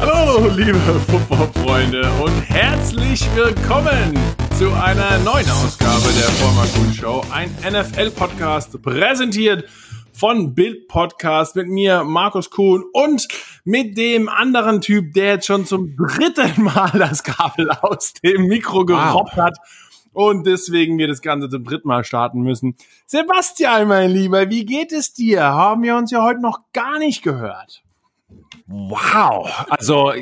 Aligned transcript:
Hallo, 0.00 0.46
liebe 0.56 0.78
Football-Freunde 0.78 2.08
und 2.22 2.40
herzlich 2.42 3.28
willkommen 3.34 4.16
zu 4.56 4.72
einer 4.72 5.18
neuen 5.18 5.50
Ausgabe 5.50 6.08
der 6.12 6.28
Former 6.38 6.66
Kuhn 6.66 6.94
Show, 6.94 7.24
ein 7.32 7.50
NFL-Podcast 7.68 8.80
präsentiert 8.80 9.64
von 10.12 10.54
Bild 10.54 10.86
Podcast 10.86 11.56
mit 11.56 11.66
mir, 11.66 12.04
Markus 12.04 12.48
Kuhn 12.50 12.84
und 12.92 13.26
mit 13.64 13.98
dem 13.98 14.28
anderen 14.28 14.80
Typ, 14.80 15.14
der 15.14 15.34
jetzt 15.34 15.46
schon 15.46 15.66
zum 15.66 15.96
dritten 15.96 16.62
Mal 16.62 16.92
das 16.94 17.24
Kabel 17.24 17.68
aus 17.70 18.12
dem 18.22 18.46
Mikro 18.46 18.84
gerobbt 18.84 19.36
wow. 19.36 19.44
hat 19.44 19.58
und 20.12 20.46
deswegen 20.46 20.96
wir 20.98 21.08
das 21.08 21.22
Ganze 21.22 21.48
zum 21.48 21.64
dritten 21.64 21.88
Mal 21.88 22.04
starten 22.04 22.42
müssen. 22.42 22.76
Sebastian, 23.06 23.88
mein 23.88 24.10
Lieber, 24.10 24.48
wie 24.48 24.64
geht 24.64 24.92
es 24.92 25.12
dir? 25.12 25.42
Haben 25.42 25.82
wir 25.82 25.96
uns 25.96 26.12
ja 26.12 26.22
heute 26.22 26.40
noch 26.40 26.60
gar 26.72 26.98
nicht 27.00 27.22
gehört. 27.22 27.82
Wow, 28.66 29.66
also, 29.70 30.12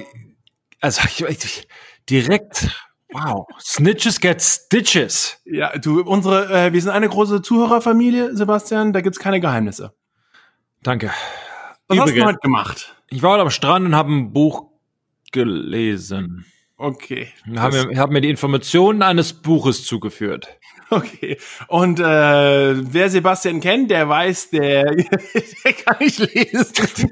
also 0.81 1.03
ich, 1.05 1.23
ich, 1.23 1.69
direkt 2.09 2.69
Wow. 3.13 3.47
Snitches 3.61 4.21
get 4.21 4.43
stitches. 4.43 5.41
Ja, 5.45 5.77
du, 5.79 6.03
unsere, 6.03 6.67
äh, 6.67 6.73
wir 6.73 6.83
sind 6.83 6.91
eine 6.91 7.09
große 7.09 7.41
Zuhörerfamilie, 7.41 8.37
Sebastian, 8.37 8.93
da 8.93 9.01
gibt's 9.01 9.19
keine 9.19 9.41
Geheimnisse. 9.41 9.95
Danke. 10.83 11.13
Was 11.89 11.97
Übrigens, 11.97 12.11
hast 12.11 12.17
du 12.17 12.27
heute 12.27 12.39
gemacht? 12.43 12.97
Ich 13.09 13.23
war 13.23 13.33
heute 13.33 13.43
am 13.43 13.51
Strand 13.51 13.87
und 13.87 13.95
habe 13.95 14.13
ein 14.13 14.33
Buch 14.33 14.71
gelesen. 15.33 16.45
Okay. 16.79 17.29
Haben 17.57 17.89
mir, 17.89 17.99
hab 17.99 18.11
mir 18.11 18.21
die 18.21 18.29
Informationen 18.29 19.03
eines 19.03 19.33
Buches 19.33 19.85
zugeführt. 19.85 20.59
Okay. 20.91 21.37
Und 21.67 21.99
äh, 21.99 22.05
wer 22.05 23.11
Sebastian 23.11 23.61
kennt, 23.61 23.91
der 23.91 24.09
weiß, 24.09 24.51
der, 24.51 24.85
der 25.65 25.73
kann 25.73 25.97
nicht 25.99 26.19
lesen. 26.19 27.11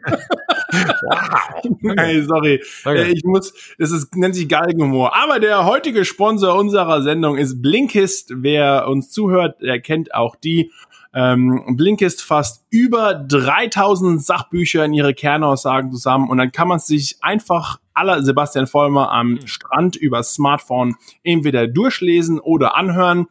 Wow. 0.74 1.76
Nein, 1.80 2.26
sorry. 2.26 2.62
Okay. 2.84 3.02
Äh, 3.02 3.12
ich 3.12 3.24
muss, 3.24 3.52
es 3.78 3.90
ist, 3.90 4.14
nennt 4.16 4.34
sich 4.34 4.48
Galgenhumor. 4.48 5.16
Aber 5.16 5.40
der 5.40 5.64
heutige 5.64 6.04
Sponsor 6.04 6.54
unserer 6.54 7.02
Sendung 7.02 7.36
ist 7.36 7.62
Blinkist. 7.62 8.32
Wer 8.36 8.88
uns 8.88 9.10
zuhört, 9.10 9.60
der 9.60 9.80
kennt 9.80 10.14
auch 10.14 10.36
die. 10.36 10.70
Ähm, 11.16 11.76
Blinkist 11.76 12.22
fasst 12.22 12.64
über 12.70 13.14
3000 13.14 14.22
Sachbücher 14.22 14.84
in 14.84 14.92
ihre 14.92 15.14
Kernaussagen 15.14 15.92
zusammen 15.92 16.28
und 16.28 16.38
dann 16.38 16.50
kann 16.50 16.66
man 16.66 16.80
sich 16.80 17.18
einfach 17.20 17.78
aller 17.94 18.24
Sebastian 18.24 18.66
Vollmer 18.66 19.12
am 19.12 19.38
Strand 19.46 19.94
über 19.94 20.24
Smartphone 20.24 20.96
entweder 21.22 21.68
durchlesen 21.68 22.40
oder 22.40 22.76
anhören. 22.76 23.28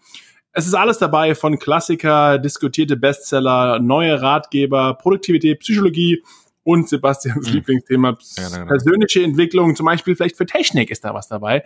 Es 0.54 0.66
ist 0.66 0.76
alles 0.76 1.00
dabei 1.00 1.36
von 1.36 1.60
Klassiker, 1.60 2.38
diskutierte 2.38 2.96
Bestseller, 2.96 3.80
neue 3.80 4.22
Ratgeber, 4.22 4.94
Produktivität, 4.94 5.60
Psychologie 5.60 6.24
und 6.64 6.90
Sebastians 6.90 7.48
mhm. 7.48 7.56
Lieblingsthema 7.56 8.18
ja, 8.38 8.50
genau. 8.50 8.66
persönliche 8.66 9.24
Entwicklung, 9.24 9.76
zum 9.76 9.86
Beispiel 9.86 10.16
vielleicht 10.16 10.38
für 10.38 10.46
Technik 10.46 10.92
ist 10.92 11.04
da 11.04 11.14
was 11.14 11.28
dabei. 11.28 11.64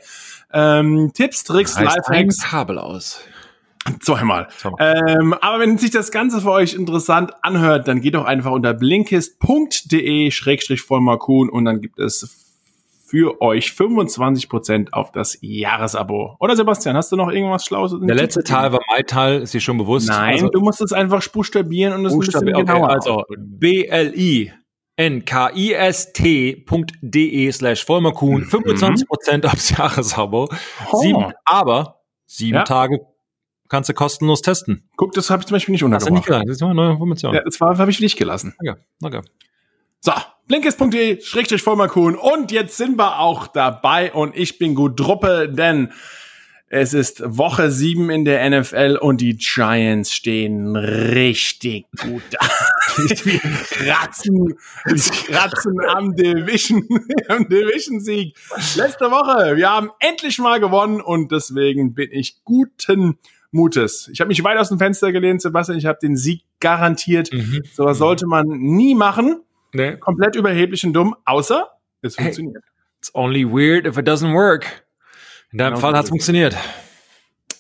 Ähm, 0.52 1.12
Tipps, 1.14 1.44
Tricks, 1.44 1.80
Lifehacks. 1.80 2.44
Kabel 2.44 2.80
aus. 2.80 3.22
Zweimal. 4.02 4.48
Ähm, 4.80 5.34
aber 5.34 5.59
wenn 5.59 5.78
sich 5.78 5.92
das 5.92 6.09
Ganze 6.12 6.42
für 6.42 6.52
euch 6.52 6.73
interessant 6.73 7.31
anhört, 7.42 7.88
dann 7.88 8.02
geht 8.02 8.16
doch 8.16 8.26
einfach 8.26 8.52
unter 8.52 8.73
blinkist.de-vollmarkun 8.73 11.50
und 11.50 11.64
dann 11.66 11.82
gibt 11.82 12.00
es 12.00 12.44
für 13.06 13.42
euch 13.42 13.70
25% 13.70 14.92
auf 14.92 15.14
das 15.14 15.38
Jahresabo. 15.39 16.36
Oder 16.39 16.58
Sebastian, 16.58 16.98
hast 16.98 17.09
du 17.11 17.16
noch 17.16 17.30
irgendwas 17.30 17.64
Schlaues? 17.64 17.95
Der 18.02 18.16
letzte 18.16 18.44
Teil 18.44 18.73
war 18.73 18.82
mein 18.89 19.06
Teil, 19.06 19.44
ist 19.44 19.54
dir 19.54 19.61
schon 19.61 19.78
bewusst? 19.78 20.09
Nein, 20.09 20.34
also, 20.34 20.50
du 20.50 20.59
musst 20.59 20.82
es 20.82 20.92
einfach 20.92 21.26
buchstabieren 21.30 21.94
und 21.94 22.06
es 22.06 22.11
ein 22.11 22.20
bisschen 22.20 22.50
okay, 22.50 22.66
genauer 22.66 22.89
Also 22.89 23.23
B-L-I 23.38 24.52
nkist.de 25.00 26.62
slash 27.52 27.86
Vollmerkuhn, 27.86 28.45
25% 28.45 29.38
mhm. 29.38 29.45
aufs 29.45 29.70
Jahresabo. 29.70 30.50
Oh. 30.92 30.98
Sieben, 31.00 31.34
aber 31.45 32.02
sieben 32.26 32.58
ja. 32.58 32.64
Tage 32.64 33.00
kannst 33.70 33.89
du 33.89 33.94
kostenlos 33.94 34.42
testen. 34.42 34.89
Guck, 34.95 35.14
das 35.14 35.30
habe 35.30 35.42
ich 35.42 35.48
zum 35.48 35.55
Beispiel 35.55 35.73
nicht 35.73 35.83
untergebracht. 35.83 36.10
Hast 36.10 36.10
du 36.10 36.14
nicht 36.16 36.26
gesagt, 36.26 36.48
das 36.48 36.55
ist 36.55 36.64
eine 36.64 36.73
neue 36.73 36.92
Information. 36.92 37.33
Ja, 37.33 37.44
das 37.44 37.60
habe 37.60 37.92
ich 37.92 37.98
dich 37.98 38.16
gelassen. 38.16 38.55
Okay, 38.60 38.76
okay. 39.04 39.22
So, 39.99 40.14
blinkist.de, 40.48 41.22
schrägstrich 41.22 41.61
Vollmerkuhn. 41.61 42.16
Und 42.16 42.52
jetzt 42.52 42.77
sind 42.77 42.98
wir 42.98 43.20
auch 43.20 43.48
dabei 43.48 44.11
und 44.14 44.36
ich 44.36 44.58
bin 44.58 44.76
gut 44.76 44.99
druppe, 44.99 45.49
denn 45.49 45.92
es 46.70 46.93
ist 46.93 47.22
Woche 47.26 47.72
sieben 47.72 48.10
in 48.10 48.26
der 48.26 48.49
NFL 48.49 48.98
und 49.02 49.22
die 49.22 49.38
Giants 49.38 50.14
stehen 50.14 50.76
richtig 50.76 51.86
gut 52.02 52.23
da. 52.32 52.39
Die 52.98 53.40
kratzen, 53.40 54.56
kratzen 54.86 55.80
am 55.88 56.16
Division, 56.16 56.88
am 57.28 57.48
Division-Sieg. 57.48 58.36
Letzte 58.76 59.12
Woche, 59.12 59.56
wir 59.56 59.70
haben 59.70 59.90
endlich 60.00 60.40
mal 60.40 60.60
gewonnen 60.60 61.02
und 61.02 61.32
deswegen 61.32 61.94
bin 61.94 62.10
ich 62.12 62.44
guten 62.44 63.18
Mutes. 63.52 64.10
Ich 64.12 64.20
habe 64.20 64.28
mich 64.28 64.44
weit 64.44 64.58
aus 64.58 64.70
dem 64.70 64.78
Fenster 64.78 65.12
gelehnt, 65.12 65.42
Sebastian. 65.42 65.78
Ich 65.78 65.86
habe 65.86 66.00
den 66.02 66.16
Sieg 66.16 66.44
garantiert. 66.60 67.32
Mhm. 67.32 67.64
So 67.72 67.86
was 67.86 67.98
sollte 67.98 68.28
man 68.28 68.48
nie 68.48 68.96
machen. 68.96 69.42
Nee. 69.74 69.98
Komplett 69.98 70.36
überheblich 70.36 70.86
und 70.86 70.94
dumm, 70.94 71.16
außer 71.26 71.70
es 72.02 72.18
hey, 72.18 72.26
funktioniert. 72.26 72.64
It's 73.00 73.14
only 73.14 73.46
weird 73.46 73.86
if 73.86 73.98
it 73.98 74.08
doesn't 74.08 74.34
work. 74.34 74.84
In 75.52 75.60
deinem 75.60 75.76
genau 75.76 75.82
Fall 75.82 75.96
hat 75.96 76.06
es 76.06 76.10
funktioniert. 76.10 76.56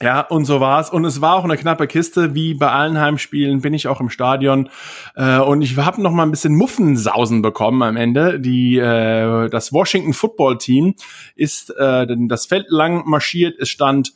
Ja, 0.01 0.21
und 0.21 0.45
so 0.45 0.59
war's. 0.59 0.91
Und 0.91 1.05
es 1.05 1.21
war 1.21 1.35
auch 1.35 1.43
eine 1.43 1.57
knappe 1.57 1.87
Kiste, 1.87 2.35
wie 2.35 2.53
bei 2.53 2.69
allen 2.69 2.99
Heimspielen 2.99 3.61
bin 3.61 3.73
ich 3.73 3.87
auch 3.87 3.99
im 3.99 4.09
Stadion. 4.09 4.69
Äh, 5.15 5.39
und 5.39 5.61
ich 5.63 5.75
habe 5.77 6.01
noch 6.01 6.11
mal 6.11 6.23
ein 6.23 6.31
bisschen 6.31 6.55
Muffensausen 6.55 7.41
bekommen 7.41 7.81
am 7.81 7.97
Ende. 7.97 8.39
Die, 8.39 8.77
äh, 8.77 9.49
das 9.49 9.73
Washington 9.73 10.13
Football 10.13 10.59
Team 10.59 10.93
ist 11.35 11.71
äh, 11.71 12.05
das 12.27 12.45
Feld 12.45 12.67
lang 12.69 13.07
marschiert. 13.07 13.59
Es 13.59 13.69
stand 13.69 14.13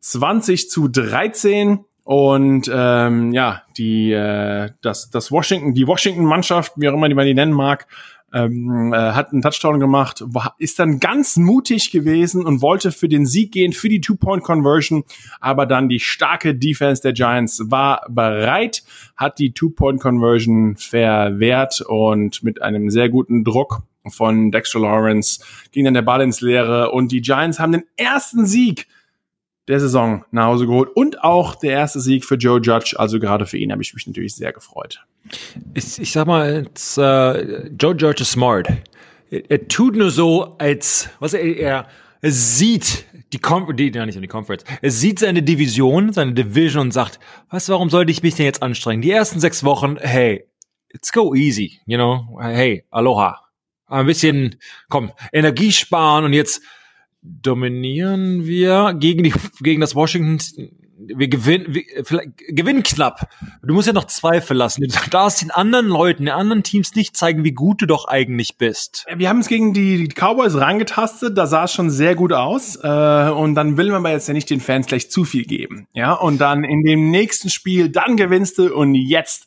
20 0.00 0.70
zu 0.70 0.88
13. 0.88 1.84
Und 2.04 2.68
ähm, 2.74 3.32
ja, 3.32 3.62
die 3.78 4.10
äh, 4.10 4.70
das 4.82 5.10
das 5.10 5.30
Washington 5.30 5.72
die 5.72 5.86
Washington 5.86 6.24
Mannschaft, 6.24 6.72
wie 6.74 6.88
auch 6.88 6.94
immer 6.94 7.08
die 7.08 7.14
man 7.14 7.26
die 7.26 7.34
nennen 7.34 7.52
mag, 7.52 7.86
ähm, 8.32 8.92
äh, 8.92 8.96
hat 8.96 9.32
einen 9.32 9.42
Touchdown 9.42 9.80
gemacht, 9.80 10.22
war, 10.26 10.54
ist 10.58 10.78
dann 10.78 11.00
ganz 11.00 11.36
mutig 11.36 11.90
gewesen 11.90 12.44
und 12.44 12.62
wollte 12.62 12.92
für 12.92 13.08
den 13.08 13.26
Sieg 13.26 13.52
gehen, 13.52 13.72
für 13.72 13.88
die 13.88 14.00
Two-Point-Conversion, 14.00 15.04
aber 15.40 15.66
dann 15.66 15.88
die 15.88 16.00
starke 16.00 16.54
Defense 16.54 17.02
der 17.02 17.12
Giants 17.12 17.62
war 17.70 18.06
bereit, 18.08 18.82
hat 19.16 19.38
die 19.38 19.52
Two-Point-Conversion 19.52 20.76
verwehrt 20.76 21.82
und 21.86 22.42
mit 22.42 22.62
einem 22.62 22.90
sehr 22.90 23.08
guten 23.08 23.44
Druck 23.44 23.82
von 24.08 24.50
Dexter 24.50 24.80
Lawrence 24.80 25.44
ging 25.70 25.84
dann 25.84 25.94
der 25.94 26.02
Ball 26.02 26.22
ins 26.22 26.40
Leere 26.40 26.90
und 26.90 27.12
die 27.12 27.20
Giants 27.20 27.60
haben 27.60 27.72
den 27.72 27.84
ersten 27.96 28.46
Sieg 28.46 28.86
der 29.68 29.80
Saison 29.80 30.24
nach 30.30 30.46
Hause 30.46 30.66
geholt 30.66 30.90
und 30.94 31.22
auch 31.22 31.54
der 31.54 31.72
erste 31.72 32.00
Sieg 32.00 32.24
für 32.24 32.34
Joe 32.34 32.60
Judge. 32.60 32.94
Also 32.98 33.20
gerade 33.20 33.46
für 33.46 33.58
ihn 33.58 33.70
habe 33.70 33.82
ich 33.82 33.94
mich 33.94 34.06
natürlich 34.06 34.34
sehr 34.34 34.52
gefreut. 34.52 35.04
Ich, 35.74 36.00
ich 36.00 36.12
sag 36.12 36.26
mal, 36.26 36.66
it's, 36.66 36.98
uh, 36.98 37.68
Joe 37.78 37.94
Judge 37.96 38.22
ist 38.22 38.32
smart. 38.32 38.68
Er, 39.30 39.50
er, 39.50 39.68
tut 39.68 39.96
nur 39.96 40.10
so, 40.10 40.56
als 40.58 41.08
was 41.20 41.34
er, 41.34 41.56
er, 41.56 41.88
sieht 42.22 43.04
die 43.32 43.38
Conference, 43.38 43.94
ja 43.94 44.06
nicht 44.06 44.20
die 44.20 44.26
Conference, 44.26 44.64
er 44.80 44.90
sieht 44.90 45.20
seine 45.20 45.42
Division, 45.42 46.12
seine 46.12 46.32
Division 46.34 46.88
und 46.88 46.92
sagt, 46.92 47.18
was, 47.50 47.68
warum 47.68 47.90
sollte 47.90 48.12
ich 48.12 48.22
mich 48.22 48.34
denn 48.34 48.46
jetzt 48.46 48.62
anstrengen? 48.62 49.02
Die 49.02 49.10
ersten 49.10 49.40
sechs 49.40 49.64
Wochen, 49.64 49.96
hey, 49.98 50.44
let's 50.92 51.12
go 51.12 51.34
easy, 51.34 51.80
you 51.86 51.96
know, 51.96 52.38
hey, 52.40 52.84
aloha. 52.90 53.40
Ein 53.86 54.06
bisschen, 54.06 54.56
komm, 54.88 55.12
Energie 55.32 55.72
sparen 55.72 56.24
und 56.24 56.32
jetzt 56.32 56.62
dominieren 57.22 58.46
wir 58.46 58.94
gegen 58.94 59.22
die 59.22 59.32
gegen 59.62 59.80
das 59.80 59.94
Washington 59.94 60.40
wir 61.06 61.28
gewinnen 61.28 61.74
wir, 61.74 61.82
gewinnen 62.48 62.82
knapp. 62.82 63.28
Du 63.62 63.74
musst 63.74 63.86
ja 63.86 63.92
noch 63.92 64.06
Zweifel 64.06 64.56
lassen. 64.56 64.82
Du 64.82 65.10
darfst 65.10 65.42
den 65.42 65.50
anderen 65.50 65.86
Leuten, 65.86 66.26
den 66.26 66.34
anderen 66.34 66.62
Teams 66.62 66.94
nicht 66.94 67.16
zeigen, 67.16 67.44
wie 67.44 67.52
gut 67.52 67.82
du 67.82 67.86
doch 67.86 68.06
eigentlich 68.06 68.56
bist. 68.58 69.06
Wir 69.14 69.28
haben 69.28 69.40
es 69.40 69.48
gegen 69.48 69.72
die 69.72 70.08
Cowboys 70.08 70.54
rangetastet, 70.54 71.36
da 71.36 71.46
sah 71.46 71.64
es 71.64 71.72
schon 71.72 71.90
sehr 71.90 72.14
gut 72.14 72.32
aus. 72.32 72.76
Äh, 72.76 73.30
und 73.30 73.54
dann 73.54 73.76
will 73.76 73.86
man 73.88 73.96
aber 73.96 74.10
jetzt 74.10 74.28
ja 74.28 74.34
nicht 74.34 74.50
den 74.50 74.60
Fans 74.60 74.86
gleich 74.86 75.10
zu 75.10 75.24
viel 75.24 75.44
geben. 75.44 75.86
Ja, 75.92 76.12
und 76.12 76.40
dann 76.40 76.64
in 76.64 76.84
dem 76.84 77.10
nächsten 77.10 77.50
Spiel, 77.50 77.88
dann 77.88 78.16
gewinnst 78.16 78.58
du 78.58 78.74
und 78.74 78.94
jetzt, 78.94 79.46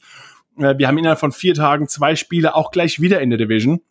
äh, 0.58 0.78
wir 0.78 0.88
haben 0.88 0.98
innerhalb 0.98 1.20
von 1.20 1.32
vier 1.32 1.54
Tagen 1.54 1.88
zwei 1.88 2.16
Spiele 2.16 2.56
auch 2.56 2.72
gleich 2.72 3.00
wieder 3.00 3.22
in 3.22 3.30
der 3.30 3.40
Division. 3.40 3.82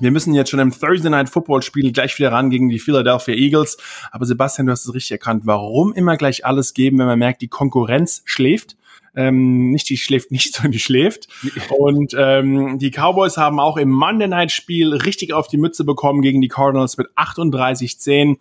Wir 0.00 0.10
müssen 0.10 0.34
jetzt 0.34 0.50
schon 0.50 0.60
im 0.60 0.72
Thursday 0.72 1.10
Night 1.10 1.28
Football 1.28 1.62
Spiel 1.62 1.92
gleich 1.92 2.18
wieder 2.18 2.32
ran 2.32 2.50
gegen 2.50 2.68
die 2.68 2.78
Philadelphia 2.78 3.34
Eagles. 3.34 3.76
Aber 4.10 4.24
Sebastian, 4.24 4.66
du 4.66 4.72
hast 4.72 4.86
es 4.86 4.94
richtig 4.94 5.12
erkannt. 5.12 5.42
Warum 5.44 5.92
immer 5.92 6.16
gleich 6.16 6.46
alles 6.46 6.74
geben, 6.74 6.98
wenn 6.98 7.06
man 7.06 7.18
merkt, 7.18 7.42
die 7.42 7.48
Konkurrenz 7.48 8.22
schläft? 8.24 8.76
Ähm, 9.14 9.70
nicht 9.70 9.90
die 9.90 9.98
schläft 9.98 10.30
nicht, 10.30 10.54
sondern 10.54 10.72
die 10.72 10.78
schläft. 10.78 11.28
Und 11.76 12.14
ähm, 12.18 12.78
die 12.78 12.90
Cowboys 12.90 13.36
haben 13.36 13.60
auch 13.60 13.76
im 13.76 13.90
Monday 13.90 14.28
Night 14.28 14.50
Spiel 14.50 14.94
richtig 14.94 15.32
auf 15.34 15.48
die 15.48 15.58
Mütze 15.58 15.84
bekommen 15.84 16.22
gegen 16.22 16.40
die 16.40 16.48
Cardinals 16.48 16.96
mit 16.96 17.08
38-10. 17.16 18.38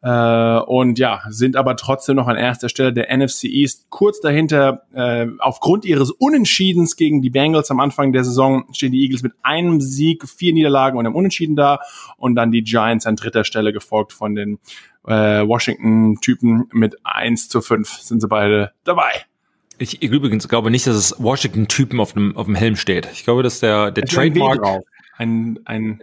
Äh, 0.00 0.58
und 0.60 0.98
ja, 0.98 1.22
sind 1.28 1.56
aber 1.56 1.76
trotzdem 1.76 2.16
noch 2.16 2.28
an 2.28 2.36
erster 2.36 2.68
Stelle 2.68 2.92
der 2.92 3.16
NFC 3.16 3.44
East. 3.44 3.86
Kurz 3.90 4.20
dahinter, 4.20 4.82
äh, 4.92 5.26
aufgrund 5.38 5.84
ihres 5.84 6.10
Unentschiedens 6.10 6.96
gegen 6.96 7.20
die 7.20 7.30
Bengals 7.30 7.70
am 7.70 7.80
Anfang 7.80 8.12
der 8.12 8.24
Saison, 8.24 8.64
stehen 8.72 8.92
die 8.92 9.02
Eagles 9.02 9.22
mit 9.22 9.32
einem 9.42 9.80
Sieg, 9.80 10.28
vier 10.28 10.52
Niederlagen 10.52 10.98
und 10.98 11.06
einem 11.06 11.16
Unentschieden 11.16 11.56
da. 11.56 11.80
Und 12.16 12.36
dann 12.36 12.52
die 12.52 12.62
Giants 12.62 13.06
an 13.06 13.16
dritter 13.16 13.44
Stelle, 13.44 13.72
gefolgt 13.72 14.12
von 14.12 14.34
den 14.34 14.58
äh, 15.06 15.46
Washington-Typen 15.46 16.68
mit 16.72 16.96
1 17.04 17.48
zu 17.48 17.60
5 17.60 17.88
sind 17.88 18.20
sie 18.20 18.28
beide 18.28 18.72
dabei. 18.84 19.10
Ich, 19.78 20.02
ich 20.02 20.10
übrigens 20.10 20.48
glaube 20.48 20.70
nicht, 20.70 20.86
dass 20.86 20.96
es 20.96 21.14
Washington-Typen 21.18 22.00
auf 22.00 22.12
dem, 22.12 22.36
auf 22.36 22.46
dem 22.46 22.54
Helm 22.54 22.76
steht. 22.76 23.08
Ich 23.12 23.24
glaube, 23.24 23.42
dass 23.42 23.60
der, 23.60 23.90
der 23.90 24.04
Trademark. 24.04 24.82
Ein, 25.16 25.58
ein, 25.64 26.02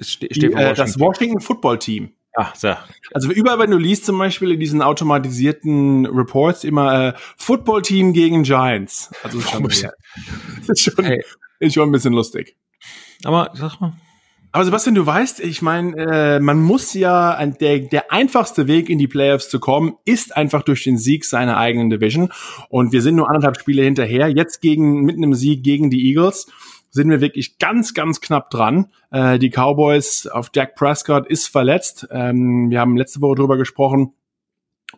steht 0.00 0.36
die, 0.36 0.46
äh, 0.46 0.74
das 0.74 0.98
Washington 0.98 1.40
Football 1.40 1.78
Team. 1.78 2.12
Ah, 2.38 2.52
sehr. 2.54 2.78
Also 3.14 3.32
überall, 3.32 3.58
wenn 3.58 3.70
du 3.70 3.78
liest 3.78 4.04
zum 4.04 4.18
Beispiel 4.18 4.50
in 4.50 4.60
diesen 4.60 4.82
automatisierten 4.82 6.04
Reports 6.04 6.64
immer 6.64 7.08
äh, 7.08 7.12
Football 7.38 7.80
Team 7.80 8.12
gegen 8.12 8.42
Giants. 8.42 9.10
Also 9.22 9.40
schon, 9.40 9.66
ja, 9.70 9.90
ist 10.68 10.82
schon, 10.82 11.02
hey. 11.02 11.24
ist 11.60 11.72
schon 11.72 11.88
ein 11.88 11.92
bisschen 11.92 12.12
lustig. 12.12 12.54
Aber 13.24 13.50
sag 13.54 13.80
mal. 13.80 13.94
Aber 14.52 14.64
Sebastian, 14.64 14.94
du 14.94 15.04
weißt, 15.04 15.40
ich 15.40 15.62
meine, 15.62 15.96
äh, 15.96 16.40
man 16.40 16.62
muss 16.62 16.92
ja, 16.92 17.44
der, 17.46 17.78
der 17.80 18.12
einfachste 18.12 18.66
Weg 18.66 18.90
in 18.90 18.98
die 18.98 19.08
Playoffs 19.08 19.48
zu 19.48 19.58
kommen, 19.58 19.96
ist 20.04 20.36
einfach 20.36 20.62
durch 20.62 20.84
den 20.84 20.98
Sieg 20.98 21.24
seiner 21.24 21.56
eigenen 21.56 21.88
Division. 21.88 22.30
Und 22.68 22.92
wir 22.92 23.00
sind 23.00 23.16
nur 23.16 23.28
anderthalb 23.28 23.58
Spiele 23.58 23.82
hinterher. 23.82 24.28
Jetzt 24.28 24.60
gegen 24.60 25.02
mit 25.02 25.16
einem 25.16 25.34
Sieg 25.34 25.62
gegen 25.62 25.88
die 25.90 26.06
Eagles 26.06 26.46
sind 26.90 27.10
wir 27.10 27.20
wirklich 27.20 27.58
ganz, 27.58 27.94
ganz 27.94 28.20
knapp 28.20 28.50
dran. 28.50 28.90
Äh, 29.10 29.38
die 29.38 29.50
Cowboys 29.50 30.26
auf 30.26 30.50
Jack 30.54 30.76
Prescott 30.76 31.26
ist 31.26 31.48
verletzt. 31.48 32.08
Ähm, 32.10 32.70
wir 32.70 32.80
haben 32.80 32.96
letzte 32.96 33.20
Woche 33.20 33.36
drüber 33.36 33.56
gesprochen. 33.56 34.12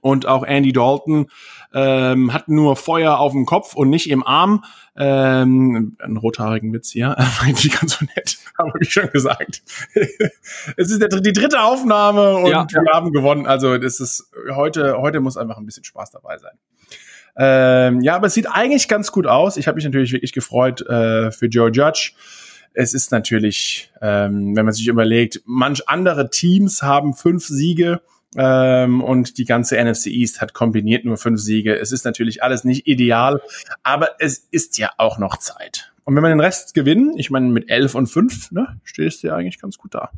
Und 0.01 0.27
auch 0.27 0.45
Andy 0.45 0.73
Dalton 0.73 1.29
ähm, 1.73 2.33
hat 2.33 2.49
nur 2.49 2.77
Feuer 2.77 3.19
auf 3.19 3.33
dem 3.33 3.47
Kopf 3.47 3.75
und 3.75 3.91
nicht 3.91 4.09
im 4.11 4.25
Arm. 4.25 4.65
Ähm, 4.97 5.97
einen 5.99 6.17
rothaarigen 6.17 6.73
Witz 6.73 6.91
hier, 6.91 7.17
eigentlich 7.41 7.79
ganz 7.79 7.99
so 7.99 8.05
nett, 8.17 8.39
habe 8.59 8.79
ich 8.81 8.93
schon 8.93 9.11
gesagt. 9.11 9.63
es 10.77 10.91
ist 10.91 11.01
der, 11.01 11.09
die 11.09 11.33
dritte 11.33 11.63
Aufnahme 11.63 12.37
und 12.37 12.51
ja, 12.51 12.67
wir 12.69 12.93
haben 12.93 13.13
gewonnen. 13.13 13.47
Also 13.47 13.79
das 13.79 14.01
ist 14.01 14.31
heute, 14.55 14.99
heute 14.99 15.21
muss 15.21 15.37
einfach 15.37 15.57
ein 15.57 15.67
bisschen 15.67 15.85
Spaß 15.85 16.11
dabei 16.11 16.39
sein. 16.39 16.59
Ähm, 17.39 18.01
ja, 18.01 18.17
aber 18.17 18.27
es 18.27 18.35
sieht 18.35 18.49
eigentlich 18.51 18.89
ganz 18.89 19.13
gut 19.13 19.27
aus. 19.27 19.57
Ich 19.57 19.69
habe 19.69 19.77
mich 19.77 19.85
natürlich 19.85 20.13
wirklich 20.13 20.33
gefreut 20.33 20.81
äh, 20.83 21.31
für 21.31 21.47
Joe 21.47 21.71
Judge. 21.71 22.13
Es 22.75 22.95
ist 22.95 23.13
natürlich, 23.13 23.93
ähm, 24.03 24.57
wenn 24.57 24.65
man 24.65 24.75
sich 24.75 24.89
überlegt, 24.89 25.43
manch 25.45 25.89
andere 25.89 26.31
Teams 26.31 26.83
haben 26.83 27.15
fünf 27.15 27.47
Siege 27.47 28.01
ähm, 28.37 29.03
und 29.03 29.39
die 29.39 29.45
ganze 29.45 29.83
NFC 29.83 30.07
East 30.09 30.41
hat 30.41 30.53
kombiniert 30.53 31.05
nur 31.05 31.17
fünf 31.17 31.41
Siege. 31.41 31.79
Es 31.79 31.93
ist 31.93 32.05
natürlich 32.05 32.43
alles 32.43 32.65
nicht 32.65 32.87
ideal, 32.89 33.41
aber 33.85 34.11
es 34.19 34.39
ist 34.51 34.77
ja 34.79 34.91
auch 34.99 35.19
noch 35.19 35.39
Zeit. 35.39 35.93
Und 36.05 36.17
wenn 36.17 36.23
man 36.23 36.33
den 36.33 36.41
Rest 36.41 36.75
gewinnen, 36.75 37.15
ich 37.17 37.31
meine 37.31 37.49
mit 37.49 37.71
elf 37.71 37.95
und 37.95 38.09
fünf, 38.09 38.51
ne, 38.51 38.81
stehst 38.83 39.23
du 39.23 39.29
ja 39.29 39.37
eigentlich 39.37 39.61
ganz 39.61 39.79
gut 39.79 39.95
da 39.95 40.11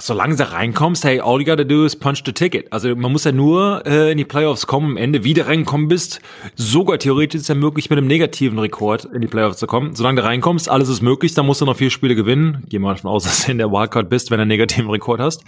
solange 0.00 0.36
du 0.36 0.50
reinkommst, 0.50 1.04
hey, 1.04 1.20
all 1.20 1.40
you 1.40 1.46
gotta 1.46 1.64
do 1.64 1.84
is 1.84 1.96
punch 1.96 2.22
the 2.24 2.32
ticket. 2.32 2.72
Also 2.72 2.94
man 2.94 3.12
muss 3.12 3.24
ja 3.24 3.32
nur 3.32 3.82
äh, 3.86 4.12
in 4.12 4.18
die 4.18 4.24
Playoffs 4.24 4.66
kommen, 4.66 4.92
am 4.92 4.96
Ende 4.96 5.24
wieder 5.24 5.46
reinkommen 5.46 5.88
bist. 5.88 6.20
Sogar 6.54 6.98
theoretisch 6.98 7.42
ist 7.42 7.48
ja 7.48 7.54
möglich, 7.54 7.90
mit 7.90 7.98
einem 7.98 8.06
negativen 8.06 8.58
Rekord 8.58 9.04
in 9.06 9.20
die 9.20 9.26
Playoffs 9.26 9.58
zu 9.58 9.66
kommen. 9.66 9.94
Solange 9.94 10.20
du 10.20 10.26
reinkommst, 10.26 10.68
alles 10.68 10.88
ist 10.88 11.02
möglich, 11.02 11.34
dann 11.34 11.46
musst 11.46 11.60
du 11.60 11.64
noch 11.64 11.76
vier 11.76 11.90
Spiele 11.90 12.14
gewinnen. 12.14 12.64
Geh 12.68 12.78
mal 12.78 12.94
davon 12.94 13.10
aus, 13.10 13.24
dass 13.24 13.46
du 13.46 13.52
in 13.52 13.58
der 13.58 13.70
Wildcard 13.70 14.08
bist, 14.08 14.30
wenn 14.30 14.38
du 14.38 14.42
einen 14.42 14.48
negativen 14.48 14.90
Rekord 14.90 15.20
hast. 15.20 15.44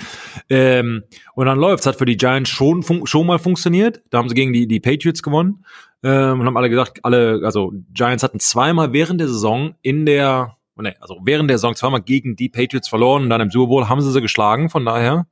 Ähm, 0.49 1.03
und 1.35 1.47
dann 1.47 1.59
läuft's. 1.59 1.87
Hat 1.87 1.97
für 1.97 2.07
die 2.07 2.17
Giants 2.17 2.51
schon, 2.51 2.85
schon 3.05 3.27
mal 3.27 3.39
funktioniert. 3.39 4.03
Da 4.11 4.19
haben 4.19 4.29
sie 4.29 4.35
gegen 4.35 4.53
die, 4.53 4.67
die 4.67 4.81
Patriots 4.81 5.23
gewonnen. 5.23 5.65
Ähm, 6.03 6.41
und 6.41 6.47
haben 6.47 6.57
alle 6.57 6.71
gesagt, 6.71 7.01
alle, 7.03 7.41
also 7.45 7.73
Giants 7.93 8.23
hatten 8.23 8.41
zweimal 8.41 8.93
während 8.93 9.21
der 9.21 9.29
Saison 9.29 9.75
in 9.83 10.07
der 10.07 10.57
nee, 10.81 10.95
also 11.01 11.21
während 11.25 11.51
der 11.51 11.59
Saison 11.59 11.75
zweimal 11.75 12.03
gegen 12.03 12.37
die 12.37 12.49
Patriots 12.49 12.89
verloren 12.89 13.25
und 13.25 13.31
dann 13.31 13.41
im 13.41 13.51
Super 13.51 13.69
Bowl 13.69 13.89
haben 13.89 14.01
sie 14.01 14.13
sie 14.13 14.21
geschlagen. 14.21 14.71
Von 14.71 14.85
daher, 14.85 15.27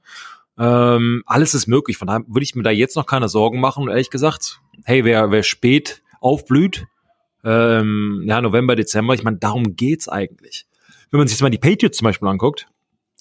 ähm, 0.58 1.22
alles 1.26 1.54
ist 1.54 1.66
möglich. 1.66 1.96
Von 1.96 2.08
daher 2.08 2.22
würde 2.26 2.44
ich 2.44 2.54
mir 2.54 2.62
da 2.62 2.70
jetzt 2.70 2.96
noch 2.96 3.06
keine 3.06 3.28
Sorgen 3.28 3.60
machen. 3.60 3.84
Und 3.84 3.90
ehrlich 3.90 4.10
gesagt, 4.10 4.60
hey, 4.84 5.04
wer, 5.04 5.30
wer 5.30 5.42
spät 5.42 6.02
aufblüht, 6.20 6.86
ähm, 7.44 8.24
ja, 8.26 8.40
November, 8.40 8.74
Dezember, 8.74 9.14
ich 9.14 9.22
meine, 9.22 9.38
darum 9.38 9.76
geht's 9.76 10.08
eigentlich. 10.08 10.66
Wenn 11.10 11.18
man 11.18 11.28
sich 11.28 11.36
jetzt 11.36 11.42
mal 11.42 11.50
die 11.50 11.58
Patriots 11.58 11.98
zum 11.98 12.06
Beispiel 12.06 12.28
anguckt, 12.28 12.66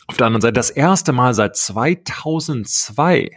auf 0.08 0.18
der 0.18 0.28
anderen 0.28 0.42
Seite, 0.42 0.54
das 0.54 0.70
erste 0.70 1.14
Mal 1.14 1.34
seit 1.34 1.56
2002 1.56 3.32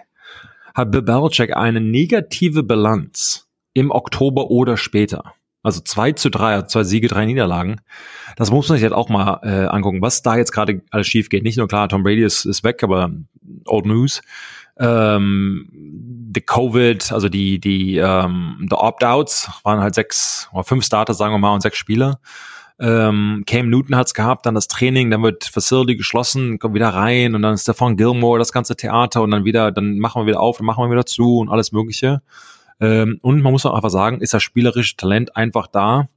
hat 0.74 0.90
Bill 0.90 1.02
Belichick 1.02 1.56
eine 1.56 1.80
negative 1.80 2.62
Bilanz 2.62 3.48
im 3.74 3.90
Oktober 3.90 4.50
oder 4.50 4.76
später. 4.76 5.34
Also 5.62 5.80
zwei 5.80 6.12
zu 6.12 6.30
drei, 6.30 6.62
zwei 6.62 6.84
Siege, 6.84 7.08
drei 7.08 7.26
Niederlagen. 7.26 7.80
Das 8.36 8.50
muss 8.50 8.68
man 8.68 8.78
sich 8.78 8.84
halt 8.84 8.94
auch 8.94 9.08
mal 9.08 9.40
äh, 9.42 9.66
angucken, 9.66 10.00
was 10.00 10.22
da 10.22 10.36
jetzt 10.36 10.52
gerade 10.52 10.82
alles 10.90 11.06
schief 11.06 11.28
geht. 11.28 11.42
Nicht 11.42 11.58
nur 11.58 11.68
klar, 11.68 11.88
Tom 11.88 12.02
Brady 12.02 12.22
ist, 12.22 12.46
ist 12.46 12.64
weg, 12.64 12.82
aber 12.82 13.10
Old 13.66 13.86
News. 13.86 14.22
Ähm, 14.78 15.68
the 16.34 16.40
Covid, 16.40 17.12
also 17.12 17.28
die, 17.28 17.58
die, 17.60 17.98
ähm, 17.98 18.66
the 18.70 18.76
Opt-outs 18.76 19.50
waren 19.62 19.80
halt 19.80 19.94
sechs 19.94 20.48
oder 20.52 20.64
fünf 20.64 20.84
Starter, 20.84 21.12
sagen 21.12 21.34
wir 21.34 21.38
mal, 21.38 21.52
und 21.52 21.60
sechs 21.60 21.76
Spieler. 21.76 22.20
Ähm, 22.78 23.44
Cam 23.46 23.68
Newton 23.68 23.94
hat's 23.94 24.14
gehabt, 24.14 24.46
dann 24.46 24.54
das 24.54 24.66
Training, 24.66 25.10
dann 25.10 25.22
wird 25.22 25.44
Facility 25.44 25.96
geschlossen, 25.96 26.58
kommt 26.58 26.74
wieder 26.74 26.88
rein 26.88 27.34
und 27.34 27.42
dann 27.42 27.52
ist 27.52 27.62
Stefan 27.62 27.98
Gilmore, 27.98 28.38
das 28.38 28.52
ganze 28.52 28.74
Theater 28.74 29.20
und 29.20 29.30
dann 29.32 29.44
wieder, 29.44 29.70
dann 29.70 29.98
machen 29.98 30.22
wir 30.22 30.26
wieder 30.26 30.40
auf, 30.40 30.56
dann 30.56 30.66
machen 30.66 30.82
wir 30.84 30.90
wieder 30.90 31.04
zu 31.04 31.38
und 31.38 31.50
alles 31.50 31.72
Mögliche. 31.72 32.22
Ähm, 32.80 33.18
und 33.22 33.42
man 33.42 33.52
muss 33.52 33.66
auch 33.66 33.74
einfach 33.74 33.90
sagen, 33.90 34.20
ist 34.20 34.34
das 34.34 34.42
spielerische 34.42 34.96
Talent 34.96 35.36
einfach 35.36 35.66
da. 35.66 36.08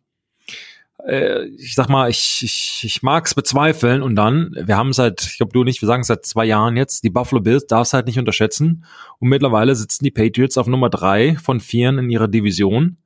Äh, 1.05 1.45
ich 1.57 1.75
sag 1.75 1.89
mal, 1.89 2.09
ich, 2.09 2.41
ich, 2.43 2.81
ich 2.83 3.03
mag 3.03 3.25
es 3.25 3.35
bezweifeln 3.35 4.01
und 4.01 4.15
dann, 4.15 4.55
wir 4.55 4.77
haben 4.77 4.93
seit, 4.93 5.21
ich 5.23 5.37
glaube 5.37 5.51
du 5.51 5.63
nicht, 5.63 5.81
wir 5.81 5.87
sagen 5.87 6.03
seit 6.03 6.25
zwei 6.25 6.45
Jahren 6.45 6.77
jetzt, 6.77 7.03
die 7.03 7.09
Buffalo 7.09 7.41
Bills 7.41 7.67
darfst 7.67 7.93
halt 7.93 8.07
nicht 8.07 8.19
unterschätzen. 8.19 8.85
Und 9.19 9.29
mittlerweile 9.29 9.75
sitzen 9.75 10.03
die 10.03 10.11
Patriots 10.11 10.57
auf 10.57 10.67
Nummer 10.67 10.89
drei 10.89 11.35
von 11.35 11.59
vieren 11.59 11.97
in 11.97 12.09
ihrer 12.09 12.27
Division. 12.27 12.97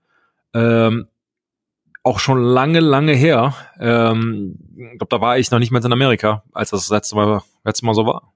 Ähm, 0.53 1.07
auch 2.03 2.19
schon 2.19 2.41
lange, 2.41 2.79
lange 2.79 3.13
her. 3.13 3.55
Ähm, 3.79 4.57
ich 4.77 4.99
glaube, 4.99 5.07
da 5.09 5.19
war 5.19 5.37
ich 5.37 5.51
noch 5.51 5.59
nicht 5.59 5.71
mehr 5.71 5.83
in 5.83 5.91
Amerika, 5.91 6.43
als 6.53 6.69
das 6.69 6.89
letzte 6.89 7.15
Mal, 7.15 7.41
letzte 7.65 7.85
Mal 7.85 7.95
so 7.95 8.05
war. 8.05 8.33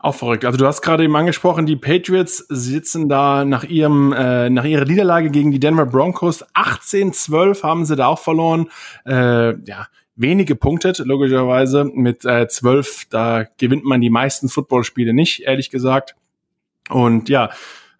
Auch 0.00 0.14
verrückt. 0.14 0.44
Also 0.44 0.56
du 0.56 0.66
hast 0.66 0.80
gerade 0.80 1.02
eben 1.02 1.16
angesprochen, 1.16 1.66
die 1.66 1.74
Patriots 1.74 2.38
sitzen 2.48 3.08
da 3.08 3.44
nach 3.44 3.64
ihrem 3.64 4.12
äh, 4.12 4.48
nach 4.48 4.64
ihrer 4.64 4.84
Niederlage 4.84 5.30
gegen 5.30 5.50
die 5.50 5.58
Denver 5.58 5.86
Broncos 5.86 6.44
18-12 6.54 7.64
haben 7.64 7.84
sie 7.84 7.96
da 7.96 8.06
auch 8.06 8.20
verloren. 8.20 8.68
Äh, 9.04 9.60
ja, 9.64 9.88
wenige 10.14 10.54
punktet 10.54 10.98
logischerweise 10.98 11.84
mit 11.84 12.24
äh, 12.24 12.46
12, 12.46 13.06
da 13.10 13.44
gewinnt 13.56 13.84
man 13.84 14.00
die 14.00 14.10
meisten 14.10 14.48
Footballspiele 14.48 15.12
nicht, 15.12 15.42
ehrlich 15.42 15.70
gesagt. 15.70 16.14
Und 16.90 17.28
ja, 17.28 17.50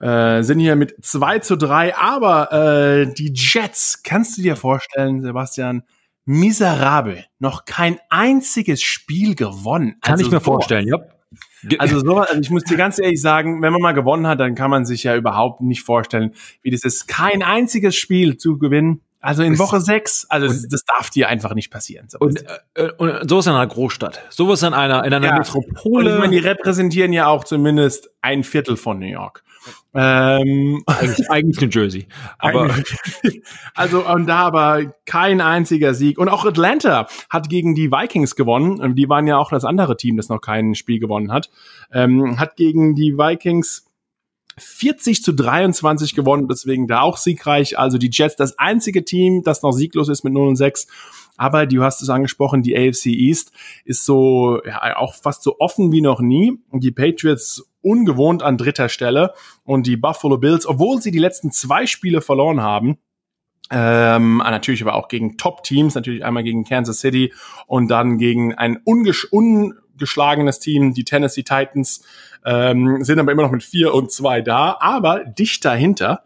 äh, 0.01 0.43
sind 0.43 0.61
hier 0.61 0.77
mit 0.77 0.95
2 1.05 1.41
zu 1.41 1.57
3, 1.57 1.97
aber 1.97 2.53
äh, 2.53 3.13
die 3.13 3.33
Jets, 3.35 4.03
kannst 4.05 4.39
du 4.39 4.43
dir 4.43 4.55
vorstellen, 4.55 5.23
Sebastian, 5.23 5.83
miserabel, 6.25 7.25
noch 7.39 7.65
kein 7.65 7.99
einziges 8.09 8.83
Spiel 8.83 9.35
gewonnen. 9.35 9.97
Kann 10.01 10.13
also 10.15 10.27
ich 10.27 10.31
mir 10.31 10.41
vorstellen, 10.41 10.87
ja. 10.87 10.99
Also 11.79 12.01
so, 12.01 12.19
also 12.19 12.41
ich 12.41 12.51
muss 12.51 12.65
dir 12.65 12.77
ganz 12.77 12.99
ehrlich 12.99 13.21
sagen, 13.21 13.63
wenn 13.63 13.73
man 13.73 13.83
mal 13.83 13.93
gewonnen 13.93 14.27
hat, 14.27 14.41
dann 14.41 14.55
kann 14.55 14.71
man 14.71 14.85
sich 14.85 15.03
ja 15.03 15.17
überhaupt 15.17 15.61
nicht 15.61 15.83
vorstellen, 15.83 16.33
wie 16.63 16.71
das 16.71 16.85
ist, 16.85 17.09
kein 17.09 17.43
einziges 17.43 17.97
Spiel 17.97 18.37
zu 18.37 18.59
gewinnen. 18.59 19.03
Also 19.21 19.43
in 19.43 19.59
Woche 19.59 19.81
sechs, 19.81 20.27
also 20.29 20.47
das, 20.47 20.69
das 20.69 20.85
darf 20.85 21.11
dir 21.11 21.29
einfach 21.29 21.53
nicht 21.55 21.71
passieren. 21.71 22.07
Und, 22.21 22.45
äh, 22.75 22.93
und 22.99 23.29
so 23.29 23.41
ist 23.41 23.47
in 23.47 23.53
einer 23.53 23.67
Großstadt, 23.67 24.23
so 24.31 24.53
ist 24.53 24.63
in 24.63 24.75
einer 24.75 25.05
in 25.05 25.13
einer 25.13 25.27
ja. 25.27 25.39
Metropole. 25.39 26.11
Und 26.11 26.15
ich 26.15 26.21
meine, 26.21 26.33
die 26.33 26.47
repräsentieren 26.47 27.13
ja 27.13 27.27
auch 27.27 27.43
zumindest 27.43 28.11
ein 28.23 28.45
Viertel 28.45 28.77
von 28.77 29.01
New 29.01 29.07
York. 29.07 29.43
Ähm, 30.01 30.85
eigentlich, 30.87 31.29
eigentlich 31.29 31.61
New 31.61 31.69
Jersey. 31.69 32.07
Aber 32.39 32.73
also 33.75 34.07
und 34.07 34.27
da 34.27 34.39
aber 34.39 34.93
kein 35.07 35.41
einziger 35.41 35.93
Sieg. 35.93 36.19
Und 36.19 36.29
auch 36.29 36.45
Atlanta 36.45 37.09
hat 37.29 37.49
gegen 37.49 37.75
die 37.75 37.91
Vikings 37.91 38.37
gewonnen. 38.37 38.81
Und 38.81 38.95
die 38.95 39.09
waren 39.09 39.27
ja 39.27 39.39
auch 39.39 39.51
das 39.51 39.65
andere 39.65 39.97
Team, 39.97 40.17
das 40.17 40.29
noch 40.29 40.41
kein 40.41 40.77
Spiel 40.77 41.01
gewonnen 41.01 41.33
hat. 41.33 41.51
Ähm, 41.93 42.39
hat 42.39 42.55
gegen 42.55 42.95
die 42.95 43.15
Vikings 43.15 43.87
40 44.57 45.23
zu 45.23 45.33
23 45.33 46.15
gewonnen, 46.15 46.49
deswegen 46.49 46.87
da 46.87 47.01
auch 47.01 47.17
siegreich. 47.17 47.77
Also 47.77 47.99
die 47.99 48.11
Jets 48.13 48.37
das 48.37 48.57
einzige 48.59 49.05
Team, 49.05 49.43
das 49.43 49.63
noch 49.63 49.73
sieglos 49.73 50.09
ist 50.09 50.23
mit 50.23 50.33
0 50.33 50.49
und 50.49 50.57
6. 50.57 50.87
Aber 51.37 51.67
du 51.67 51.83
hast 51.83 52.03
es 52.03 52.09
angesprochen, 52.09 52.63
die 52.63 52.77
AFC 52.77 53.07
East 53.07 53.53
ist 53.85 54.05
so 54.05 54.61
ja, 54.65 54.97
auch 54.97 55.15
fast 55.15 55.43
so 55.43 55.57
offen 55.59 55.91
wie 55.91 56.03
noch 56.03 56.21
nie. 56.21 56.59
Und 56.71 56.85
die 56.85 56.93
Patriots 56.93 57.69
ungewohnt 57.89 58.43
an 58.43 58.57
dritter 58.57 58.89
Stelle 58.89 59.33
und 59.65 59.87
die 59.87 59.97
Buffalo 59.97 60.39
Bills, 60.39 60.67
obwohl 60.67 61.01
sie 61.01 61.11
die 61.11 61.19
letzten 61.19 61.51
zwei 61.51 61.87
Spiele 61.87 62.21
verloren 62.21 62.61
haben, 62.61 62.99
ähm, 63.71 64.39
natürlich 64.39 64.83
aber 64.83 64.95
auch 64.95 65.09
gegen 65.09 65.37
Top-Teams, 65.37 65.95
natürlich 65.95 66.25
einmal 66.25 66.43
gegen 66.43 66.65
Kansas 66.65 67.01
City 67.01 67.33
und 67.67 67.89
dann 67.89 68.19
gegen 68.19 68.55
ein 68.55 68.79
ungesch 68.85 69.27
ungeschlagenes 69.31 70.59
Team, 70.59 70.95
die 70.95 71.05
Tennessee 71.05 71.43
Titans, 71.43 72.03
ähm, 72.45 73.05
sind 73.05 73.19
aber 73.19 73.33
immer 73.33 73.43
noch 73.43 73.51
mit 73.51 73.63
vier 73.63 73.93
und 73.93 74.11
zwei 74.11 74.41
da. 74.41 74.79
Aber 74.81 75.25
dicht 75.25 75.65
dahinter 75.65 76.23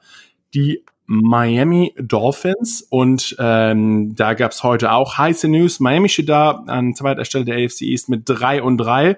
die 0.54 0.84
Miami 1.06 1.94
Dolphins 1.98 2.86
und 2.88 3.34
ähm, 3.40 4.14
da 4.14 4.34
gab's 4.34 4.62
heute 4.62 4.92
auch 4.92 5.18
heiße 5.18 5.48
News. 5.48 5.80
Miami 5.80 6.08
steht 6.08 6.28
da 6.28 6.62
an 6.66 6.94
zweiter 6.94 7.24
Stelle 7.24 7.44
der 7.44 7.56
AFC 7.56 7.82
East 7.82 8.08
mit 8.08 8.22
drei 8.24 8.62
und 8.62 8.78
drei 8.78 9.16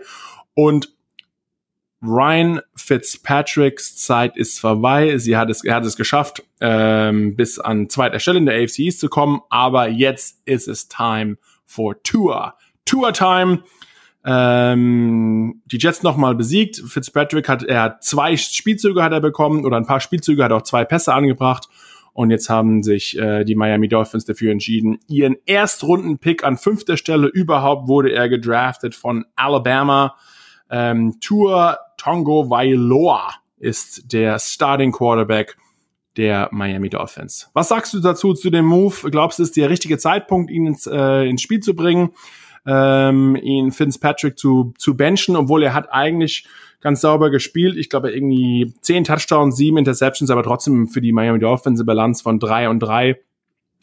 und 0.55 0.94
Ryan 2.05 2.61
Fitzpatricks 2.77 3.97
Zeit 3.97 4.37
ist 4.37 4.61
vorbei. 4.61 5.17
Sie 5.19 5.37
hat 5.37 5.49
es, 5.51 5.65
er 5.65 5.77
hat 5.77 5.85
es 5.85 5.97
geschafft, 5.97 6.43
ähm, 6.61 7.35
bis 7.35 7.59
an 7.59 7.89
zweiter 7.89 8.19
Stelle 8.19 8.39
in 8.39 8.47
der 8.47 8.63
AFC 8.63 8.81
East 8.81 9.01
zu 9.01 9.09
kommen. 9.09 9.41
Aber 9.49 9.89
jetzt 9.89 10.41
ist 10.45 10.69
es 10.69 10.89
time 10.89 11.37
for 11.65 12.03
Tour. 12.03 12.55
Tour 12.85 13.13
Time. 13.13 13.63
Ähm, 14.27 15.63
die 15.67 15.79
Jets 15.79 16.03
nochmal 16.03 16.35
besiegt. 16.35 16.83
Fitzpatrick 16.87 17.49
hat, 17.49 17.63
er 17.63 17.83
hat 17.83 18.05
zwei 18.05 18.37
Spielzüge 18.37 19.03
hat 19.03 19.13
er 19.13 19.21
bekommen 19.21 19.65
oder 19.65 19.77
ein 19.77 19.87
paar 19.87 20.01
Spielzüge, 20.01 20.45
hat 20.45 20.53
auch 20.53 20.63
zwei 20.63 20.85
Pässe 20.85 21.13
angebracht. 21.13 21.69
Und 22.13 22.31
jetzt 22.31 22.49
haben 22.49 22.83
sich 22.83 23.19
äh, 23.19 23.45
die 23.45 23.57
Miami 23.57 23.89
Dolphins 23.89 24.25
dafür 24.25 24.53
entschieden, 24.53 24.99
ihren 25.09 25.37
Erstrunden-Pick 25.47 26.45
an 26.45 26.57
fünfter 26.57 26.97
Stelle 26.97 27.27
überhaupt 27.27 27.89
wurde 27.89 28.13
er 28.13 28.29
gedraftet 28.29 28.95
von 28.95 29.25
Alabama. 29.35 30.15
Ähm, 30.71 31.19
Tour 31.21 31.77
Tongo 32.05 32.51
Vailoa 32.51 33.33
ist 33.57 34.13
der 34.13 34.39
Starting 34.39 34.93
Quarterback 34.93 35.57
der 36.19 36.51
Miami 36.53 36.91
Dolphins. 36.91 37.49
Was 37.55 37.71
sagst 37.71 37.95
du 37.95 38.01
dazu 38.01 38.35
zu 38.35 38.51
dem 38.51 38.67
Move? 38.67 39.11
Glaubst 39.11 39.39
du, 39.39 39.43
es 39.43 39.49
ist 39.49 39.57
der 39.57 39.71
richtige 39.71 39.97
Zeitpunkt, 39.97 40.51
ihn 40.51 40.67
ins, 40.67 40.87
äh, 40.87 41.27
ins 41.27 41.41
Spiel 41.41 41.61
zu 41.61 41.75
bringen, 41.75 42.11
ähm, 42.67 43.37
ihn 43.37 43.73
Fitzpatrick 43.73 44.39
zu, 44.39 44.75
zu 44.77 44.99
benchen, 44.99 45.35
obwohl 45.35 45.63
er 45.63 45.73
hat 45.73 45.91
eigentlich 45.93 46.47
ganz 46.83 47.01
sauber 47.01 47.31
gespielt. 47.31 47.79
Ich 47.79 47.89
glaube 47.89 48.13
irgendwie 48.13 48.75
zehn 48.83 49.05
Touchdowns, 49.05 49.57
sieben 49.57 49.79
Interceptions, 49.79 50.31
aber 50.31 50.43
trotzdem 50.43 50.89
für 50.89 51.01
die 51.01 51.13
Miami 51.13 51.39
Dolphins 51.39 51.81
eine 51.81 51.87
Balance 51.87 52.23
von 52.23 52.39
drei 52.39 52.69
und 52.69 52.81
drei. 52.81 53.19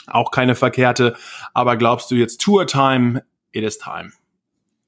Auch 0.06 0.30
keine 0.30 0.54
verkehrte. 0.54 1.16
Aber 1.56 1.76
glaubst 1.76 2.12
du 2.12 2.16
jetzt 2.16 2.40
Tour 2.40 2.68
Time? 2.68 3.24
It 3.52 3.64
is 3.64 3.80
time. 3.80 4.12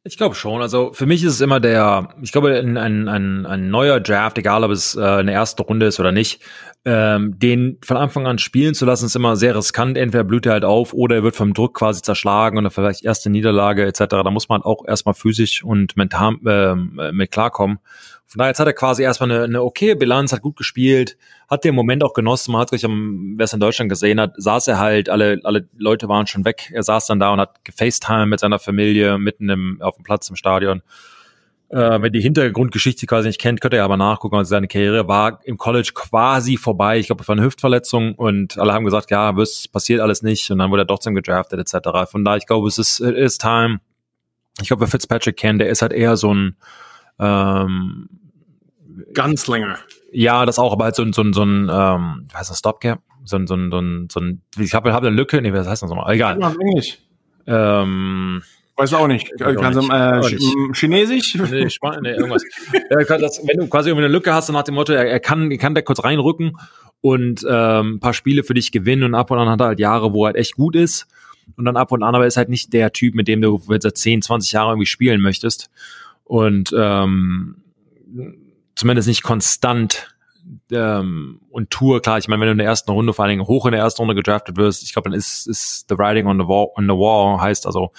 Ich 0.06 0.18
glaube 0.18 0.36
schon. 0.36 0.62
Also 0.62 0.92
für 0.92 1.06
mich 1.06 1.24
ist 1.24 1.34
es 1.34 1.42
immer 1.42 1.62
der, 1.62 2.10
ich 2.22 2.34
glaube, 2.34 2.60
ein, 2.60 2.78
ein, 2.78 3.08
ein, 3.46 3.70
neuer 3.70 4.02
Draft, 4.02 4.38
egal 4.38 4.66
ob 4.66 4.72
es 4.72 4.96
äh, 4.96 5.02
eine 5.02 5.32
erste 5.32 5.64
Runde 5.64 5.86
ist 5.86 6.00
oder 6.00 6.12
nicht, 6.12 6.42
ähm, 6.86 7.40
den 7.40 7.78
von 7.84 7.96
Anfang 7.96 8.28
an 8.28 8.40
spielen 8.40 8.74
zu 8.74 8.86
lassen, 8.86 9.06
ist 9.06 9.16
immer 9.16 9.38
sehr 9.38 9.56
riskant. 9.56 9.98
Entweder 9.98 10.26
blüht 10.26 10.46
er 10.46 10.54
halt 10.54 10.66
auf 10.66 10.94
oder 10.94 11.18
er 11.18 11.24
wird 11.24 11.36
vom 11.36 11.54
Druck 11.54 11.76
quasi 11.76 12.02
zerschlagen 12.02 12.58
oder 12.58 12.72
vielleicht 12.72 13.06
erste 13.06 13.30
Niederlage 13.30 13.86
etc. 13.86 14.04
Da 14.10 14.32
muss 14.32 14.50
man 14.50 14.62
auch 14.62 14.86
erstmal 14.86 15.14
physisch 15.14 15.64
und 15.64 15.96
mental 15.96 16.36
äh, 16.46 16.76
mit 17.12 17.32
klarkommen. 17.32 17.80
Von 18.26 18.40
daher 18.40 18.50
jetzt 18.50 18.60
hat 18.60 18.68
er 18.68 18.74
quasi 18.74 19.04
erstmal 19.04 19.32
eine, 19.32 19.44
eine 19.44 19.64
okay 19.64 19.96
Bilanz, 19.96 20.34
hat 20.34 20.42
gut 20.42 20.58
gespielt, 20.58 21.18
hat 21.50 21.64
den 21.64 21.76
Moment 21.76 22.04
auch 22.04 22.14
genossen. 22.14 22.52
Man 22.52 22.62
hat 22.62 22.70
sich, 22.70 22.84
wer 22.84 23.44
es 23.44 23.54
in 23.54 23.60
Deutschland 23.60 23.90
gesehen 23.90 24.20
hat, 24.20 24.34
saß 24.38 24.68
er 24.68 24.80
halt, 24.80 25.08
alle, 25.08 25.40
alle 25.44 25.70
Leute 25.78 26.10
waren 26.10 26.28
schon 26.28 26.44
weg. 26.44 26.70
Er 26.74 26.84
saß 26.84 27.06
dann 27.06 27.20
da 27.20 27.32
und 27.32 27.40
hat 27.40 27.64
gefacetime 27.64 28.26
mit 28.26 28.40
seiner 28.40 28.60
Familie 28.60 29.18
mitten 29.20 29.50
im, 29.50 29.82
auf 29.82 29.96
dem 29.96 30.04
Platz 30.04 30.30
im 30.30 30.36
Stadion. 30.36 30.82
Äh, 31.74 32.04
wenn 32.04 32.14
die 32.14 32.22
Hintergrundgeschichte 32.22 33.08
quasi 33.08 33.30
nicht 33.30 33.42
kennt, 33.42 33.60
könnt 33.60 33.74
ihr 33.74 33.84
aber 33.84 33.98
nachgucken. 33.98 34.36
Also 34.36 34.50
seine 34.50 34.68
Karriere 34.68 35.08
war 35.08 35.40
im 35.44 35.58
College 35.58 35.90
quasi 35.96 36.56
vorbei. 36.56 37.00
Ich 37.00 37.08
glaube, 37.08 37.24
es 37.24 37.28
war 37.28 37.36
eine 37.36 37.44
Hüftverletzung 37.44 38.14
und 38.14 38.60
alle 38.60 38.74
haben 38.74 38.86
gesagt, 38.86 39.10
ja, 39.10 39.36
es 39.40 39.68
passiert 39.68 40.00
alles 40.00 40.22
nicht. 40.22 40.52
Und 40.52 40.60
dann 40.60 40.70
wurde 40.70 40.84
er 40.84 40.88
trotzdem 40.88 41.16
gedraftet 41.16 41.60
etc. 41.60 42.12
Von 42.12 42.24
daher, 42.24 42.38
ich 42.38 42.46
glaube, 42.46 42.68
es 42.68 42.78
ist, 42.78 43.00
it 43.00 43.16
is 43.16 43.40
time. 43.40 43.80
Ich 44.62 44.68
glaube, 44.68 44.82
wer 44.82 44.88
Fitzpatrick 44.88 45.36
kennt, 45.36 45.62
der 45.62 45.70
ist 45.70 45.82
halt 45.82 45.94
eher 45.94 46.16
so 46.16 46.32
ein 46.32 46.58
ähm, 47.18 48.08
Gunslinger. 49.16 49.80
Ja, 50.12 50.46
das 50.46 50.60
auch, 50.60 50.74
aber 50.74 50.84
halt 50.84 50.96
so, 50.96 51.02
ein 51.02 51.12
so, 51.12 51.24
ein 51.24 51.34
so 51.34 51.42
ein, 51.42 51.70
ähm, 51.72 52.28
was 52.32 52.42
heißt 52.42 52.50
das, 52.52 52.60
Stopgap? 52.60 53.02
So 53.24 53.38
ein, 53.38 53.48
so 53.48 53.56
ein, 53.56 53.72
so 53.72 53.80
ein, 53.80 54.10
so 54.12 54.20
ein 54.20 54.44
ich 54.60 54.76
habe 54.76 54.94
hab 54.94 55.02
eine 55.02 55.10
Lücke, 55.10 55.42
nee, 55.42 55.52
was 55.52 55.68
heißt 55.68 55.82
das 55.82 55.90
nochmal? 55.90 56.14
Egal. 56.14 56.40
Ja. 56.40 57.82
Ähm, 57.82 58.44
Weiß 58.76 58.94
auch 58.94 59.08
nicht. 59.08 59.32
Weiß 59.38 59.56
Kannst 59.56 59.82
du, 59.82 59.94
äh, 59.94 60.20
nicht. 60.20 60.78
Chinesisch? 60.78 61.36
Nee, 61.36 61.70
Spanisch, 61.70 62.02
nee, 62.02 62.12
irgendwas. 62.12 62.44
wenn 62.72 63.58
du 63.58 63.68
quasi 63.68 63.90
irgendwie 63.90 64.06
eine 64.06 64.14
Lücke 64.14 64.34
hast, 64.34 64.50
dann 64.50 64.56
nach 64.56 64.64
dem 64.64 64.76
Motto, 64.76 64.94
er, 64.94 65.08
er 65.08 65.20
kann, 65.20 65.52
er 65.52 65.58
kann 65.58 65.76
da 65.76 65.82
kurz 65.82 66.04
reinrücken 66.04 66.58
und 67.02 67.46
ähm, 67.48 67.96
ein 67.96 68.00
paar 68.00 68.14
Spiele 68.14 68.44
für 68.44 68.54
dich 68.54 68.72
gewinnen 68.72 69.04
und 69.04 69.16
ab 69.16 69.30
und 69.30 69.38
an 69.38 69.50
hat 69.50 69.62
er 69.62 69.68
halt 69.68 69.80
Jahre, 69.80 70.14
wo 70.14 70.24
er 70.24 70.28
halt 70.28 70.38
echt 70.38 70.56
gut 70.56 70.76
ist 70.76 71.08
und 71.56 71.66
dann 71.66 71.78
ab 71.78 71.92
und 71.92 72.04
an 72.04 72.16
aber 72.16 72.26
ist 72.26 72.38
halt 72.38 72.50
nicht 72.50 72.74
der 72.74 72.92
Typ, 72.92 73.14
mit 73.16 73.28
dem 73.28 73.42
du 73.42 73.62
seit 73.68 73.98
10, 73.98 74.22
20 74.22 74.52
Jahren 74.52 74.70
irgendwie 74.72 74.86
spielen 74.86 75.22
möchtest 75.22 75.70
und 76.24 76.74
ähm, 76.78 77.58
zumindest 78.76 79.08
nicht 79.08 79.24
konstant 79.24 80.13
ähm, 80.74 81.40
und 81.50 81.70
Tour, 81.70 82.02
klar, 82.02 82.18
ich 82.18 82.28
meine, 82.28 82.42
wenn 82.42 82.48
du 82.48 82.52
in 82.54 82.58
der 82.58 82.68
ersten 82.68 82.92
Runde, 82.92 83.14
vor 83.14 83.24
allen 83.24 83.32
Dingen 83.32 83.48
hoch 83.48 83.66
in 83.66 83.72
der 83.72 83.82
ersten 83.82 84.02
Runde 84.02 84.16
gedraftet 84.16 84.58
wirst, 84.58 84.84
ich 84.84 84.94
glaube, 84.94 85.10
dann 85.10 85.18
ist, 85.18 85.48
ist 85.48 85.86
the 85.90 85.98
writing 85.98 86.28
on 86.28 86.40
the 86.40 86.48
wall, 86.48 86.68
on 86.76 86.86
the 86.86 86.94
wall 86.94 87.40
heißt 87.40 87.66
also, 87.66 87.92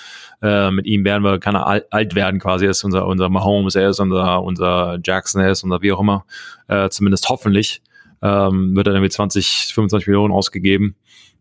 äh, 0.43 0.71
mit 0.71 0.87
ihm 0.87 1.04
werden 1.04 1.23
wir 1.23 1.38
keine 1.38 1.66
alt, 1.66 1.87
alt 1.93 2.14
werden 2.14 2.40
quasi, 2.40 2.66
er 2.66 2.73
ist 2.73 2.85
unser, 2.85 3.07
unser 3.07 3.28
Mahomes, 3.28 3.75
er 3.75 3.88
ist 3.88 4.00
unser, 4.00 4.43
unser 4.43 4.99
Jackson, 5.02 5.40
er 5.40 5.50
ist 5.50 5.62
unser 5.64 5.83
wie 5.83 5.93
auch 5.93 6.00
immer, 6.00 6.25
äh, 6.69 6.88
zumindest 6.88 7.28
hoffentlich, 7.28 7.83
ähm, 8.23 8.75
wird 8.76 8.87
dann 8.87 8.95
irgendwie 8.95 9.11
20, 9.11 9.73
25 9.75 10.07
Millionen 10.07 10.33
ausgegeben 10.35 10.97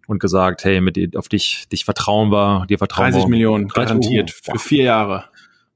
und 0.07 0.19
gesagt, 0.19 0.63
hey, 0.63 0.81
mit 0.81 1.17
auf 1.17 1.29
dich, 1.29 1.67
dich 1.69 1.85
vertrauen 1.85 2.31
wir, 2.31 2.65
dir 2.67 2.77
vertrauen 2.77 3.11
30 3.11 3.15
wir. 3.15 3.21
30 3.21 3.29
Millionen 3.29 3.67
garantiert 3.67 4.31
für 4.31 4.59
vier 4.59 4.83
Jahre. 4.83 5.25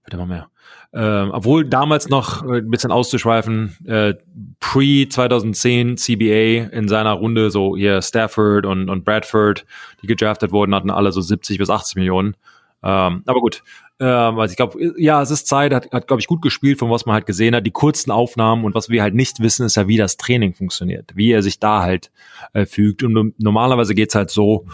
Bitte 0.03 0.17
mal 0.17 0.25
mehr. 0.25 0.49
Äh, 0.93 0.99
obwohl 1.31 1.65
damals 1.65 2.07
noch 2.07 2.43
äh, 2.43 2.59
ein 2.59 2.69
bisschen 2.69 2.91
auszuschweifen, 2.91 3.77
äh, 3.85 4.13
pre 4.59 5.07
2010 5.09 5.97
CBA 5.97 6.69
in 6.71 6.87
seiner 6.87 7.13
Runde 7.13 7.51
so 7.51 7.75
hier 7.75 8.01
Stafford 8.01 8.65
und, 8.65 8.89
und 8.89 9.03
Bradford, 9.03 9.65
die 10.01 10.07
gedraftet 10.07 10.51
wurden, 10.51 10.73
hatten 10.73 10.89
alle 10.89 11.11
so 11.11 11.21
70 11.21 11.57
bis 11.57 11.69
80 11.69 11.97
Millionen. 11.97 12.35
Ähm, 12.83 13.23
aber 13.25 13.41
gut, 13.41 13.63
ähm, 13.99 14.39
also 14.39 14.51
ich 14.51 14.57
glaube, 14.57 14.93
ja, 14.97 15.21
es 15.21 15.31
ist 15.31 15.47
Zeit, 15.47 15.73
hat, 15.73 15.91
hat 15.91 16.07
glaube 16.07 16.21
ich 16.21 16.27
gut 16.27 16.41
gespielt, 16.41 16.79
von 16.79 16.89
was 16.89 17.05
man 17.05 17.15
halt 17.15 17.25
gesehen 17.25 17.55
hat, 17.55 17.65
die 17.65 17.71
kurzen 17.71 18.11
Aufnahmen 18.11 18.63
und 18.63 18.75
was 18.75 18.89
wir 18.89 19.01
halt 19.01 19.15
nicht 19.15 19.39
wissen, 19.39 19.65
ist 19.65 19.75
ja, 19.75 19.87
wie 19.87 19.97
das 19.97 20.17
Training 20.17 20.53
funktioniert, 20.53 21.11
wie 21.15 21.31
er 21.31 21.41
sich 21.41 21.59
da 21.59 21.81
halt 21.81 22.11
äh, 22.53 22.65
fügt. 22.65 23.03
Und 23.03 23.33
normalerweise 23.39 23.95
geht's 23.95 24.15
halt 24.15 24.29
so, 24.29 24.65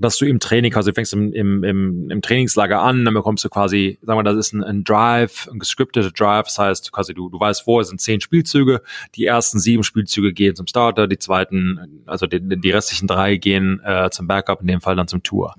dass 0.00 0.16
du 0.16 0.26
im 0.26 0.40
Training, 0.40 0.74
also 0.74 0.90
du 0.90 0.94
fängst 0.94 1.12
im, 1.12 1.32
im, 1.32 1.62
im, 1.62 2.10
im 2.10 2.22
Trainingslager 2.22 2.80
an, 2.80 3.04
dann 3.04 3.14
bekommst 3.14 3.44
du 3.44 3.48
quasi, 3.50 3.98
sagen 4.02 4.18
wir, 4.18 4.24
das 4.24 4.36
ist 4.36 4.54
ein, 4.54 4.64
ein 4.64 4.82
Drive, 4.82 5.48
ein 5.52 5.58
gescripteter 5.58 6.10
Drive, 6.10 6.46
das 6.46 6.58
heißt 6.58 6.92
quasi 6.92 7.12
du, 7.12 7.28
du 7.28 7.38
weißt 7.38 7.62
vor, 7.62 7.82
es 7.82 7.88
sind 7.88 8.00
zehn 8.00 8.20
Spielzüge, 8.20 8.82
die 9.14 9.26
ersten 9.26 9.60
sieben 9.60 9.84
Spielzüge 9.84 10.32
gehen 10.32 10.56
zum 10.56 10.66
Starter, 10.66 11.06
die 11.06 11.18
zweiten, 11.18 12.02
also 12.06 12.26
die, 12.26 12.40
die 12.40 12.70
restlichen 12.70 13.06
drei 13.06 13.36
gehen 13.36 13.80
äh, 13.84 14.08
zum 14.10 14.26
Backup, 14.26 14.62
in 14.62 14.68
dem 14.68 14.80
Fall 14.80 14.96
dann 14.96 15.08
zum 15.08 15.22
Tour. 15.22 15.54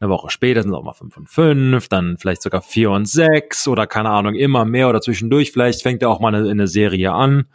Eine 0.00 0.10
Woche 0.10 0.30
später 0.30 0.62
sind 0.62 0.72
es 0.72 0.76
auch 0.76 0.84
mal 0.84 0.92
fünf 0.92 1.16
und 1.16 1.28
fünf, 1.28 1.88
dann 1.88 2.18
vielleicht 2.18 2.42
sogar 2.42 2.62
vier 2.62 2.90
und 2.90 3.06
sechs 3.08 3.68
oder 3.68 3.86
keine 3.86 4.10
Ahnung, 4.10 4.34
immer 4.34 4.64
mehr 4.64 4.88
oder 4.88 5.00
zwischendurch. 5.00 5.52
Vielleicht 5.52 5.82
fängt 5.82 6.02
er 6.02 6.10
auch 6.10 6.20
mal 6.20 6.34
eine, 6.34 6.50
eine 6.50 6.68
Serie 6.68 7.12
an. 7.12 7.46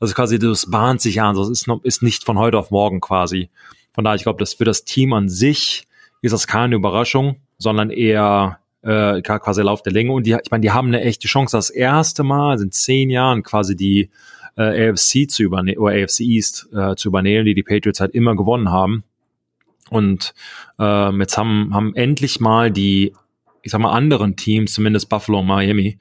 Also 0.00 0.14
quasi, 0.14 0.38
das 0.38 0.70
bahnt 0.70 1.00
sich 1.00 1.20
an, 1.20 1.34
das 1.34 1.48
ist, 1.48 1.66
noch, 1.66 1.82
ist 1.82 2.04
nicht 2.04 2.24
von 2.24 2.38
heute 2.38 2.56
auf 2.56 2.70
morgen 2.70 3.00
quasi. 3.00 3.50
Von 3.98 4.04
daher, 4.04 4.14
ich 4.14 4.22
glaube, 4.22 4.38
dass 4.38 4.54
für 4.54 4.64
das 4.64 4.84
Team 4.84 5.12
an 5.12 5.28
sich 5.28 5.88
ist 6.22 6.30
das 6.30 6.46
keine 6.46 6.76
Überraschung, 6.76 7.38
sondern 7.56 7.90
eher 7.90 8.60
äh, 8.82 9.20
quasi 9.22 9.60
Lauf 9.62 9.82
der 9.82 9.92
Länge. 9.92 10.12
Und 10.12 10.24
die, 10.24 10.36
ich 10.40 10.52
meine, 10.52 10.60
die 10.60 10.70
haben 10.70 10.86
eine 10.86 11.00
echte 11.00 11.26
Chance, 11.26 11.56
das 11.56 11.68
erste 11.68 12.22
Mal 12.22 12.52
also 12.52 12.62
in 12.62 12.70
zehn 12.70 13.10
Jahren 13.10 13.42
quasi 13.42 13.74
die 13.74 14.10
äh, 14.56 14.88
AFC 14.88 15.28
zu 15.28 15.42
übernehmen 15.42 15.78
oder 15.78 16.00
AFC 16.00 16.20
East 16.20 16.68
äh, 16.72 16.94
zu 16.94 17.08
übernehmen, 17.08 17.44
die 17.44 17.54
die 17.54 17.64
Patriots 17.64 17.98
halt 17.98 18.14
immer 18.14 18.36
gewonnen 18.36 18.70
haben. 18.70 19.02
Und 19.90 20.32
äh, 20.78 21.10
jetzt 21.18 21.36
haben, 21.36 21.74
haben 21.74 21.92
endlich 21.96 22.38
mal 22.38 22.70
die, 22.70 23.16
ich 23.62 23.72
sag 23.72 23.80
mal, 23.80 23.90
anderen 23.90 24.36
Teams, 24.36 24.74
zumindest 24.74 25.08
Buffalo 25.08 25.40
und 25.40 25.48
Miami, 25.48 25.98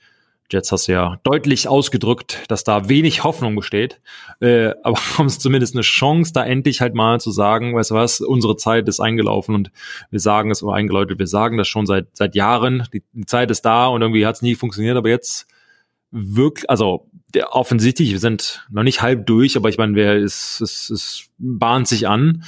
Jets 0.50 0.72
hast 0.72 0.88
du 0.88 0.94
ja 0.94 1.20
deutlich 1.24 1.68
ausgedrückt, 1.68 2.44
dass 2.48 2.64
da 2.64 2.88
wenig 2.88 3.24
Hoffnung 3.24 3.56
besteht. 3.56 4.00
Äh, 4.40 4.74
aber 4.84 4.98
haben 5.18 5.26
es 5.26 5.40
zumindest 5.40 5.76
eine 5.76 5.82
Chance, 5.82 6.32
da 6.34 6.46
endlich 6.46 6.82
halt 6.82 6.94
mal 6.94 7.20
zu 7.20 7.32
sagen, 7.32 7.76
weißt 7.76 7.92
du 7.92 7.96
was, 7.96 8.22
unsere 8.22 8.56
Zeit 8.56 8.88
ist 8.88 9.00
eingelaufen 9.00 9.56
und 9.56 9.72
wir 10.10 10.20
sagen 10.20 10.52
es, 10.52 10.64
oder 10.64 10.76
eingeläutet, 10.76 11.20
wir 11.20 11.28
sagen 11.28 11.58
das 11.58 11.68
schon 11.68 11.86
seit, 11.86 12.08
seit 12.14 12.36
Jahren. 12.36 12.88
Die, 12.94 13.04
die 13.14 13.26
Zeit 13.26 13.52
ist 13.52 13.64
da 13.64 13.88
und 13.88 14.02
irgendwie 14.02 14.26
hat 14.26 14.36
es 14.36 14.42
nie 14.42 14.56
funktioniert, 14.56 14.98
aber 14.98 15.10
jetzt 15.10 15.48
wirklich, 16.12 16.70
also 16.70 17.10
der, 17.34 17.54
offensichtlich, 17.54 18.12
wir 18.12 18.20
sind 18.20 18.66
noch 18.72 18.84
nicht 18.84 19.02
halb 19.02 19.26
durch, 19.26 19.58
aber 19.58 19.70
ich 19.70 19.78
meine, 19.78 19.96
wer 19.96 20.16
ist, 20.16 20.62
es, 20.62 20.90
es 20.90 21.30
bahnt 21.38 21.88
sich 21.88 22.08
an. 22.08 22.44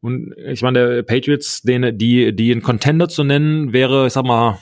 Und 0.00 0.34
ich 0.36 0.62
meine, 0.62 0.96
der 0.96 1.02
Patriots, 1.02 1.62
den, 1.62 1.96
die, 1.96 2.34
die 2.34 2.52
einen 2.52 2.62
Contender 2.62 3.08
zu 3.08 3.24
nennen, 3.24 3.72
wäre, 3.72 4.06
ich 4.06 4.12
sag 4.12 4.24
mal, 4.24 4.58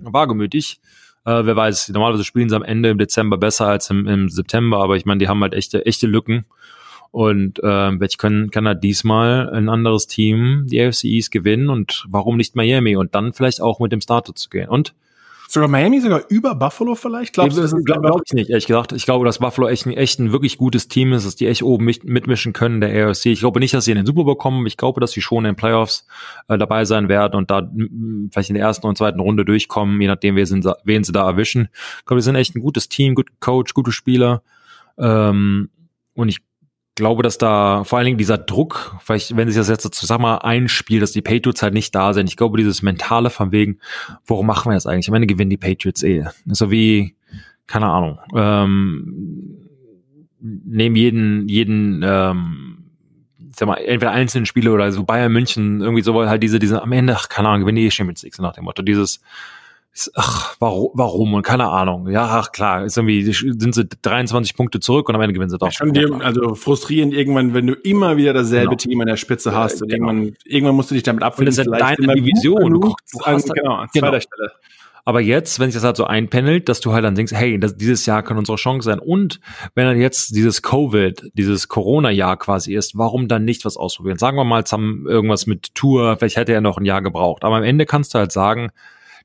wagemütig. 0.00 0.80
Äh, 1.24 1.46
wer 1.46 1.56
weiß, 1.56 1.88
normalerweise 1.90 2.24
spielen 2.24 2.48
sie 2.48 2.56
am 2.56 2.62
Ende 2.62 2.90
im 2.90 2.98
Dezember 2.98 3.38
besser 3.38 3.66
als 3.66 3.90
im, 3.90 4.06
im 4.06 4.28
September, 4.28 4.78
aber 4.78 4.96
ich 4.96 5.06
meine, 5.06 5.18
die 5.18 5.28
haben 5.28 5.40
halt 5.42 5.54
echte, 5.54 5.86
echte 5.86 6.06
Lücken. 6.06 6.44
Und 7.10 7.60
äh, 7.60 8.00
welch 8.00 8.18
können, 8.18 8.50
kann 8.50 8.66
er 8.66 8.74
diesmal 8.74 9.48
ein 9.50 9.68
anderes 9.68 10.08
Team, 10.08 10.66
die 10.68 10.82
AFC 10.82 11.04
East, 11.04 11.30
gewinnen 11.30 11.70
und 11.70 12.04
warum 12.08 12.36
nicht 12.36 12.56
Miami 12.56 12.96
und 12.96 13.14
dann 13.14 13.32
vielleicht 13.32 13.60
auch 13.60 13.78
mit 13.78 13.92
dem 13.92 14.00
Starter 14.00 14.34
zu 14.34 14.50
gehen. 14.50 14.68
Und 14.68 14.94
Sogar 15.54 15.68
Miami 15.68 16.00
sogar 16.00 16.24
über 16.30 16.56
Buffalo 16.56 16.96
vielleicht? 16.96 17.34
Glaubst 17.34 17.56
du, 17.56 17.62
das 17.62 17.70
glaube 17.70 18.00
glaub 18.00 18.22
ich 18.26 18.32
nicht, 18.32 18.50
ehrlich 18.50 18.66
gesagt. 18.66 18.90
Ich 18.90 19.04
glaube, 19.04 19.24
dass 19.24 19.38
Buffalo 19.38 19.68
echt 19.68 19.86
ein, 19.86 19.92
echt 19.92 20.18
ein 20.18 20.32
wirklich 20.32 20.58
gutes 20.58 20.88
Team 20.88 21.12
ist, 21.12 21.24
dass 21.26 21.36
die 21.36 21.46
echt 21.46 21.62
oben 21.62 21.84
mit, 21.84 22.02
mitmischen 22.02 22.52
können 22.52 22.80
der 22.80 23.08
AFC. 23.08 23.26
Ich 23.26 23.38
glaube 23.38 23.60
nicht, 23.60 23.72
dass 23.72 23.84
sie 23.84 23.92
in 23.92 23.98
den 23.98 24.04
Super 24.04 24.24
Bowl 24.24 24.36
kommen. 24.36 24.66
Ich 24.66 24.76
glaube, 24.76 25.00
dass 25.00 25.12
sie 25.12 25.20
schon 25.20 25.44
in 25.44 25.52
den 25.52 25.54
Playoffs 25.54 26.08
äh, 26.48 26.58
dabei 26.58 26.84
sein 26.84 27.08
werden 27.08 27.36
und 27.36 27.52
da 27.52 27.70
vielleicht 28.32 28.50
in 28.50 28.56
der 28.56 28.64
ersten 28.64 28.88
und 28.88 28.98
zweiten 28.98 29.20
Runde 29.20 29.44
durchkommen, 29.44 30.00
je 30.00 30.08
nachdem, 30.08 30.34
wen 30.34 30.44
sie, 30.44 30.76
wen 30.82 31.04
sie 31.04 31.12
da 31.12 31.24
erwischen. 31.24 31.68
Ich 32.00 32.04
glaube, 32.04 32.18
die 32.18 32.24
sind 32.24 32.34
echt 32.34 32.56
ein 32.56 32.60
gutes 32.60 32.88
Team, 32.88 33.14
gut 33.14 33.28
Coach, 33.38 33.74
gute 33.74 33.92
Spieler. 33.92 34.42
Ähm, 34.98 35.70
und 36.14 36.28
ich 36.30 36.38
glaube, 36.94 37.22
dass 37.22 37.38
da 37.38 37.84
vor 37.84 37.98
allen 37.98 38.06
Dingen 38.06 38.18
dieser 38.18 38.38
Druck, 38.38 38.96
vielleicht, 39.02 39.36
wenn 39.36 39.48
sich 39.48 39.56
das 39.56 39.68
jetzt 39.68 39.92
zusammen 39.94 40.26
einspielt, 40.26 41.02
dass 41.02 41.12
die 41.12 41.22
Patriots 41.22 41.62
halt 41.62 41.74
nicht 41.74 41.94
da 41.94 42.12
sind. 42.12 42.28
Ich 42.28 42.36
glaube, 42.36 42.58
dieses 42.58 42.82
mentale 42.82 43.30
von 43.30 43.52
wegen, 43.52 43.78
warum 44.26 44.46
machen 44.46 44.70
wir 44.70 44.74
das 44.74 44.86
eigentlich? 44.86 45.08
Am 45.08 45.14
Ende 45.14 45.26
gewinnen 45.26 45.50
die 45.50 45.56
Patriots 45.56 46.02
eh. 46.02 46.24
So 46.46 46.70
wie, 46.70 47.16
keine 47.66 47.86
Ahnung, 47.86 48.18
ähm, 48.34 49.56
nehmen 50.40 50.96
jeden, 50.96 51.48
jeden, 51.48 52.02
ähm, 52.04 52.84
ich 53.50 53.56
sag 53.56 53.66
mal, 53.66 53.76
entweder 53.76 54.12
einzelnen 54.12 54.46
Spiele 54.46 54.72
oder 54.72 54.90
so 54.92 55.04
Bayern 55.04 55.32
München, 55.32 55.80
irgendwie 55.80 56.02
so 56.02 56.28
halt 56.28 56.42
diese, 56.42 56.58
diese, 56.58 56.82
am 56.82 56.92
Ende, 56.92 57.14
ach, 57.16 57.28
keine 57.28 57.48
Ahnung, 57.48 57.60
gewinnen 57.60 57.76
die 57.76 57.86
eh 57.86 57.90
Champions 57.90 58.22
League, 58.22 58.34
so 58.34 58.42
nach 58.42 58.54
dem 58.54 58.64
Motto, 58.64 58.82
dieses, 58.82 59.20
ach, 60.14 60.56
warum, 60.58 60.90
warum 60.94 61.34
und 61.34 61.42
keine 61.42 61.68
Ahnung. 61.68 62.08
Ja, 62.10 62.26
ach, 62.26 62.52
klar, 62.52 62.84
ist 62.84 62.96
irgendwie, 62.96 63.22
sind 63.22 63.74
sie 63.74 63.86
23 64.02 64.56
Punkte 64.56 64.80
zurück 64.80 65.08
und 65.08 65.14
am 65.14 65.20
Ende 65.20 65.34
gewinnen 65.34 65.50
sie 65.50 65.58
doch. 65.58 65.70
schon 65.72 65.92
dir, 65.92 66.10
also 66.20 66.54
frustrierend 66.54 67.14
irgendwann, 67.14 67.54
wenn 67.54 67.66
du 67.66 67.74
immer 67.74 68.16
wieder 68.16 68.32
dasselbe 68.32 68.70
genau. 68.70 68.76
Team 68.76 69.00
an 69.00 69.06
der 69.06 69.16
Spitze 69.16 69.50
ja, 69.50 69.56
hast 69.56 69.82
und 69.82 69.88
genau. 69.88 70.08
irgendwann, 70.08 70.36
irgendwann 70.44 70.76
musst 70.76 70.90
du 70.90 70.94
dich 70.94 71.04
damit 71.04 71.22
abfinden. 71.22 71.52
Und 71.52 71.58
das 71.58 71.66
ist 71.66 71.80
ja 71.80 71.96
deine 71.96 72.14
Division. 72.14 72.72
Du, 72.72 72.80
du, 72.80 72.94
du 73.12 73.24
an, 73.24 73.42
genau, 73.42 73.74
an 73.74 73.88
genau. 73.92 74.08
zweiter 74.08 74.20
Stelle. 74.20 74.52
Aber 75.06 75.20
jetzt, 75.20 75.60
wenn 75.60 75.70
sich 75.70 75.74
das 75.74 75.84
halt 75.84 75.98
so 75.98 76.04
einpendelt, 76.04 76.68
dass 76.68 76.80
du 76.80 76.94
halt 76.94 77.04
dann 77.04 77.14
denkst, 77.14 77.32
hey, 77.34 77.58
das, 77.58 77.76
dieses 77.76 78.06
Jahr 78.06 78.22
kann 78.22 78.38
unsere 78.38 78.56
Chance 78.56 78.86
sein. 78.86 78.98
Und 78.98 79.38
wenn 79.74 79.84
dann 79.84 80.00
jetzt 80.00 80.34
dieses 80.34 80.62
Covid, 80.62 81.30
dieses 81.34 81.68
Corona-Jahr 81.68 82.38
quasi 82.38 82.74
ist, 82.74 82.96
warum 82.96 83.28
dann 83.28 83.44
nicht 83.44 83.66
was 83.66 83.76
ausprobieren? 83.76 84.18
Sagen 84.18 84.38
wir 84.38 84.44
mal, 84.44 84.64
zusammen 84.64 85.06
irgendwas 85.06 85.46
mit 85.46 85.74
Tour, 85.74 86.16
vielleicht 86.16 86.38
hätte 86.38 86.54
er 86.54 86.62
noch 86.62 86.78
ein 86.78 86.86
Jahr 86.86 87.02
gebraucht. 87.02 87.44
Aber 87.44 87.56
am 87.56 87.64
Ende 87.64 87.84
kannst 87.84 88.14
du 88.14 88.18
halt 88.18 88.32
sagen, 88.32 88.70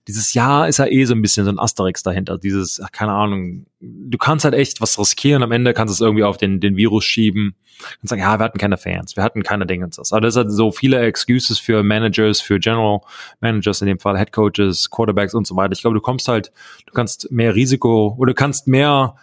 dieses 0.09 0.33
Jahr 0.33 0.67
ist 0.67 0.79
ja 0.79 0.87
eh 0.87 1.05
so 1.05 1.13
ein 1.13 1.21
bisschen 1.21 1.45
so 1.45 1.51
ein 1.51 1.59
Asterix 1.59 2.01
dahinter. 2.01 2.39
Dieses, 2.39 2.81
ach, 2.81 2.91
keine 2.91 3.11
Ahnung, 3.11 3.67
du 3.79 4.17
kannst 4.17 4.43
halt 4.43 4.55
echt 4.55 4.81
was 4.81 4.97
riskieren. 4.97 5.43
Am 5.43 5.51
Ende 5.51 5.75
kannst 5.75 5.91
du 5.91 5.93
es 5.93 6.01
irgendwie 6.01 6.23
auf 6.23 6.37
den, 6.37 6.59
den 6.59 6.77
Virus 6.77 7.05
schieben 7.05 7.55
und 8.01 8.09
sagen, 8.09 8.23
ja, 8.23 8.39
wir 8.39 8.43
hatten 8.43 8.57
keine 8.57 8.77
Fans, 8.77 9.15
wir 9.15 9.23
hatten 9.23 9.43
keine 9.43 9.67
Dinge. 9.67 9.87
Aber 10.09 10.21
das 10.21 10.35
hat 10.35 10.49
so 10.49 10.71
viele 10.71 10.99
Excuses 10.99 11.59
für 11.59 11.83
Managers, 11.83 12.41
für 12.41 12.57
General 12.57 13.01
Managers, 13.39 13.81
in 13.81 13.87
dem 13.87 13.99
Fall 13.99 14.17
Head 14.17 14.31
Coaches, 14.31 14.89
Quarterbacks 14.89 15.35
und 15.35 15.45
so 15.45 15.55
weiter. 15.55 15.73
Ich 15.73 15.81
glaube, 15.81 15.93
du 15.93 16.01
kommst 16.01 16.27
halt, 16.27 16.51
du 16.87 16.93
kannst 16.93 17.31
mehr 17.31 17.53
Risiko 17.53 18.15
oder 18.17 18.31
du 18.31 18.35
kannst 18.35 18.67
mehr, 18.67 19.13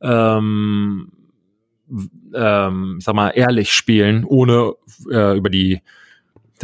ähm, 0.00 1.12
ähm, 2.34 2.96
ich 2.98 3.04
sag 3.04 3.14
mal, 3.14 3.28
ehrlich 3.28 3.74
spielen, 3.74 4.24
ohne 4.24 4.72
äh, 5.12 5.36
über 5.36 5.50
die 5.50 5.82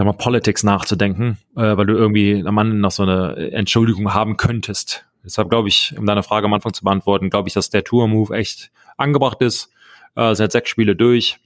mal, 0.05 0.13
Politics 0.13 0.63
nachzudenken, 0.63 1.39
äh, 1.57 1.77
weil 1.77 1.87
du 1.87 1.95
irgendwie 1.95 2.45
am 2.47 2.59
Ende 2.59 2.77
noch 2.77 2.91
so 2.91 3.03
eine 3.03 3.53
Entschuldigung 3.53 4.13
haben 4.13 4.37
könntest. 4.37 5.07
Deshalb 5.25 5.49
glaube 5.49 5.69
ich, 5.69 5.95
um 5.99 6.07
deine 6.07 6.23
Frage 6.23 6.47
am 6.47 6.53
Anfang 6.53 6.73
zu 6.73 6.85
beantworten, 6.85 7.31
glaube 7.31 7.49
ich, 7.49 7.55
dass 7.55 7.71
der 7.71 7.83
Tour-Move 7.83 8.37
echt 8.37 8.71
angebracht 8.97 9.41
ist. 9.41 9.71
Äh, 10.15 10.35
seit 10.35 10.53
sechs 10.53 10.71
Spiele 10.71 10.95
durch, 10.95 11.39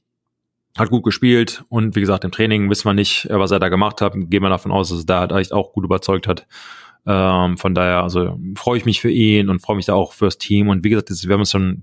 hat 0.76 0.90
gut 0.90 1.02
gespielt 1.02 1.64
und 1.68 1.96
wie 1.96 2.00
gesagt, 2.00 2.24
im 2.24 2.30
Training 2.30 2.70
wissen 2.70 2.86
wir 2.86 2.94
nicht, 2.94 3.26
äh, 3.30 3.38
was 3.38 3.50
er 3.50 3.58
da 3.58 3.68
gemacht 3.68 4.00
hat. 4.00 4.14
Gehen 4.14 4.42
wir 4.42 4.50
davon 4.50 4.72
aus, 4.72 4.90
dass 4.90 5.00
er 5.00 5.06
da 5.06 5.20
halt 5.20 5.32
echt 5.32 5.52
auch 5.52 5.72
gut 5.72 5.84
überzeugt 5.84 6.26
hat. 6.26 6.46
Ähm, 7.06 7.56
von 7.56 7.74
daher, 7.74 8.02
also 8.02 8.38
freue 8.56 8.78
ich 8.78 8.84
mich 8.84 9.00
für 9.00 9.10
ihn 9.10 9.48
und 9.48 9.60
freue 9.60 9.76
mich 9.76 9.86
da 9.86 9.94
auch 9.94 10.12
fürs 10.12 10.38
Team. 10.38 10.68
Und 10.68 10.84
wie 10.84 10.90
gesagt, 10.90 11.10
wir 11.10 11.34
haben 11.34 11.40
es 11.40 11.50
schon 11.50 11.82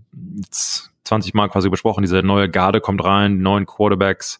20 1.03 1.33
Mal 1.33 1.49
quasi 1.49 1.69
besprochen, 1.69 2.03
diese 2.03 2.21
neue 2.21 2.49
Garde 2.49 2.81
kommt 2.81 3.03
rein, 3.03 3.39
neuen 3.39 3.65
Quarterbacks 3.65 4.39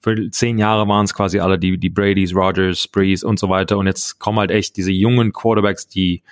für 0.00 0.30
zehn 0.30 0.58
Jahre 0.58 0.86
waren 0.88 1.04
es 1.04 1.14
quasi 1.14 1.40
alle 1.40 1.58
die, 1.58 1.78
die 1.78 1.90
Bradys, 1.90 2.34
Rogers, 2.34 2.86
Breeze 2.88 3.26
und 3.26 3.38
so 3.38 3.48
weiter. 3.48 3.78
Und 3.78 3.86
jetzt 3.86 4.18
kommen 4.18 4.38
halt 4.38 4.50
echt 4.50 4.76
diese 4.76 4.92
jungen 4.92 5.32
Quarterbacks, 5.32 5.88
die, 5.88 6.22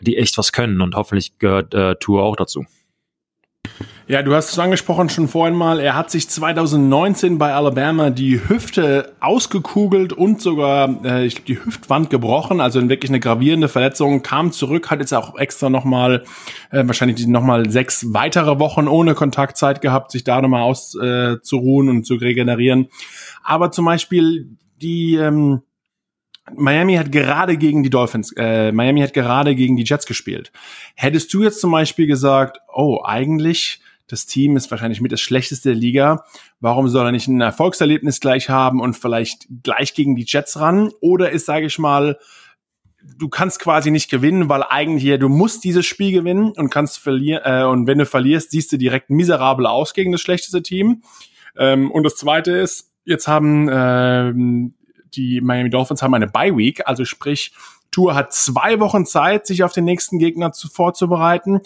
die 0.00 0.16
echt 0.16 0.36
was 0.38 0.52
können. 0.52 0.80
Und 0.80 0.96
hoffentlich 0.96 1.38
gehört 1.38 1.72
äh, 1.74 1.94
Tour 1.96 2.22
auch 2.22 2.36
dazu. 2.36 2.66
Ja, 4.08 4.22
du 4.22 4.34
hast 4.36 4.52
es 4.52 4.58
angesprochen 4.60 5.08
schon 5.08 5.26
vorhin 5.26 5.56
mal. 5.56 5.80
Er 5.80 5.96
hat 5.96 6.12
sich 6.12 6.28
2019 6.28 7.38
bei 7.38 7.52
Alabama 7.52 8.10
die 8.10 8.48
Hüfte 8.48 9.12
ausgekugelt 9.18 10.12
und 10.12 10.40
sogar, 10.40 11.04
äh, 11.04 11.26
ich 11.26 11.34
glaube, 11.34 11.46
die 11.48 11.64
Hüftwand 11.64 12.08
gebrochen. 12.08 12.60
Also 12.60 12.88
wirklich 12.88 13.10
eine 13.10 13.18
gravierende 13.18 13.66
Verletzung. 13.66 14.22
Kam 14.22 14.52
zurück, 14.52 14.90
hat 14.90 15.00
jetzt 15.00 15.12
auch 15.12 15.36
extra 15.36 15.70
nochmal, 15.70 16.22
äh, 16.70 16.86
wahrscheinlich 16.86 17.26
nochmal 17.26 17.68
sechs 17.68 18.12
weitere 18.14 18.60
Wochen 18.60 18.86
ohne 18.86 19.14
Kontaktzeit 19.14 19.80
gehabt, 19.80 20.12
sich 20.12 20.22
da 20.22 20.40
nochmal 20.40 20.62
auszuruhen 20.62 21.88
äh, 21.88 21.90
und 21.90 22.06
zu 22.06 22.14
regenerieren. 22.14 22.86
Aber 23.42 23.72
zum 23.72 23.86
Beispiel 23.86 24.50
die, 24.80 25.16
ähm, 25.16 25.62
Miami 26.54 26.94
hat 26.94 27.10
gerade 27.10 27.56
gegen 27.56 27.82
die 27.82 27.90
Dolphins, 27.90 28.32
äh, 28.36 28.70
Miami 28.72 29.00
hat 29.00 29.12
gerade 29.12 29.54
gegen 29.54 29.76
die 29.76 29.84
Jets 29.84 30.06
gespielt. 30.06 30.52
Hättest 30.94 31.32
du 31.34 31.42
jetzt 31.42 31.60
zum 31.60 31.72
Beispiel 31.72 32.06
gesagt, 32.06 32.58
oh, 32.72 33.00
eigentlich 33.04 33.80
das 34.08 34.26
Team 34.26 34.56
ist 34.56 34.70
wahrscheinlich 34.70 35.00
mit 35.00 35.10
das 35.10 35.20
schlechteste 35.20 35.70
der 35.70 35.78
Liga. 35.78 36.24
Warum 36.60 36.88
soll 36.88 37.06
er 37.06 37.12
nicht 37.12 37.26
ein 37.26 37.40
Erfolgserlebnis 37.40 38.20
gleich 38.20 38.48
haben 38.48 38.80
und 38.80 38.94
vielleicht 38.94 39.48
gleich 39.64 39.94
gegen 39.94 40.14
die 40.14 40.24
Jets 40.26 40.60
ran? 40.60 40.92
Oder 41.00 41.30
ist, 41.30 41.46
sage 41.46 41.66
ich 41.66 41.78
mal, 41.78 42.18
du 43.18 43.28
kannst 43.28 43.58
quasi 43.58 43.90
nicht 43.90 44.08
gewinnen, 44.08 44.48
weil 44.48 44.62
eigentlich 44.62 45.04
ja, 45.04 45.16
du 45.16 45.28
musst 45.28 45.64
dieses 45.64 45.86
Spiel 45.86 46.12
gewinnen 46.12 46.52
und 46.52 46.70
kannst 46.70 46.98
verlieren. 46.98 47.42
Äh, 47.44 47.64
und 47.64 47.86
wenn 47.86 47.98
du 47.98 48.06
verlierst, 48.06 48.52
siehst 48.52 48.72
du 48.72 48.76
direkt 48.78 49.10
miserabel 49.10 49.66
aus 49.66 49.92
gegen 49.92 50.12
das 50.12 50.20
schlechteste 50.20 50.62
Team. 50.62 51.02
Ähm, 51.56 51.90
und 51.90 52.04
das 52.04 52.16
Zweite 52.16 52.52
ist, 52.52 52.92
jetzt 53.04 53.26
haben 53.26 53.68
ähm, 53.72 54.74
die 55.16 55.40
Miami 55.40 55.70
Dolphins 55.70 56.02
haben 56.02 56.14
eine 56.14 56.26
Bye 56.28 56.56
Week, 56.56 56.82
also 56.86 57.04
sprich 57.04 57.52
Tour 57.90 58.14
hat 58.14 58.32
zwei 58.32 58.78
Wochen 58.80 59.06
Zeit, 59.06 59.46
sich 59.46 59.64
auf 59.64 59.72
den 59.72 59.84
nächsten 59.84 60.18
Gegner 60.18 60.52
zu, 60.52 60.68
vorzubereiten. 60.68 61.60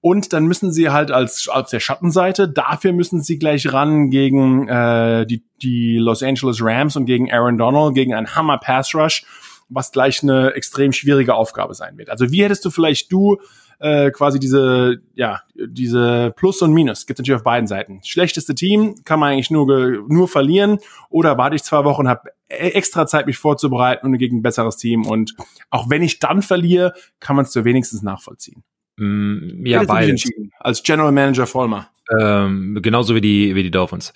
Und 0.00 0.32
dann 0.32 0.46
müssen 0.46 0.72
sie 0.72 0.90
halt 0.90 1.10
als 1.10 1.48
auf 1.48 1.70
der 1.70 1.80
Schattenseite, 1.80 2.48
dafür 2.48 2.92
müssen 2.92 3.22
sie 3.22 3.38
gleich 3.38 3.72
ran 3.72 4.10
gegen 4.10 4.68
äh, 4.68 5.26
die, 5.26 5.44
die 5.62 5.98
Los 5.98 6.22
Angeles 6.22 6.58
Rams 6.60 6.96
und 6.96 7.06
gegen 7.06 7.32
Aaron 7.32 7.58
Donald, 7.58 7.94
gegen 7.94 8.14
einen 8.14 8.34
Hammer 8.34 8.58
Pass 8.58 8.94
Rush, 8.94 9.24
was 9.68 9.92
gleich 9.92 10.22
eine 10.22 10.52
extrem 10.54 10.92
schwierige 10.92 11.34
Aufgabe 11.34 11.74
sein 11.74 11.98
wird. 11.98 12.10
Also 12.10 12.30
wie 12.30 12.44
hättest 12.44 12.64
du 12.64 12.70
vielleicht 12.70 13.10
du 13.10 13.38
äh, 13.78 14.10
quasi 14.10 14.38
diese, 14.38 15.02
ja, 15.14 15.40
diese 15.54 16.32
Plus 16.36 16.62
und 16.62 16.72
Minus, 16.72 17.06
gibt 17.06 17.18
natürlich 17.18 17.36
auf 17.36 17.44
beiden 17.44 17.66
Seiten. 17.66 18.00
Schlechteste 18.04 18.54
Team 18.54 18.94
kann 19.04 19.20
man 19.20 19.32
eigentlich 19.32 19.50
nur, 19.50 19.66
nur 20.08 20.28
verlieren 20.28 20.78
oder 21.10 21.36
warte 21.38 21.56
ich 21.56 21.62
zwei 21.62 21.84
Wochen, 21.84 22.08
habe 22.08 22.30
extra 22.48 23.06
Zeit, 23.06 23.26
mich 23.26 23.38
vorzubereiten 23.38 24.06
und 24.06 24.18
gegen 24.18 24.38
ein 24.38 24.42
besseres 24.42 24.76
Team. 24.76 25.06
Und 25.06 25.34
auch 25.70 25.90
wenn 25.90 26.02
ich 26.02 26.18
dann 26.18 26.42
verliere, 26.42 26.94
kann 27.20 27.36
man 27.36 27.44
es 27.44 27.50
zu 27.50 27.64
wenigstens 27.64 28.02
nachvollziehen. 28.02 28.62
Mm, 28.96 29.66
ja, 29.66 29.82
beides. 29.84 30.30
Als 30.58 30.82
General 30.82 31.12
Manager 31.12 31.46
Vollmer. 31.46 31.90
Ähm, 32.08 32.78
genauso 32.82 33.14
wie 33.16 33.20
die, 33.20 33.54
wie 33.56 33.64
die 33.64 33.70
Dolphins. 33.70 34.12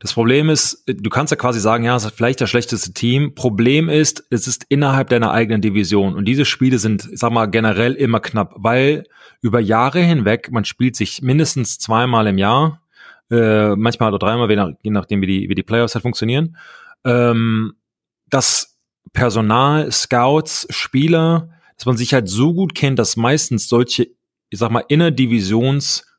Das 0.00 0.14
Problem 0.14 0.48
ist, 0.48 0.82
du 0.86 1.10
kannst 1.10 1.30
ja 1.30 1.36
quasi 1.36 1.60
sagen, 1.60 1.84
ja, 1.84 1.94
es 1.94 2.04
ist 2.04 2.16
vielleicht 2.16 2.40
das 2.40 2.48
schlechteste 2.48 2.94
Team. 2.94 3.34
Problem 3.34 3.88
ist, 3.88 4.26
es 4.30 4.46
ist 4.46 4.64
innerhalb 4.70 5.10
deiner 5.10 5.30
eigenen 5.30 5.60
Division. 5.60 6.14
Und 6.14 6.24
diese 6.24 6.46
Spiele 6.46 6.78
sind, 6.78 7.06
sag 7.12 7.32
mal, 7.32 7.46
generell 7.46 7.92
immer 7.94 8.20
knapp, 8.20 8.54
weil 8.56 9.04
über 9.42 9.60
Jahre 9.60 10.00
hinweg, 10.00 10.50
man 10.52 10.64
spielt 10.64 10.96
sich 10.96 11.20
mindestens 11.20 11.78
zweimal 11.78 12.26
im 12.26 12.38
Jahr, 12.38 12.80
äh, 13.30 13.76
manchmal 13.76 14.08
oder 14.08 14.18
dreimal, 14.18 14.76
je, 14.82 14.90
nachdem, 14.90 15.20
wie 15.20 15.26
die, 15.26 15.48
wie 15.50 15.54
die 15.54 15.62
Playoffs 15.62 15.94
halt 15.94 16.02
funktionieren. 16.02 16.56
Ähm, 17.04 17.74
das 18.30 18.78
Personal, 19.12 19.92
Scouts, 19.92 20.66
Spieler, 20.70 21.50
dass 21.76 21.84
man 21.84 21.96
sich 21.98 22.14
halt 22.14 22.28
so 22.28 22.54
gut 22.54 22.74
kennt, 22.74 22.98
dass 22.98 23.16
meistens 23.16 23.68
solche 23.68 24.08
ich 24.54 24.60
sag 24.60 24.70
mal, 24.70 24.84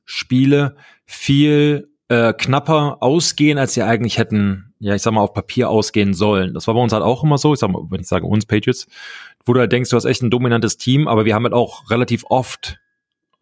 Innerdivisionsspiele 0.05 0.75
viel 1.05 1.89
äh, 2.07 2.33
knapper 2.33 2.97
ausgehen, 3.01 3.57
als 3.57 3.73
sie 3.73 3.83
eigentlich 3.83 4.17
hätten, 4.17 4.73
ja, 4.79 4.95
ich 4.95 5.01
sag 5.01 5.13
mal, 5.13 5.21
auf 5.21 5.33
Papier 5.33 5.69
ausgehen 5.69 6.13
sollen. 6.13 6.53
Das 6.53 6.67
war 6.67 6.73
bei 6.75 6.81
uns 6.81 6.93
halt 6.93 7.03
auch 7.03 7.23
immer 7.23 7.37
so, 7.37 7.53
ich 7.53 7.59
sag 7.59 7.71
mal, 7.71 7.81
wenn 7.89 8.01
ich 8.01 8.07
sage 8.07 8.25
uns 8.25 8.45
Patriots, 8.45 8.87
wo 9.45 9.53
du 9.53 9.59
halt 9.59 9.71
denkst, 9.71 9.89
du 9.89 9.95
hast 9.95 10.05
echt 10.05 10.21
ein 10.21 10.29
dominantes 10.29 10.77
Team, 10.77 11.07
aber 11.07 11.25
wir 11.25 11.33
haben 11.33 11.43
halt 11.43 11.53
auch 11.53 11.89
relativ 11.89 12.25
oft 12.29 12.79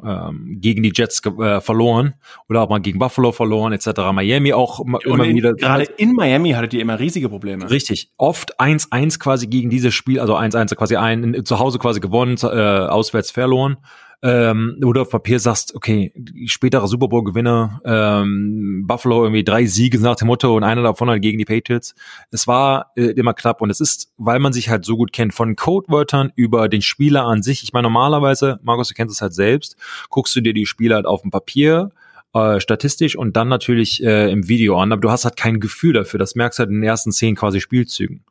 ähm, 0.03 0.57
gegen 0.59 0.83
die 0.83 0.91
Jets 0.93 1.21
äh, 1.25 1.61
verloren 1.61 2.15
oder 2.49 2.61
auch 2.61 2.69
mal 2.69 2.79
gegen 2.79 2.99
Buffalo 2.99 3.31
verloren 3.31 3.73
etc. 3.73 3.87
Miami 4.11 4.51
auch 4.51 4.79
immer 4.81 4.99
in, 5.05 5.35
wieder. 5.35 5.53
Gerade 5.53 5.83
in 5.83 6.13
Miami 6.13 6.51
hattet 6.51 6.73
ihr 6.73 6.81
immer 6.81 6.99
riesige 6.99 7.29
Probleme. 7.29 7.69
Richtig, 7.69 8.09
oft 8.17 8.59
1-1 8.59 9.19
quasi 9.19 9.47
gegen 9.47 9.69
dieses 9.69 9.93
Spiel, 9.93 10.19
also 10.19 10.35
1-1 10.35 10.75
quasi 10.75 10.95
ein 10.97 11.45
zu 11.45 11.59
Hause 11.59 11.79
quasi 11.79 11.99
gewonnen, 11.99 12.37
äh, 12.41 12.47
auswärts 12.47 13.31
verloren. 13.31 13.77
Ähm, 14.23 14.77
du 14.79 14.93
auf 14.93 15.09
Papier 15.09 15.37
sagst, 15.37 15.75
okay, 15.75 16.13
spätere 16.45 16.87
Super 16.87 17.09
Bowl-Gewinner, 17.09 17.81
ähm, 17.83 18.85
Buffalo 18.87 19.23
irgendwie 19.23 19.43
drei 19.43 19.65
Siege 19.65 19.99
nach 19.99 20.15
dem 20.15 20.27
Motto 20.27 20.55
und 20.55 20.63
einer 20.63 20.81
davon 20.81 21.09
halt 21.09 21.21
gegen 21.21 21.37
die 21.37 21.45
Patriots. 21.45 21.93
Es 22.31 22.47
war 22.47 22.93
äh, 22.95 23.07
immer 23.07 23.33
knapp 23.33 23.61
und 23.61 23.69
es 23.69 23.81
ist, 23.81 24.13
weil 24.17 24.39
man 24.39 24.53
sich 24.53 24.69
halt 24.69 24.85
so 24.85 24.95
gut 24.95 25.11
kennt, 25.11 25.33
von 25.33 25.57
Codewörtern 25.57 26.31
über 26.35 26.69
den 26.69 26.81
Spieler 26.81 27.25
an 27.25 27.43
sich. 27.43 27.63
Ich 27.63 27.73
meine, 27.73 27.83
normalerweise, 27.83 28.61
Markus, 28.63 28.87
du 28.87 28.93
kennst 28.93 29.13
es 29.13 29.21
halt 29.21 29.33
selbst, 29.33 29.75
guckst 30.09 30.33
du 30.37 30.41
dir 30.41 30.53
die 30.53 30.65
Spieler 30.65 30.95
halt 30.95 31.05
auf 31.05 31.21
dem 31.21 31.31
Papier 31.31 31.91
äh, 32.33 32.61
statistisch 32.61 33.17
und 33.17 33.35
dann 33.35 33.49
natürlich 33.49 34.01
äh, 34.03 34.31
im 34.31 34.47
Video 34.47 34.79
an, 34.79 34.93
aber 34.93 35.01
du 35.01 35.11
hast 35.11 35.25
halt 35.25 35.35
kein 35.35 35.59
Gefühl 35.59 35.93
dafür. 35.93 36.17
Das 36.17 36.35
merkst 36.35 36.59
du 36.59 36.61
halt 36.61 36.69
in 36.69 36.77
den 36.77 36.83
ersten 36.83 37.11
zehn 37.11 37.35
quasi 37.35 37.59
Spielzügen. 37.59 38.23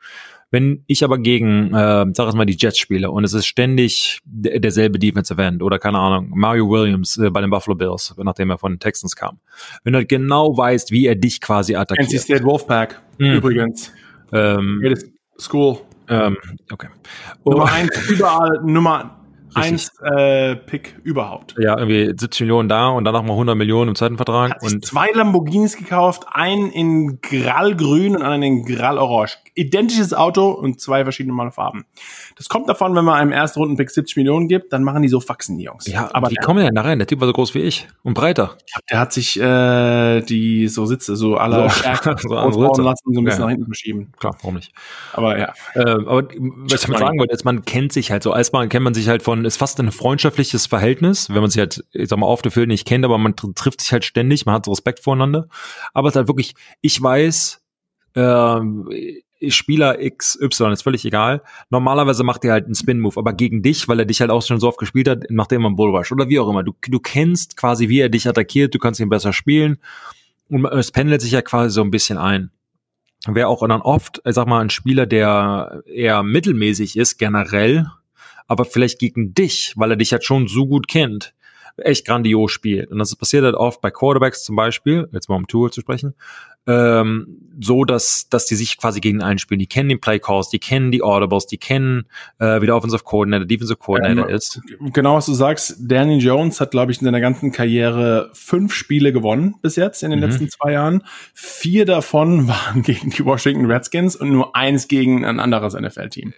Wenn 0.52 0.84
ich 0.86 1.02
aber 1.02 1.16
gegen, 1.16 1.74
äh, 1.74 2.04
sag 2.12 2.28
ich 2.28 2.34
mal, 2.34 2.44
die 2.44 2.56
Jets 2.58 2.78
spiele 2.78 3.10
und 3.10 3.24
es 3.24 3.32
ist 3.32 3.46
ständig 3.46 4.20
derselbe 4.24 4.98
Defensive 4.98 5.42
End 5.42 5.62
oder 5.62 5.78
keine 5.78 5.98
Ahnung, 5.98 6.30
Mario 6.34 6.68
Williams 6.68 7.16
äh, 7.16 7.30
bei 7.30 7.40
den 7.40 7.48
Buffalo 7.48 7.74
Bills, 7.74 8.14
nachdem 8.18 8.50
er 8.50 8.58
von 8.58 8.74
den 8.74 8.78
Texans 8.78 9.16
kam. 9.16 9.38
Wenn 9.82 9.94
du 9.94 10.00
halt 10.00 10.10
genau 10.10 10.54
weißt, 10.54 10.92
wie 10.92 11.06
er 11.06 11.14
dich 11.14 11.40
quasi 11.40 11.74
attackiert. 11.74 12.12
NC 12.12 12.20
State 12.20 12.44
Wolfpack, 12.44 13.00
mhm. 13.16 13.32
übrigens. 13.32 13.92
Ähm, 14.30 14.94
School. 15.38 15.78
Ähm, 16.08 16.36
okay. 16.70 16.88
Nummer 17.44 17.64
oh. 17.64 17.74
eins 17.74 18.10
überall, 18.10 18.60
Nummer 18.62 19.21
eins 19.54 19.92
äh, 20.00 20.56
Pick 20.56 20.96
überhaupt. 21.02 21.54
Ja, 21.58 21.78
irgendwie 21.78 22.06
70 22.06 22.40
Millionen 22.42 22.68
da 22.68 22.88
und 22.88 23.04
dann 23.04 23.14
nochmal 23.14 23.32
100 23.32 23.56
Millionen 23.56 23.90
im 23.90 23.94
zweiten 23.94 24.16
Vertrag. 24.16 24.52
Hat 24.52 24.62
und 24.62 24.84
zwei 24.84 25.08
Lamborghinis 25.12 25.76
gekauft, 25.76 26.24
einen 26.30 26.70
in 26.70 27.20
Grallgrün 27.20 28.16
und 28.16 28.22
einen 28.22 28.42
in 28.42 28.64
Grallorange. 28.64 29.32
Identisches 29.54 30.14
Auto 30.14 30.50
und 30.50 30.80
zwei 30.80 31.04
verschiedene 31.04 31.50
Farben. 31.50 31.84
Das 32.36 32.48
kommt 32.48 32.68
davon, 32.68 32.94
wenn 32.94 33.04
man 33.04 33.16
einem 33.16 33.32
Erstrunden-Pick 33.32 33.90
70 33.90 34.16
Millionen 34.16 34.48
gibt, 34.48 34.72
dann 34.72 34.82
machen 34.82 35.02
die 35.02 35.08
so 35.08 35.20
Faxen, 35.20 35.58
die 35.58 35.64
Jungs. 35.64 35.86
Ja, 35.86 36.08
aber 36.12 36.30
wie 36.30 36.36
kommen 36.36 36.64
denn 36.64 36.74
da 36.74 36.82
rein? 36.82 36.98
Der 36.98 37.06
Typ 37.06 37.20
war 37.20 37.26
so 37.26 37.32
groß 37.32 37.54
wie 37.54 37.60
ich 37.60 37.88
und 38.02 38.14
breiter. 38.14 38.56
Der 38.90 38.98
hat 38.98 39.12
sich 39.12 39.38
äh, 39.38 40.20
die 40.22 40.68
so 40.68 40.86
Sitze, 40.86 41.16
so 41.16 41.36
alle 41.36 41.68
so, 41.68 42.28
so 42.74 42.82
lassen, 42.82 43.14
so 43.14 43.20
ein 43.20 43.24
bisschen 43.24 43.40
ja. 43.40 43.46
nach 43.46 43.50
hinten 43.50 43.66
verschieben. 43.66 44.12
Klar, 44.18 44.36
warum 44.40 44.54
nicht? 44.54 44.72
Aber 45.12 45.38
ja. 45.38 45.52
Äh, 45.74 45.90
aber 45.90 46.28
was 46.32 46.82
ich 46.82 46.88
mal 46.88 46.98
sagen 46.98 47.18
wollte, 47.18 47.34
ist, 47.34 47.44
man 47.44 47.64
kennt 47.64 47.92
sich 47.92 48.10
halt 48.10 48.22
so. 48.22 48.32
Als 48.32 48.52
man 48.52 48.68
kennt 48.68 48.84
man 48.84 48.94
sich 48.94 49.08
halt 49.08 49.22
von, 49.22 49.41
ist 49.44 49.56
fast 49.56 49.78
ein 49.80 49.92
freundschaftliches 49.92 50.66
Verhältnis, 50.66 51.28
wenn 51.28 51.40
man 51.40 51.50
sich 51.50 51.58
halt, 51.58 51.84
ich 51.92 52.08
sag 52.08 52.18
mal, 52.18 52.26
auf 52.26 52.42
der 52.42 52.52
Feld 52.52 52.68
nicht 52.68 52.86
kennt, 52.86 53.04
aber 53.04 53.18
man 53.18 53.36
trifft 53.36 53.80
sich 53.80 53.92
halt 53.92 54.04
ständig, 54.04 54.46
man 54.46 54.54
hat 54.54 54.68
Respekt 54.68 55.00
voreinander. 55.00 55.48
Aber 55.92 56.08
es 56.08 56.12
ist 56.12 56.16
halt 56.16 56.28
wirklich, 56.28 56.54
ich 56.80 57.02
weiß, 57.02 57.62
äh, 58.14 58.60
Spieler 59.48 59.98
XY, 59.98 60.72
ist 60.72 60.82
völlig 60.82 61.04
egal. 61.04 61.42
Normalerweise 61.70 62.22
macht 62.24 62.44
er 62.44 62.52
halt 62.52 62.66
einen 62.66 62.74
Spin-Move, 62.74 63.18
aber 63.18 63.32
gegen 63.32 63.62
dich, 63.62 63.88
weil 63.88 63.98
er 63.98 64.04
dich 64.04 64.20
halt 64.20 64.30
auch 64.30 64.42
schon 64.42 64.60
so 64.60 64.68
oft 64.68 64.78
gespielt 64.78 65.08
hat, 65.08 65.30
macht 65.30 65.52
er 65.52 65.56
immer 65.56 65.68
einen 65.68 65.76
Bullrush 65.76 66.12
oder 66.12 66.28
wie 66.28 66.38
auch 66.38 66.48
immer. 66.48 66.62
Du, 66.62 66.74
du 66.80 67.00
kennst 67.00 67.56
quasi, 67.56 67.88
wie 67.88 68.00
er 68.00 68.08
dich 68.08 68.28
attackiert, 68.28 68.74
du 68.74 68.78
kannst 68.78 69.00
ihn 69.00 69.08
besser 69.08 69.32
spielen 69.32 69.78
und 70.48 70.64
es 70.66 70.92
pendelt 70.92 71.20
sich 71.20 71.32
ja 71.32 71.42
quasi 71.42 71.74
so 71.74 71.82
ein 71.82 71.90
bisschen 71.90 72.18
ein. 72.18 72.50
Wer 73.26 73.48
auch 73.48 73.66
dann 73.66 73.82
oft, 73.82 74.20
ich 74.24 74.34
sag 74.34 74.46
mal, 74.46 74.60
ein 74.60 74.70
Spieler, 74.70 75.06
der 75.06 75.82
eher 75.86 76.22
mittelmäßig 76.22 76.96
ist, 76.96 77.18
generell, 77.18 77.86
aber 78.46 78.64
vielleicht 78.64 78.98
gegen 78.98 79.34
dich, 79.34 79.74
weil 79.76 79.90
er 79.90 79.96
dich 79.96 80.12
halt 80.12 80.24
schon 80.24 80.48
so 80.48 80.66
gut 80.66 80.88
kennt, 80.88 81.34
echt 81.76 82.06
grandios 82.06 82.52
spielt. 82.52 82.90
Und 82.90 82.98
das 82.98 83.14
passiert 83.16 83.44
halt 83.44 83.54
oft 83.54 83.80
bei 83.80 83.90
Quarterbacks 83.90 84.44
zum 84.44 84.56
Beispiel, 84.56 85.08
jetzt 85.12 85.28
mal 85.28 85.36
um 85.36 85.46
Tool 85.46 85.70
zu 85.70 85.80
sprechen, 85.80 86.14
ähm, 86.66 87.38
so, 87.60 87.84
dass, 87.84 88.28
dass 88.28 88.46
die 88.46 88.54
sich 88.54 88.78
quasi 88.78 89.00
gegen 89.00 89.20
einspielen. 89.20 89.58
Die 89.58 89.66
kennen 89.66 89.88
den 89.88 90.00
Play 90.00 90.20
Calls, 90.20 90.48
die 90.48 90.60
kennen 90.60 90.92
die 90.92 91.02
Audibles, 91.02 91.46
die 91.46 91.58
kennen, 91.58 92.04
äh, 92.38 92.60
wie 92.60 92.66
der 92.66 92.76
Offensive 92.76 93.02
Coordinator, 93.02 93.46
Defensive 93.46 93.78
Coordinator 93.78 94.28
ähm, 94.28 94.34
ist. 94.34 94.60
Genau, 94.92 95.16
was 95.16 95.26
du 95.26 95.34
sagst. 95.34 95.76
Danny 95.80 96.18
Jones 96.18 96.60
hat, 96.60 96.70
glaube 96.70 96.92
ich, 96.92 97.00
in 97.00 97.04
seiner 97.04 97.20
ganzen 97.20 97.50
Karriere 97.50 98.30
fünf 98.32 98.74
Spiele 98.74 99.12
gewonnen 99.12 99.56
bis 99.60 99.76
jetzt 99.76 100.02
in 100.04 100.10
den 100.10 100.20
mhm. 100.20 100.26
letzten 100.26 100.48
zwei 100.50 100.72
Jahren. 100.72 101.02
Vier 101.34 101.84
davon 101.84 102.46
waren 102.48 102.82
gegen 102.82 103.10
die 103.10 103.24
Washington 103.24 103.66
Redskins 103.66 104.14
und 104.14 104.30
nur 104.30 104.54
eins 104.54 104.86
gegen 104.86 105.24
ein 105.24 105.40
anderes 105.40 105.74
NFL-Team. 105.74 106.32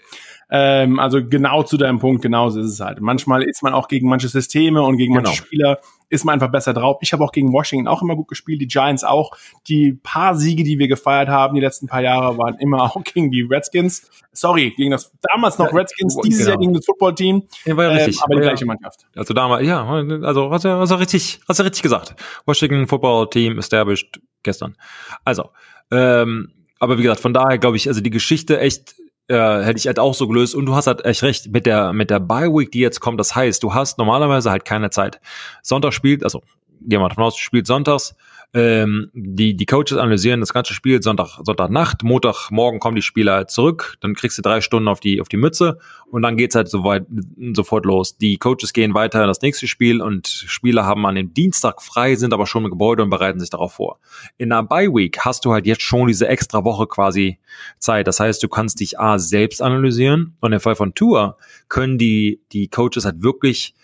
Ähm, 0.57 1.01
also 1.01 1.19
genau 1.27 1.65
zu 1.65 1.77
deinem 1.77 1.99
Punkt, 1.99 2.23
genauso 2.23 2.61
ist 2.61 2.71
es 2.71 2.79
halt. 2.79 3.01
Manchmal 3.01 3.43
ist 3.43 3.65
man 3.65 3.75
auch 3.75 3.89
gegen 3.89 4.09
manche 4.09 4.29
Systeme 4.29 4.83
und 4.83 4.99
gegen 4.99 5.13
genau. 5.13 5.27
manche 5.27 5.43
Spieler 5.43 5.81
ist 6.11 6.25
man 6.25 6.35
einfach 6.35 6.53
besser 6.53 6.73
drauf. 6.73 6.99
Ich 7.01 7.13
habe 7.13 7.25
auch 7.25 7.33
gegen 7.33 7.53
Washington 7.53 7.89
auch 7.89 8.03
immer 8.03 8.15
gut 8.15 8.29
gespielt, 8.29 8.61
die 8.61 8.69
Giants 8.69 9.03
auch. 9.03 9.33
Die 9.67 9.99
paar 10.01 10.37
Siege, 10.37 10.63
die 10.63 10.79
wir 10.79 10.87
gefeiert 10.87 11.29
haben, 11.29 11.57
die 11.57 11.61
letzten 11.61 11.89
paar 11.89 12.03
Jahre, 12.03 12.39
waren 12.39 12.57
immer 12.61 12.83
auch 12.85 13.03
gegen 13.03 13.33
die 13.33 13.43
Redskins. 13.43 14.09
Sorry, 14.31 14.73
gegen 14.77 14.93
das 14.93 15.11
damals 15.33 15.59
noch 15.59 15.75
Redskins, 15.75 16.17
dieses 16.19 16.45
genau. 16.45 16.51
Jahr 16.51 16.61
gegen 16.61 16.75
das 16.75 16.87
Footballteam. 16.87 17.43
Ja, 17.65 17.77
war 17.77 17.85
ja 17.87 17.91
richtig. 17.91 18.19
Ähm, 18.19 18.23
aber 18.23 18.35
die 18.37 18.41
ja. 18.41 18.49
gleiche 18.51 18.67
Mannschaft. 18.67 19.07
Also 19.17 19.35
damals, 19.35 19.67
ja, 19.67 19.85
also 19.85 20.53
hast 20.53 20.65
du, 20.65 20.69
hast 20.69 20.93
du 20.93 20.95
richtig, 20.95 21.41
hast 21.49 21.59
du 21.59 21.65
richtig 21.65 21.83
gesagt. 21.83 22.15
Washington 22.47 22.87
Football 22.87 23.29
Team 23.29 23.59
established 23.59 24.21
gestern. 24.45 24.77
Also, 25.25 25.51
ähm, 25.91 26.53
aber 26.79 26.97
wie 26.97 27.03
gesagt, 27.03 27.21
von 27.21 27.35
daher 27.35 27.59
glaube 27.59 27.77
ich, 27.77 27.89
also 27.89 28.01
die 28.01 28.11
Geschichte 28.11 28.61
echt 28.61 28.95
äh, 29.29 29.63
hätte 29.63 29.79
ich 29.79 29.87
halt 29.87 29.99
auch 29.99 30.15
so 30.15 30.29
gelöst. 30.29 30.55
Und 30.55 30.67
du 30.67 30.75
hast 30.75 30.87
halt 30.87 31.05
echt 31.05 31.23
recht, 31.23 31.53
mit 31.53 31.67
der, 31.67 31.93
mit 31.93 32.11
der 32.11 32.21
Bye-Week, 32.21 32.71
die 32.71 32.81
jetzt 32.81 33.01
kommt, 33.01 33.21
das 33.21 33.35
heißt, 33.35 33.63
du 33.63 33.75
hast 33.75 33.99
normalerweise 33.99 34.51
halt 34.51 34.65
keine 34.65 34.91
Zeit. 34.91 35.21
Sonntag 35.63 35.93
spielt, 35.93 36.25
also 36.25 36.43
wir 36.81 36.99
davon 36.99 37.25
aus, 37.25 37.37
du 37.37 37.41
spielst 37.41 37.69
sonntags, 37.69 38.15
ähm, 38.57 39.11
die, 39.15 39.57
die 39.57 39.67
Coaches 39.67 39.95
analysieren 39.95 40.39
das 40.39 40.53
ganze 40.53 40.75
Spiel 40.75 41.03
Sonntag, 41.03 41.41
Sonntagnacht, 41.43 42.05
Montagmorgen 42.05 42.79
kommen 42.79 42.95
die 42.95 43.03
Spieler 43.03 43.49
zurück, 43.49 43.97
dann 44.01 44.15
kriegst 44.15 44.39
du 44.39 44.43
drei 44.43 44.61
Stunden 44.61 44.87
auf 44.87 45.01
die, 45.01 45.21
auf 45.21 45.29
die 45.29 45.37
Mütze 45.37 45.79
und 46.07 46.23
dann 46.23 46.37
geht's 46.37 46.55
halt 46.55 46.69
soweit, 46.69 47.05
sofort 47.53 47.85
los. 47.85 48.17
Die 48.17 48.37
Coaches 48.37 48.73
gehen 48.73 48.95
weiter 48.95 49.23
in 49.23 49.27
das 49.27 49.43
nächste 49.43 49.67
Spiel 49.67 50.01
und 50.01 50.29
Spieler 50.29 50.87
haben 50.87 51.05
an 51.05 51.17
dem 51.17 51.35
Dienstag 51.35 51.83
frei, 51.83 52.15
sind 52.15 52.33
aber 52.33 52.47
schon 52.47 52.65
im 52.65 52.71
Gebäude 52.71 53.03
und 53.03 53.11
bereiten 53.11 53.41
sich 53.41 53.51
darauf 53.51 53.73
vor. 53.73 53.99
In 54.39 54.53
einer 54.53 54.63
Bye 54.63 54.95
Week 54.95 55.19
hast 55.19 55.45
du 55.45 55.53
halt 55.53 55.67
jetzt 55.67 55.83
schon 55.83 56.07
diese 56.07 56.29
extra 56.29 56.65
Woche 56.65 56.87
quasi 56.87 57.41
Zeit. 57.81 58.07
Das 58.07 58.21
heißt, 58.21 58.41
du 58.41 58.49
kannst 58.49 58.79
dich 58.79 59.01
A 59.01 59.19
selbst 59.19 59.63
analysieren 59.63 60.37
und 60.41 60.53
im 60.53 60.61
Fall 60.61 60.77
von 60.77 60.95
Tour 60.95 61.39
können 61.69 61.99
die, 61.99 62.41
die 62.53 62.69
Coaches 62.69 63.05
halt 63.05 63.21
wirklich 63.21 63.75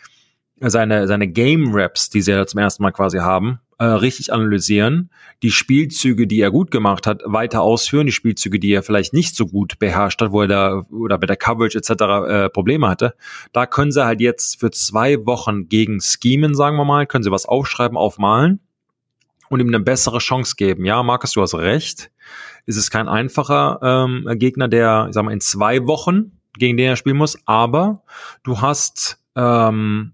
seine, 0.61 1.09
seine 1.09 1.26
Game 1.26 1.74
Raps, 1.74 2.09
die 2.11 2.22
sie 2.22 2.30
ja 2.30 2.46
zum 2.46 2.61
ersten 2.61 2.85
Mal 2.85 2.92
quasi 2.92 3.18
haben, 3.18 3.59
äh, 3.81 3.85
richtig 3.85 4.31
analysieren, 4.31 5.11
die 5.43 5.51
Spielzüge, 5.51 6.27
die 6.27 6.38
er 6.38 6.51
gut 6.51 6.71
gemacht 6.71 7.07
hat, 7.07 7.23
weiter 7.25 7.62
ausführen, 7.62 8.05
die 8.05 8.12
Spielzüge, 8.12 8.61
die 8.61 8.71
er 8.73 8.83
vielleicht 8.83 9.14
nicht 9.14 9.35
so 9.35 9.47
gut 9.47 9.79
beherrscht 9.79 10.21
hat, 10.21 10.33
wo 10.33 10.43
er 10.43 10.49
da 10.49 10.87
oder 10.90 11.16
bei 11.16 11.27
der 11.27 11.38
Coverage 11.38 11.79
etc. 11.79 11.90
Äh, 11.90 12.51
Probleme 12.51 12.88
hatte, 12.88 13.14
da 13.55 13.64
können 13.64 13.90
sie 13.90 14.05
halt 14.05 14.21
jetzt 14.21 14.61
für 14.61 14.71
zwei 14.71 15.25
Wochen 15.25 15.71
gegen 15.71 15.99
Schemen, 16.03 16.55
sagen 16.55 16.77
wir 16.77 16.85
mal, 16.85 17.07
können 17.07 17.25
sie 17.25 17.31
was 17.31 17.47
aufschreiben, 17.47 17.97
aufmalen 17.97 18.61
und 19.49 19.61
ihm 19.61 19.69
eine 19.69 19.81
bessere 19.81 20.19
Chance 20.19 20.57
geben. 20.57 20.85
Ja, 20.85 21.03
Markus, 21.03 21.33
du 21.33 21.40
hast 21.40 21.55
recht. 21.55 22.11
Es 22.66 22.77
ist 22.77 22.90
kein 22.90 23.09
einfacher 23.09 23.81
ähm, 23.83 24.29
Gegner, 24.38 24.69
der, 24.69 25.07
ich 25.09 25.14
sag 25.14 25.25
mal, 25.25 25.33
in 25.33 25.40
zwei 25.40 25.87
Wochen 25.87 26.33
gegen 26.59 26.77
den 26.77 26.88
er 26.88 26.97
spielen 26.97 27.16
muss, 27.16 27.38
aber 27.47 28.03
du 28.43 28.61
hast 28.61 29.25
ähm, 29.37 30.12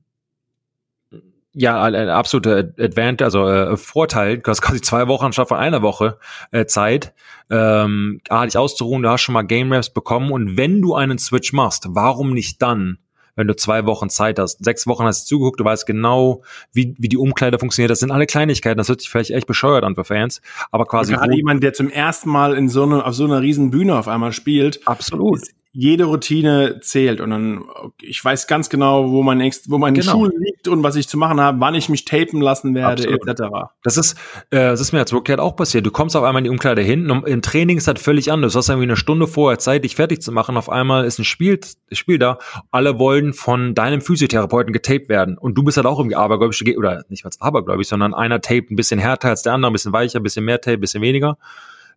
ja, 1.58 1.82
ein 1.82 2.10
absoluter 2.10 2.68
Advantage, 2.78 3.24
also 3.24 3.48
äh, 3.48 3.76
Vorteil. 3.78 4.38
Du 4.38 4.50
hast 4.50 4.60
quasi 4.60 4.82
zwei 4.82 5.08
Wochen 5.08 5.32
statt 5.32 5.48
von 5.48 5.56
einer 5.56 5.80
Woche 5.80 6.18
äh, 6.52 6.66
Zeit, 6.66 7.14
ähm, 7.50 8.20
A, 8.28 8.44
dich 8.44 8.58
auszuruhen. 8.58 9.02
Du 9.02 9.08
hast 9.08 9.22
schon 9.22 9.32
mal 9.32 9.42
Game 9.42 9.72
Raps 9.72 9.88
bekommen. 9.88 10.30
Und 10.32 10.58
wenn 10.58 10.82
du 10.82 10.94
einen 10.94 11.18
Switch 11.18 11.54
machst, 11.54 11.86
warum 11.88 12.34
nicht 12.34 12.60
dann, 12.60 12.98
wenn 13.36 13.46
du 13.46 13.56
zwei 13.56 13.86
Wochen 13.86 14.10
Zeit 14.10 14.38
hast? 14.38 14.62
Sechs 14.62 14.86
Wochen 14.86 15.04
hast 15.04 15.24
du 15.24 15.36
zugeguckt, 15.36 15.58
du 15.58 15.64
weißt 15.64 15.86
genau, 15.86 16.42
wie, 16.74 16.94
wie 16.98 17.08
die 17.08 17.16
Umkleider 17.16 17.58
funktioniert. 17.58 17.90
Das 17.90 18.00
sind 18.00 18.10
alle 18.10 18.26
Kleinigkeiten. 18.26 18.76
Das 18.76 18.90
hört 18.90 19.00
sich 19.00 19.08
vielleicht 19.08 19.30
echt 19.30 19.46
bescheuert 19.46 19.82
an 19.82 19.94
für 19.94 20.04
Fans. 20.04 20.42
Aber 20.72 20.84
quasi. 20.84 21.14
Gerade 21.14 21.34
jemand, 21.34 21.62
der 21.62 21.72
zum 21.72 21.88
ersten 21.88 22.28
Mal 22.28 22.54
in 22.54 22.68
so 22.68 22.82
eine, 22.82 23.02
auf 23.02 23.14
so 23.14 23.24
einer 23.24 23.40
riesen 23.40 23.70
Bühne 23.70 23.96
auf 23.96 24.08
einmal 24.08 24.34
spielt. 24.34 24.86
Absolut. 24.86 25.40
Ist, 25.40 25.54
jede 25.78 26.04
Routine 26.04 26.80
zählt 26.80 27.20
und 27.20 27.28
dann 27.28 27.64
ich 28.00 28.24
weiß 28.24 28.46
ganz 28.46 28.70
genau, 28.70 29.10
wo 29.10 29.22
mein 29.22 29.36
nächst, 29.36 29.70
wo 29.70 29.76
meine 29.76 29.98
genau. 29.98 30.12
Schule 30.12 30.32
liegt 30.38 30.68
und 30.68 30.82
was 30.82 30.96
ich 30.96 31.06
zu 31.06 31.18
machen 31.18 31.38
habe, 31.38 31.60
wann 31.60 31.74
ich 31.74 31.90
mich 31.90 32.06
tapen 32.06 32.40
lassen 32.40 32.74
werde, 32.74 33.06
etc. 33.06 33.42
Das 33.82 33.98
ist, 33.98 34.14
äh, 34.50 34.56
das 34.56 34.80
ist 34.80 34.92
mir 34.92 35.00
jetzt 35.00 35.12
wirklich 35.12 35.36
halt 35.36 35.40
auch 35.40 35.54
passiert. 35.54 35.84
Du 35.84 35.90
kommst 35.90 36.16
auf 36.16 36.24
einmal 36.24 36.40
in 36.40 36.44
die 36.44 36.50
Umkleide 36.50 36.80
hin 36.80 37.10
und 37.10 37.26
im 37.26 37.42
Training 37.42 37.76
ist 37.76 37.88
halt 37.88 37.98
völlig 37.98 38.32
anders. 38.32 38.54
Du 38.54 38.58
hast 38.58 38.70
irgendwie 38.70 38.86
eine 38.86 38.96
Stunde 38.96 39.26
vorher 39.26 39.58
Zeit, 39.58 39.84
dich 39.84 39.96
fertig 39.96 40.22
zu 40.22 40.32
machen. 40.32 40.56
Auf 40.56 40.70
einmal 40.70 41.04
ist 41.04 41.18
ein 41.18 41.24
Spiel, 41.24 41.60
Spiel 41.92 42.18
da. 42.18 42.38
Alle 42.70 42.98
wollen 42.98 43.34
von 43.34 43.74
deinem 43.74 44.00
Physiotherapeuten 44.00 44.72
getaped 44.72 45.10
werden 45.10 45.36
und 45.36 45.56
du 45.58 45.62
bist 45.62 45.76
halt 45.76 45.86
auch 45.86 45.98
irgendwie 45.98 46.16
abergläubisch 46.16 46.64
oder 46.74 47.04
nicht 47.10 47.24
mal 47.24 47.30
abergläubig, 47.40 47.86
sondern 47.86 48.14
einer 48.14 48.40
taped 48.40 48.70
ein 48.70 48.76
bisschen 48.76 48.98
härter 48.98 49.28
als 49.28 49.42
der 49.42 49.52
andere, 49.52 49.70
ein 49.70 49.74
bisschen 49.74 49.92
weicher, 49.92 50.20
ein 50.20 50.22
bisschen 50.22 50.46
mehr 50.46 50.58
Tape, 50.58 50.78
ein 50.78 50.80
bisschen 50.80 51.02
weniger. 51.02 51.36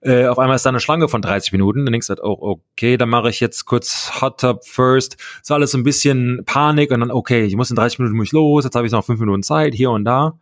Äh, 0.01 0.27
auf 0.27 0.39
einmal 0.39 0.55
ist 0.55 0.65
da 0.65 0.69
eine 0.69 0.79
Schlange 0.79 1.09
von 1.09 1.21
30 1.21 1.51
Minuten. 1.51 1.85
Dann 1.85 1.91
denkst 1.91 2.07
du 2.07 2.12
halt, 2.12 2.23
oh, 2.23 2.38
okay, 2.39 2.97
dann 2.97 3.09
mache 3.09 3.29
ich 3.29 3.39
jetzt 3.39 3.65
kurz 3.65 4.21
Hot 4.21 4.39
Tub 4.39 4.65
First. 4.65 5.17
Ist 5.41 5.51
alles 5.51 5.73
ein 5.73 5.83
bisschen 5.83 6.43
Panik 6.45 6.91
und 6.91 7.01
dann, 7.01 7.12
okay, 7.12 7.43
ich 7.43 7.55
muss 7.55 7.69
in 7.69 7.75
30 7.75 7.99
Minuten 7.99 8.17
muss 8.17 8.31
los, 8.31 8.63
jetzt 8.63 8.75
habe 8.75 8.85
ich 8.85 8.93
noch 8.93 9.05
fünf 9.05 9.19
Minuten 9.19 9.43
Zeit, 9.43 9.73
hier 9.73 9.91
und 9.91 10.05
da. 10.05 10.39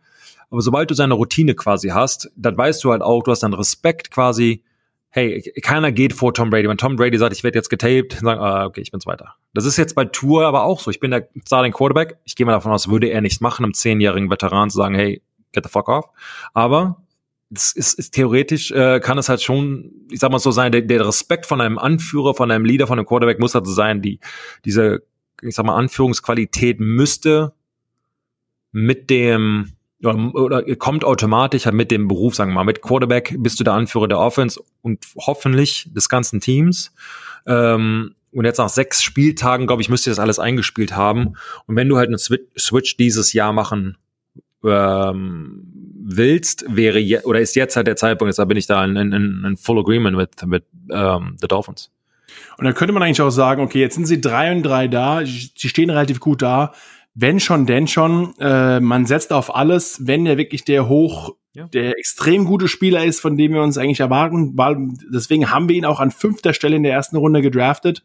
Aber 0.50 0.62
sobald 0.62 0.90
du 0.90 0.94
seine 0.94 1.14
Routine 1.14 1.54
quasi 1.54 1.88
hast, 1.88 2.30
dann 2.36 2.56
weißt 2.56 2.82
du 2.84 2.92
halt 2.92 3.02
auch, 3.02 3.22
du 3.22 3.30
hast 3.30 3.42
dann 3.42 3.52
Respekt 3.52 4.10
quasi 4.10 4.62
hey, 5.10 5.42
keiner 5.62 5.92
geht 5.92 6.12
vor 6.12 6.34
Tom 6.34 6.50
Brady. 6.50 6.68
Wenn 6.68 6.76
Tom 6.76 6.96
Brady 6.96 7.18
sagt, 7.18 7.34
ich 7.34 7.42
werde 7.42 7.58
jetzt 7.58 7.70
getaped, 7.70 8.14
sagen, 8.14 8.40
ah, 8.40 8.66
okay, 8.66 8.80
ich 8.80 8.90
bin's 8.90 9.06
weiter. 9.06 9.34
Das 9.54 9.64
ist 9.64 9.76
jetzt 9.76 9.94
bei 9.94 10.04
Tour 10.04 10.46
aber 10.46 10.64
auch 10.64 10.80
so. 10.80 10.90
Ich 10.90 11.00
bin 11.00 11.10
der 11.10 11.28
Starting 11.46 11.72
Quarterback. 11.72 12.18
Ich 12.24 12.36
gehe 12.36 12.46
mal 12.46 12.52
davon 12.52 12.72
aus, 12.72 12.88
würde 12.88 13.08
er 13.08 13.20
nichts 13.20 13.40
machen, 13.40 13.64
einem 13.64 13.74
zehnjährigen 13.74 14.30
Veteran 14.30 14.70
zu 14.70 14.76
sagen, 14.76 14.94
hey, 14.94 15.22
get 15.52 15.64
the 15.64 15.70
fuck 15.70 15.88
off. 15.88 16.06
Aber 16.54 17.02
das 17.50 17.72
ist, 17.72 17.94
ist 17.94 18.12
theoretisch 18.12 18.70
äh, 18.70 19.00
kann 19.00 19.18
es 19.18 19.28
halt 19.28 19.42
schon, 19.42 19.90
ich 20.10 20.20
sag 20.20 20.30
mal 20.30 20.38
so 20.38 20.50
sein, 20.50 20.72
der, 20.72 20.82
der 20.82 21.06
Respekt 21.06 21.46
von 21.46 21.60
einem 21.60 21.78
Anführer, 21.78 22.34
von 22.34 22.50
einem 22.50 22.64
Leader, 22.64 22.86
von 22.86 22.98
einem 22.98 23.06
Quarterback 23.06 23.38
muss 23.38 23.54
halt 23.54 23.66
so 23.66 23.72
sein, 23.72 24.02
die 24.02 24.20
diese, 24.64 25.02
ich 25.40 25.54
sag 25.54 25.64
mal, 25.64 25.76
Anführungsqualität 25.76 26.80
müsste 26.80 27.52
mit 28.72 29.08
dem 29.10 29.72
oder 30.00 30.62
kommt 30.76 31.04
automatisch 31.04 31.64
halt 31.64 31.74
mit 31.74 31.90
dem 31.90 32.06
Beruf, 32.06 32.36
sagen 32.36 32.52
wir 32.52 32.56
mal, 32.56 32.64
mit 32.64 32.82
Quarterback 32.82 33.34
bist 33.38 33.58
du 33.58 33.64
der 33.64 33.72
Anführer 33.72 34.06
der 34.06 34.20
Offense 34.20 34.60
und 34.80 35.04
hoffentlich 35.16 35.90
des 35.92 36.08
ganzen 36.08 36.40
Teams. 36.40 36.94
Ähm, 37.46 38.14
und 38.30 38.44
jetzt 38.44 38.58
nach 38.58 38.68
sechs 38.68 39.02
Spieltagen, 39.02 39.66
glaube 39.66 39.82
ich, 39.82 39.88
müsste 39.88 40.10
das 40.10 40.20
alles 40.20 40.38
eingespielt 40.38 40.94
haben. 40.94 41.34
Und 41.66 41.74
wenn 41.74 41.88
du 41.88 41.96
halt 41.96 42.08
einen 42.08 42.18
Switch 42.18 42.96
dieses 42.96 43.32
Jahr 43.32 43.52
machen 43.52 43.96
ähm, 44.64 45.67
willst, 46.08 46.64
wäre 46.68 46.98
je, 46.98 47.20
oder 47.24 47.40
ist 47.40 47.54
jetzt 47.54 47.76
halt 47.76 47.86
der 47.86 47.96
Zeitpunkt, 47.96 48.36
jetzt 48.36 48.48
bin 48.48 48.56
ich 48.56 48.66
da 48.66 48.84
in, 48.84 48.96
in, 48.96 49.12
in 49.12 49.56
full 49.56 49.78
agreement 49.78 50.16
mit, 50.16 50.46
mit 50.46 50.64
ähm, 50.90 51.36
the 51.40 51.46
Dolphins. 51.46 51.90
Und 52.56 52.64
dann 52.64 52.74
könnte 52.74 52.92
man 52.92 53.02
eigentlich 53.02 53.20
auch 53.20 53.30
sagen, 53.30 53.62
okay, 53.62 53.80
jetzt 53.80 53.94
sind 53.94 54.06
sie 54.06 54.20
drei 54.20 54.50
und 54.52 54.62
drei 54.62 54.88
da, 54.88 55.24
sie 55.24 55.68
stehen 55.68 55.90
relativ 55.90 56.20
gut 56.20 56.42
da. 56.42 56.72
Wenn 57.14 57.40
schon, 57.40 57.66
denn 57.66 57.88
schon, 57.88 58.34
äh, 58.38 58.80
man 58.80 59.06
setzt 59.06 59.32
auf 59.32 59.54
alles, 59.54 60.06
wenn 60.06 60.24
er 60.24 60.38
wirklich 60.38 60.64
der 60.64 60.88
hoch, 60.88 61.34
ja. 61.54 61.66
der 61.66 61.98
extrem 61.98 62.44
gute 62.44 62.68
Spieler 62.68 63.04
ist, 63.04 63.20
von 63.20 63.36
dem 63.36 63.52
wir 63.52 63.62
uns 63.62 63.76
eigentlich 63.76 64.00
erwarten, 64.00 64.52
weil 64.56 64.76
deswegen 65.12 65.50
haben 65.50 65.68
wir 65.68 65.76
ihn 65.76 65.84
auch 65.84 66.00
an 66.00 66.10
fünfter 66.10 66.54
Stelle 66.54 66.76
in 66.76 66.84
der 66.84 66.92
ersten 66.92 67.16
Runde 67.16 67.42
gedraftet. 67.42 68.02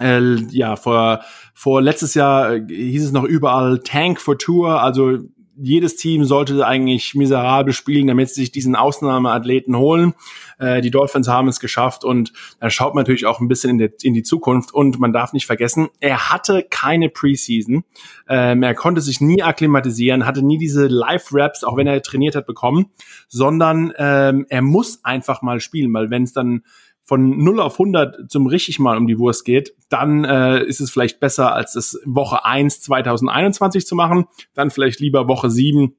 Äh, 0.00 0.36
ja, 0.50 0.76
vor, 0.76 1.20
vor 1.54 1.82
letztes 1.82 2.14
Jahr 2.14 2.54
äh, 2.54 2.66
hieß 2.68 3.06
es 3.06 3.12
noch 3.12 3.24
überall 3.24 3.80
Tank 3.80 4.20
for 4.20 4.38
Tour, 4.38 4.80
also 4.80 5.18
jedes 5.62 5.96
Team 5.96 6.24
sollte 6.24 6.66
eigentlich 6.66 7.14
miserabel 7.14 7.72
spielen, 7.72 8.06
damit 8.06 8.30
sie 8.30 8.42
sich 8.42 8.52
diesen 8.52 8.76
Ausnahmeathleten 8.76 9.76
holen. 9.76 10.14
Äh, 10.58 10.80
die 10.80 10.90
Dolphins 10.90 11.28
haben 11.28 11.48
es 11.48 11.60
geschafft 11.60 12.04
und 12.04 12.32
da 12.60 12.70
schaut 12.70 12.94
man 12.94 13.02
natürlich 13.02 13.26
auch 13.26 13.40
ein 13.40 13.48
bisschen 13.48 13.70
in, 13.70 13.78
der, 13.78 13.90
in 14.02 14.14
die 14.14 14.22
Zukunft 14.22 14.72
und 14.72 14.98
man 14.98 15.12
darf 15.12 15.32
nicht 15.32 15.46
vergessen, 15.46 15.88
er 16.00 16.30
hatte 16.30 16.64
keine 16.68 17.08
Preseason. 17.08 17.84
Ähm, 18.28 18.62
er 18.62 18.74
konnte 18.74 19.00
sich 19.00 19.20
nie 19.20 19.42
akklimatisieren, 19.42 20.26
hatte 20.26 20.42
nie 20.42 20.58
diese 20.58 20.86
Live-Raps, 20.86 21.64
auch 21.64 21.76
wenn 21.76 21.86
er 21.86 22.02
trainiert 22.02 22.34
hat, 22.36 22.46
bekommen, 22.46 22.86
sondern 23.28 23.92
ähm, 23.98 24.46
er 24.48 24.62
muss 24.62 25.04
einfach 25.04 25.42
mal 25.42 25.60
spielen, 25.60 25.92
weil 25.92 26.10
wenn 26.10 26.22
es 26.22 26.32
dann 26.32 26.62
von 27.10 27.42
0 27.42 27.58
auf 27.58 27.72
100 27.72 28.30
zum 28.30 28.46
richtig 28.46 28.78
mal 28.78 28.96
um 28.96 29.08
die 29.08 29.18
Wurst 29.18 29.44
geht, 29.44 29.74
dann 29.88 30.24
äh, 30.24 30.62
ist 30.62 30.80
es 30.80 30.92
vielleicht 30.92 31.18
besser, 31.18 31.52
als 31.52 31.74
es 31.74 32.00
Woche 32.04 32.44
1 32.44 32.82
2021 32.82 33.84
zu 33.84 33.96
machen, 33.96 34.26
dann 34.54 34.70
vielleicht 34.70 35.00
lieber 35.00 35.26
Woche 35.26 35.50
7 35.50 35.96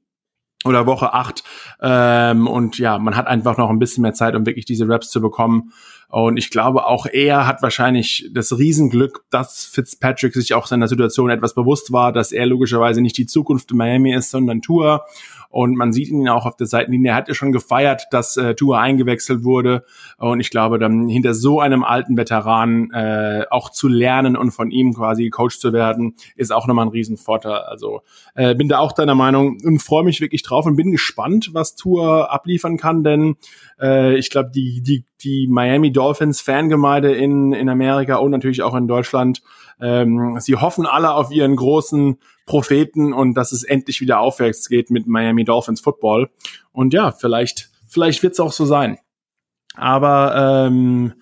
oder 0.64 0.86
Woche 0.86 1.12
8. 1.12 1.44
Ähm, 1.82 2.46
und 2.46 2.78
ja, 2.78 2.98
man 2.98 3.14
hat 3.14 3.26
einfach 3.26 3.58
noch 3.58 3.68
ein 3.68 3.78
bisschen 3.78 4.00
mehr 4.00 4.14
Zeit, 4.14 4.34
um 4.34 4.46
wirklich 4.46 4.64
diese 4.64 4.88
Raps 4.88 5.10
zu 5.10 5.20
bekommen. 5.20 5.74
Und 6.08 6.38
ich 6.38 6.48
glaube, 6.48 6.86
auch 6.86 7.04
er 7.04 7.46
hat 7.46 7.60
wahrscheinlich 7.60 8.30
das 8.32 8.56
Riesenglück, 8.56 9.26
dass 9.28 9.66
Fitzpatrick 9.66 10.32
sich 10.32 10.54
auch 10.54 10.66
seiner 10.66 10.88
Situation 10.88 11.28
etwas 11.28 11.54
bewusst 11.54 11.92
war, 11.92 12.14
dass 12.14 12.32
er 12.32 12.46
logischerweise 12.46 13.02
nicht 13.02 13.18
die 13.18 13.26
Zukunft 13.26 13.70
in 13.70 13.76
Miami 13.76 14.14
ist, 14.14 14.30
sondern 14.30 14.62
Tour. 14.62 15.04
Und 15.52 15.76
man 15.76 15.92
sieht 15.92 16.08
ihn 16.08 16.28
auch 16.28 16.46
auf 16.46 16.56
der 16.56 16.66
Seitenlinie. 16.66 17.10
Er 17.10 17.14
hat 17.14 17.28
ja 17.28 17.34
schon 17.34 17.52
gefeiert, 17.52 18.06
dass 18.10 18.36
äh, 18.38 18.54
Tour 18.54 18.78
eingewechselt 18.78 19.44
wurde. 19.44 19.84
Und 20.16 20.40
ich 20.40 20.50
glaube, 20.50 20.78
dann 20.78 21.08
hinter 21.08 21.34
so 21.34 21.60
einem 21.60 21.84
alten 21.84 22.16
Veteran 22.16 22.90
äh, 22.90 23.44
auch 23.50 23.70
zu 23.70 23.86
lernen 23.86 24.34
und 24.34 24.50
von 24.50 24.70
ihm 24.70 24.94
quasi 24.94 25.24
gecoacht 25.24 25.60
zu 25.60 25.74
werden, 25.74 26.16
ist 26.36 26.52
auch 26.52 26.66
nochmal 26.66 26.86
ein 26.86 26.90
Riesenvorteil. 26.90 27.58
Also 27.58 28.00
äh, 28.34 28.54
bin 28.54 28.68
da 28.68 28.78
auch 28.78 28.92
deiner 28.92 29.14
Meinung 29.14 29.58
und 29.62 29.80
freue 29.80 30.04
mich 30.04 30.22
wirklich 30.22 30.42
drauf 30.42 30.64
und 30.64 30.76
bin 30.76 30.90
gespannt, 30.90 31.50
was 31.52 31.76
Tour 31.76 32.32
abliefern 32.32 32.78
kann, 32.78 33.04
denn 33.04 33.36
äh, 33.78 34.16
ich 34.16 34.30
glaube, 34.30 34.50
die, 34.54 34.82
die, 34.82 35.04
die 35.24 35.46
Miami 35.48 35.92
Dolphins 35.92 36.40
Fangemeinde 36.40 37.12
in, 37.14 37.52
in 37.52 37.68
Amerika 37.68 38.16
und 38.16 38.30
natürlich 38.30 38.62
auch 38.62 38.74
in 38.74 38.88
Deutschland, 38.88 39.42
ähm, 39.80 40.36
sie 40.40 40.56
hoffen 40.56 40.86
alle 40.86 41.14
auf 41.14 41.30
ihren 41.30 41.56
großen 41.56 42.18
Propheten 42.46 43.12
und 43.12 43.34
dass 43.34 43.52
es 43.52 43.62
endlich 43.62 44.00
wieder 44.00 44.20
aufwärts 44.20 44.68
geht 44.68 44.90
mit 44.90 45.06
Miami 45.06 45.44
Dolphins 45.44 45.80
Football. 45.80 46.30
Und 46.72 46.92
ja, 46.92 47.12
vielleicht, 47.12 47.70
vielleicht 47.86 48.22
wird 48.22 48.34
es 48.34 48.40
auch 48.40 48.52
so 48.52 48.64
sein. 48.64 48.98
Aber 49.74 50.66
ähm, 50.66 51.14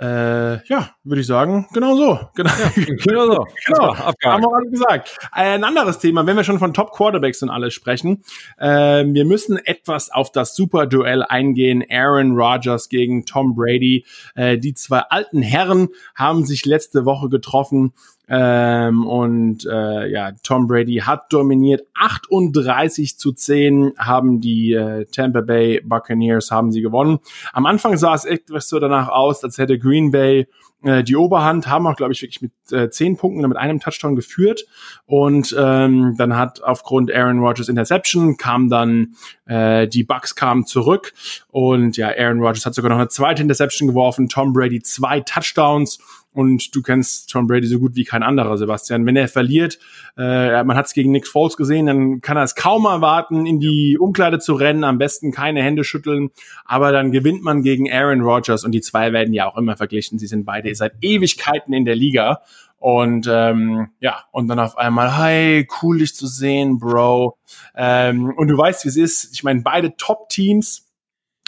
äh, 0.00 0.66
ja, 0.66 0.90
würde 1.04 1.20
ich 1.20 1.26
sagen, 1.26 1.68
genau 1.72 1.94
so. 1.96 2.18
Genau, 2.34 2.50
ja, 2.50 2.72
genau 3.04 3.26
so. 3.26 3.46
genau, 3.66 3.96
haben 3.96 4.42
wir 4.42 4.54
alle 4.54 4.70
gesagt. 4.70 5.16
Ein 5.30 5.64
anderes 5.64 5.98
Thema, 5.98 6.26
wenn 6.26 6.36
wir 6.36 6.44
schon 6.44 6.58
von 6.58 6.74
Top 6.74 6.92
Quarterbacks 6.92 7.42
und 7.42 7.50
alles 7.50 7.74
sprechen, 7.74 8.24
äh, 8.58 9.04
wir 9.04 9.24
müssen 9.24 9.58
etwas 9.58 10.10
auf 10.10 10.32
das 10.32 10.56
Super-Duell 10.56 11.22
eingehen. 11.22 11.84
Aaron 11.88 12.32
Rodgers 12.32 12.88
gegen 12.88 13.26
Tom 13.26 13.54
Brady. 13.54 14.04
Äh, 14.34 14.58
die 14.58 14.74
zwei 14.74 15.00
alten 15.00 15.42
Herren 15.42 15.88
haben 16.14 16.44
sich 16.44 16.64
letzte 16.64 17.04
Woche 17.04 17.28
getroffen 17.28 17.92
ähm, 18.28 19.06
und 19.06 19.66
äh, 19.66 20.08
ja, 20.10 20.32
Tom 20.42 20.66
Brady 20.66 21.02
hat 21.04 21.32
dominiert. 21.32 21.82
38 21.94 23.18
zu 23.18 23.32
10 23.32 23.92
haben 23.98 24.40
die 24.40 24.72
äh, 24.72 25.06
Tampa 25.06 25.40
Bay 25.40 25.80
Buccaneers 25.84 26.50
haben 26.50 26.72
sie 26.72 26.82
gewonnen. 26.82 27.18
Am 27.52 27.66
Anfang 27.66 27.96
sah 27.96 28.14
es 28.14 28.24
etwas 28.24 28.68
so 28.68 28.78
danach 28.78 29.08
aus, 29.08 29.42
als 29.44 29.58
hätte 29.58 29.78
Green 29.78 30.12
Bay 30.12 30.46
äh, 30.82 31.04
die 31.04 31.16
Oberhand, 31.16 31.68
haben 31.68 31.86
auch, 31.86 31.96
glaube 31.96 32.12
ich, 32.12 32.22
wirklich 32.22 32.42
mit 32.42 32.52
äh, 32.72 32.90
10 32.90 33.16
Punkten 33.16 33.40
oder 33.40 33.48
mit 33.48 33.56
einem 33.56 33.80
Touchdown 33.80 34.16
geführt. 34.16 34.64
Und 35.06 35.54
ähm, 35.58 36.14
dann 36.16 36.36
hat 36.36 36.62
aufgrund 36.62 37.12
Aaron 37.12 37.40
Rodgers 37.40 37.68
Interception 37.68 38.36
kam 38.36 38.68
dann 38.68 39.14
äh, 39.46 39.86
die 39.86 40.04
Bucks 40.04 40.34
kamen 40.34 40.66
zurück 40.66 41.12
und 41.48 41.96
ja, 41.96 42.08
Aaron 42.08 42.40
Rodgers 42.40 42.66
hat 42.66 42.74
sogar 42.74 42.90
noch 42.90 42.98
eine 42.98 43.08
zweite 43.08 43.42
Interception 43.42 43.88
geworfen, 43.88 44.28
Tom 44.28 44.52
Brady 44.52 44.80
zwei 44.80 45.20
Touchdowns 45.20 45.98
und 46.32 46.74
du 46.74 46.82
kennst 46.82 47.30
Tom 47.30 47.46
Brady 47.46 47.66
so 47.66 47.78
gut 47.78 47.94
wie 47.94 48.04
kein 48.04 48.22
anderer, 48.22 48.56
Sebastian. 48.56 49.04
Wenn 49.06 49.16
er 49.16 49.28
verliert, 49.28 49.78
äh, 50.16 50.62
man 50.64 50.76
hat 50.76 50.86
es 50.86 50.94
gegen 50.94 51.12
Nick 51.12 51.26
Foles 51.26 51.56
gesehen, 51.56 51.86
dann 51.86 52.20
kann 52.20 52.36
er 52.36 52.44
es 52.44 52.54
kaum 52.54 52.84
erwarten, 52.86 53.46
in 53.46 53.60
die 53.60 53.98
Umkleide 53.98 54.38
zu 54.38 54.54
rennen, 54.54 54.84
am 54.84 54.98
besten 54.98 55.32
keine 55.32 55.62
Hände 55.62 55.84
schütteln, 55.84 56.30
aber 56.64 56.92
dann 56.92 57.12
gewinnt 57.12 57.42
man 57.42 57.62
gegen 57.62 57.90
Aaron 57.92 58.22
Rodgers 58.22 58.64
und 58.64 58.72
die 58.72 58.80
zwei 58.80 59.12
werden 59.12 59.34
ja 59.34 59.46
auch 59.46 59.56
immer 59.56 59.76
verglichen. 59.76 60.18
Sie 60.18 60.26
sind 60.26 60.44
beide 60.44 60.74
seit 60.74 60.94
Ewigkeiten 61.00 61.72
in 61.72 61.84
der 61.84 61.96
Liga. 61.96 62.42
Und 62.78 63.28
ähm, 63.30 63.90
ja, 64.00 64.24
und 64.32 64.48
dann 64.48 64.58
auf 64.58 64.76
einmal, 64.76 65.16
hi, 65.16 65.68
cool 65.80 65.98
dich 65.98 66.16
zu 66.16 66.26
sehen, 66.26 66.78
Bro. 66.78 67.38
Ähm, 67.76 68.34
und 68.36 68.48
du 68.48 68.58
weißt, 68.58 68.84
wie 68.84 68.88
es 68.88 68.96
ist. 68.96 69.32
Ich 69.34 69.44
meine, 69.44 69.60
beide 69.62 69.96
Top-Teams 69.96 70.91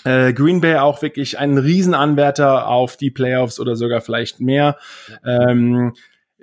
äh, 0.05 0.33
Green 0.33 0.61
Bay 0.61 0.77
auch 0.77 1.03
wirklich 1.03 1.39
ein 1.39 1.59
Riesenanwärter 1.59 2.69
auf 2.69 2.97
die 2.97 3.11
Playoffs 3.11 3.59
oder 3.59 3.77
sogar 3.77 4.01
vielleicht 4.01 4.41
mehr. 4.41 4.77
Ähm, 5.25 5.95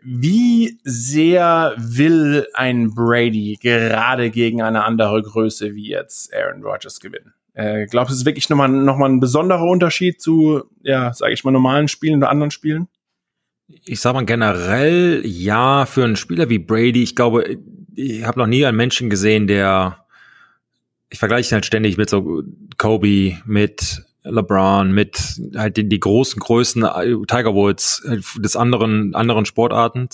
wie 0.03 0.79
sehr 0.83 1.75
will 1.77 2.47
ein 2.53 2.93
Brady 2.95 3.59
gerade 3.61 4.31
gegen 4.31 4.61
eine 4.61 4.83
andere 4.83 5.21
Größe 5.21 5.75
wie 5.75 5.89
jetzt 5.89 6.33
Aaron 6.33 6.63
Rodgers 6.63 6.99
gewinnen? 6.99 7.33
Äh, 7.53 7.85
glaubst 7.85 8.09
du, 8.09 8.13
es 8.13 8.21
ist 8.21 8.25
wirklich 8.25 8.49
nochmal 8.49 8.69
noch 8.69 8.97
mal 8.97 9.09
ein 9.09 9.19
besonderer 9.19 9.65
Unterschied 9.65 10.21
zu, 10.21 10.63
ja, 10.81 11.13
sage 11.13 11.33
ich 11.33 11.43
mal, 11.43 11.51
normalen 11.51 11.87
Spielen 11.87 12.17
oder 12.17 12.29
anderen 12.29 12.51
Spielen? 12.51 12.87
Ich 13.85 13.99
sag 13.99 14.13
mal 14.13 14.25
generell 14.25 15.21
ja, 15.23 15.85
für 15.85 16.03
einen 16.03 16.15
Spieler 16.15 16.49
wie 16.49 16.59
Brady, 16.59 17.03
ich 17.03 17.15
glaube, 17.15 17.57
ich 17.93 18.25
habe 18.25 18.39
noch 18.39 18.47
nie 18.47 18.65
einen 18.65 18.77
Menschen 18.77 19.09
gesehen, 19.09 19.47
der 19.47 20.00
ich 21.11 21.19
vergleiche 21.19 21.53
halt 21.53 21.65
ständig 21.65 21.97
mit 21.97 22.09
so 22.09 22.41
Kobe, 22.77 23.37
mit 23.45 24.03
LeBron, 24.23 24.91
mit 24.91 25.41
halt 25.55 25.77
die, 25.77 25.87
die 25.87 25.99
großen 25.99 26.39
Größen, 26.39 26.83
äh, 26.83 27.15
Tiger 27.27 27.53
Woods, 27.53 28.03
äh, 28.05 28.19
des 28.39 28.55
anderen, 28.55 29.13
anderen 29.13 29.45
Sportarten. 29.45 30.07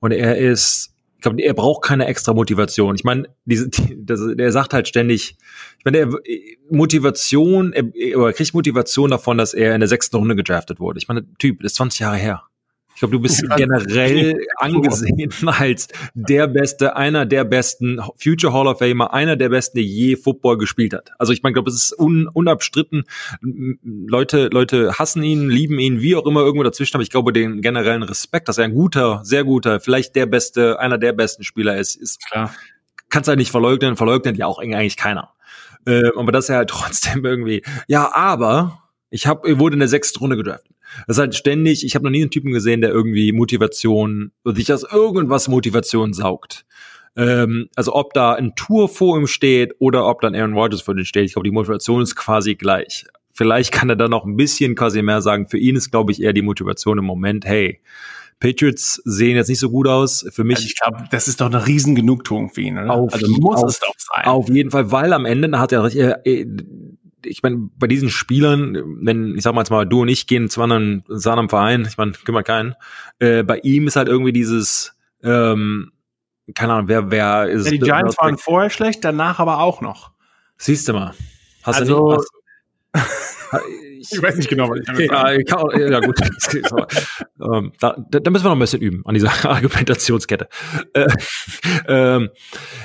Und 0.00 0.12
er 0.12 0.36
ist, 0.36 0.92
ich 1.16 1.22
glaube, 1.22 1.40
er 1.40 1.54
braucht 1.54 1.82
keine 1.82 2.06
extra 2.06 2.34
Motivation. 2.34 2.94
Ich 2.96 3.04
meine, 3.04 3.28
diese, 3.46 3.70
die, 3.70 4.04
der 4.04 4.52
sagt 4.52 4.74
halt 4.74 4.88
ständig, 4.88 5.36
ich 5.78 5.84
meine, 5.84 5.98
er, 5.98 6.10
Motivation, 6.70 7.72
er, 7.72 7.84
er 7.94 8.32
kriegt 8.34 8.52
Motivation 8.52 9.10
davon, 9.10 9.38
dass 9.38 9.54
er 9.54 9.74
in 9.74 9.80
der 9.80 9.88
sechsten 9.88 10.16
Runde 10.16 10.36
gedraftet 10.36 10.80
wurde. 10.80 10.98
Ich 10.98 11.08
meine, 11.08 11.24
Typ, 11.38 11.64
ist 11.64 11.76
20 11.76 12.00
Jahre 12.00 12.16
her. 12.16 12.42
Ich 12.96 13.00
glaube, 13.00 13.12
du 13.12 13.20
bist 13.20 13.44
generell 13.58 14.34
angesehen 14.56 15.30
als 15.46 15.88
der 16.14 16.46
Beste, 16.46 16.96
einer 16.96 17.26
der 17.26 17.44
besten 17.44 18.00
Future 18.16 18.54
Hall 18.54 18.66
of 18.66 18.78
Famer, 18.78 19.12
einer 19.12 19.36
der 19.36 19.50
besten, 19.50 19.76
der 19.76 19.84
je 19.84 20.16
Football 20.16 20.56
gespielt 20.56 20.94
hat. 20.94 21.10
Also 21.18 21.34
ich 21.34 21.42
meine, 21.42 21.52
glaube, 21.52 21.68
es 21.68 21.76
ist 21.76 21.98
un, 21.98 22.26
unabstritten. 22.26 23.04
Leute, 23.42 24.48
Leute 24.50 24.94
hassen 24.94 25.22
ihn, 25.22 25.50
lieben 25.50 25.78
ihn, 25.78 26.00
wie 26.00 26.16
auch 26.16 26.24
immer 26.24 26.40
irgendwo 26.40 26.62
dazwischen. 26.62 26.96
Aber 26.96 27.02
ich 27.02 27.10
glaube, 27.10 27.34
den 27.34 27.60
generellen 27.60 28.02
Respekt, 28.02 28.48
dass 28.48 28.56
er 28.56 28.64
ein 28.64 28.72
guter, 28.72 29.20
sehr 29.24 29.44
guter, 29.44 29.78
vielleicht 29.78 30.16
der 30.16 30.24
beste, 30.24 30.80
einer 30.80 30.96
der 30.96 31.12
besten 31.12 31.44
Spieler 31.44 31.76
ist, 31.76 31.96
ist 31.96 32.24
klar. 32.26 32.54
Kannst 33.10 33.28
halt 33.28 33.38
nicht 33.38 33.50
verleugnen, 33.50 33.96
verleugnet 33.96 34.38
ja 34.38 34.46
auch 34.46 34.58
eigentlich 34.58 34.96
keiner. 34.96 35.34
Äh, 35.86 36.12
aber 36.16 36.32
dass 36.32 36.48
er 36.48 36.56
halt 36.56 36.70
trotzdem 36.70 37.26
irgendwie, 37.26 37.62
ja, 37.88 38.10
aber 38.14 38.82
Ich 39.10 39.26
hab, 39.26 39.46
wurde 39.46 39.74
in 39.74 39.80
der 39.80 39.88
sechsten 39.88 40.18
Runde 40.18 40.38
gedraftet. 40.38 40.75
Das 41.06 41.16
ist 41.16 41.20
halt 41.20 41.34
ständig, 41.34 41.84
ich 41.84 41.94
habe 41.94 42.04
noch 42.04 42.10
nie 42.10 42.22
einen 42.22 42.30
Typen 42.30 42.52
gesehen, 42.52 42.80
der 42.80 42.90
irgendwie 42.90 43.32
Motivation, 43.32 44.32
sich 44.44 44.72
aus 44.72 44.84
irgendwas 44.90 45.48
Motivation 45.48 46.12
saugt. 46.12 46.64
Ähm, 47.16 47.68
also 47.74 47.94
ob 47.94 48.12
da 48.12 48.34
ein 48.34 48.54
Tour 48.54 48.88
vor 48.88 49.18
ihm 49.18 49.26
steht 49.26 49.74
oder 49.78 50.06
ob 50.06 50.20
dann 50.20 50.34
Aaron 50.34 50.54
Rodgers 50.54 50.82
vor 50.82 50.96
ihm 50.96 51.04
steht, 51.04 51.24
ich 51.24 51.32
glaube, 51.32 51.48
die 51.48 51.54
Motivation 51.54 52.02
ist 52.02 52.14
quasi 52.14 52.54
gleich. 52.54 53.06
Vielleicht 53.32 53.72
kann 53.72 53.90
er 53.90 53.96
dann 53.96 54.10
noch 54.10 54.24
ein 54.24 54.36
bisschen 54.36 54.74
quasi 54.74 55.02
mehr 55.02 55.20
sagen. 55.20 55.48
Für 55.48 55.58
ihn 55.58 55.76
ist, 55.76 55.90
glaube 55.90 56.12
ich, 56.12 56.22
eher 56.22 56.32
die 56.32 56.42
Motivation 56.42 56.98
im 56.98 57.04
Moment, 57.04 57.44
hey, 57.44 57.80
Patriots 58.38 59.00
sehen 59.04 59.36
jetzt 59.36 59.48
nicht 59.48 59.58
so 59.58 59.70
gut 59.70 59.88
aus. 59.88 60.26
Für 60.30 60.44
mich. 60.44 60.56
Also 60.56 60.68
ich 60.68 60.76
glaube, 60.76 61.04
das 61.10 61.28
ist 61.28 61.40
doch 61.40 61.46
eine 61.46 61.66
riesen 61.66 61.94
Genugtuung 61.94 62.50
für 62.50 62.60
ihn, 62.60 62.78
oder? 62.78 62.90
Auf, 62.90 63.14
also 63.14 63.28
muss 63.28 63.62
auf, 63.62 63.70
es 63.70 63.80
doch 63.80 63.94
sein. 63.96 64.26
Auf 64.26 64.48
jeden 64.48 64.70
Fall, 64.70 64.90
weil 64.90 65.12
am 65.12 65.24
Ende 65.24 65.58
hat 65.58 65.72
er, 65.72 65.84
äh, 66.26 66.46
ich 67.26 67.42
meine, 67.42 67.68
bei 67.76 67.86
diesen 67.86 68.10
Spielern, 68.10 68.82
wenn, 69.00 69.36
ich 69.36 69.42
sag 69.42 69.54
mal 69.54 69.60
jetzt 69.62 69.70
mal, 69.70 69.86
du 69.86 70.02
und 70.02 70.08
ich 70.08 70.26
gehen 70.26 70.48
zu 70.48 70.62
einem, 70.62 71.04
zu 71.04 71.30
einem 71.30 71.48
Verein, 71.48 71.86
ich 71.88 71.96
meine, 71.96 72.12
kümmert 72.12 72.46
keinen, 72.46 72.74
äh, 73.18 73.42
bei 73.42 73.58
ihm 73.58 73.86
ist 73.86 73.96
halt 73.96 74.08
irgendwie 74.08 74.32
dieses, 74.32 74.96
ähm, 75.22 75.92
keine 76.54 76.74
Ahnung, 76.74 76.88
wer, 76.88 77.10
wer 77.10 77.48
ist. 77.48 77.64
Ja, 77.66 77.70
die 77.72 77.78
Giants 77.78 78.16
waren 78.18 78.38
vorher 78.38 78.70
schlecht, 78.70 79.04
danach 79.04 79.38
aber 79.40 79.60
auch 79.60 79.80
noch. 79.80 80.12
Siehst 80.56 80.88
du 80.88 80.92
mal. 80.92 81.14
Hast 81.62 81.80
also, 81.80 82.10
du 82.10 82.16
nicht, 82.16 82.28
ich, 83.98 84.12
ich, 84.12 84.22
weiß 84.22 84.36
nicht 84.36 84.48
genau, 84.48 84.70
was 84.70 84.80
ich 84.80 84.86
damit 84.86 85.10
ja, 85.10 85.42
kann, 85.42 85.92
ja, 85.92 86.00
gut. 86.00 86.18
ähm, 87.40 87.72
da, 87.80 87.96
da, 88.08 88.30
müssen 88.30 88.44
wir 88.44 88.48
noch 88.50 88.56
ein 88.56 88.60
bisschen 88.60 88.80
üben 88.80 89.02
an 89.04 89.14
dieser 89.14 89.32
Argumentationskette. 89.44 90.48
Äh, 90.92 91.08
ähm, 91.88 92.30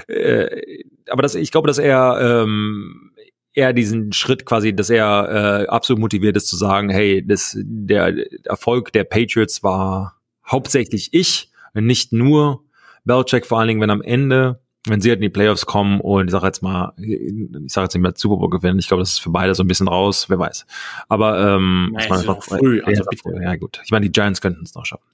äh, 0.08 0.84
aber 1.10 1.22
das, 1.22 1.36
ich 1.36 1.52
glaube, 1.52 1.68
dass 1.68 1.78
er 1.78 2.44
ähm, 2.44 3.11
eher 3.54 3.74
diesen 3.74 4.14
Schritt 4.14 4.46
quasi, 4.46 4.76
dass 4.76 4.90
er 4.90 5.64
äh, 5.64 5.68
absolut 5.68 6.00
motiviert 6.00 6.38
ist 6.38 6.48
zu 6.48 6.56
sagen, 6.56 6.90
hey, 6.90 7.26
das, 7.26 7.58
der 7.60 8.16
Erfolg 8.46 8.94
der 8.94 9.04
Patriots 9.04 9.64
war 9.64 10.20
hauptsächlich 10.46 11.14
ich, 11.14 11.52
nicht 11.74 12.14
nur 12.14 12.64
Belichick, 13.04 13.46
vor 13.46 13.60
allen 13.60 13.68
Dingen, 13.68 13.82
wenn 13.82 13.90
am 13.90 14.02
Ende 14.02 14.60
wenn 14.88 15.00
sie 15.00 15.10
halt 15.10 15.20
in 15.20 15.24
die 15.24 15.30
Playoffs 15.30 15.66
kommen 15.66 16.02
und 16.02 16.26
ich 16.26 16.32
sage 16.32 16.48
jetzt 16.48 16.64
mal, 16.64 16.94
ich 16.98 17.72
sage 17.72 17.86
jetzt 17.86 17.94
nicht 17.94 18.02
mehr 18.02 18.14
Super 18.16 18.38
Bowl 18.38 18.50
gewinnen, 18.50 18.80
ich 18.80 18.88
glaube, 18.88 19.02
das 19.02 19.12
ist 19.12 19.20
für 19.20 19.30
beide 19.30 19.54
so 19.54 19.64
ein 19.64 19.68
bisschen 19.68 19.88
raus, 19.88 20.28
wer 20.28 20.40
weiß. 20.40 20.66
Aber 21.08 21.56
ähm, 21.56 21.92
Nein, 21.94 22.04
ich 22.04 22.10
meine, 22.10 22.42
früh, 22.42 22.82
also 22.82 23.04
früh, 23.22 23.44
ja 23.44 23.56
gut. 23.58 23.80
Ich 23.86 23.92
meine, 23.92 24.06
die 24.06 24.12
Giants 24.12 24.42
könnten 24.42 24.64
es 24.64 24.74
noch 24.74 24.86
schaffen. 24.86 25.06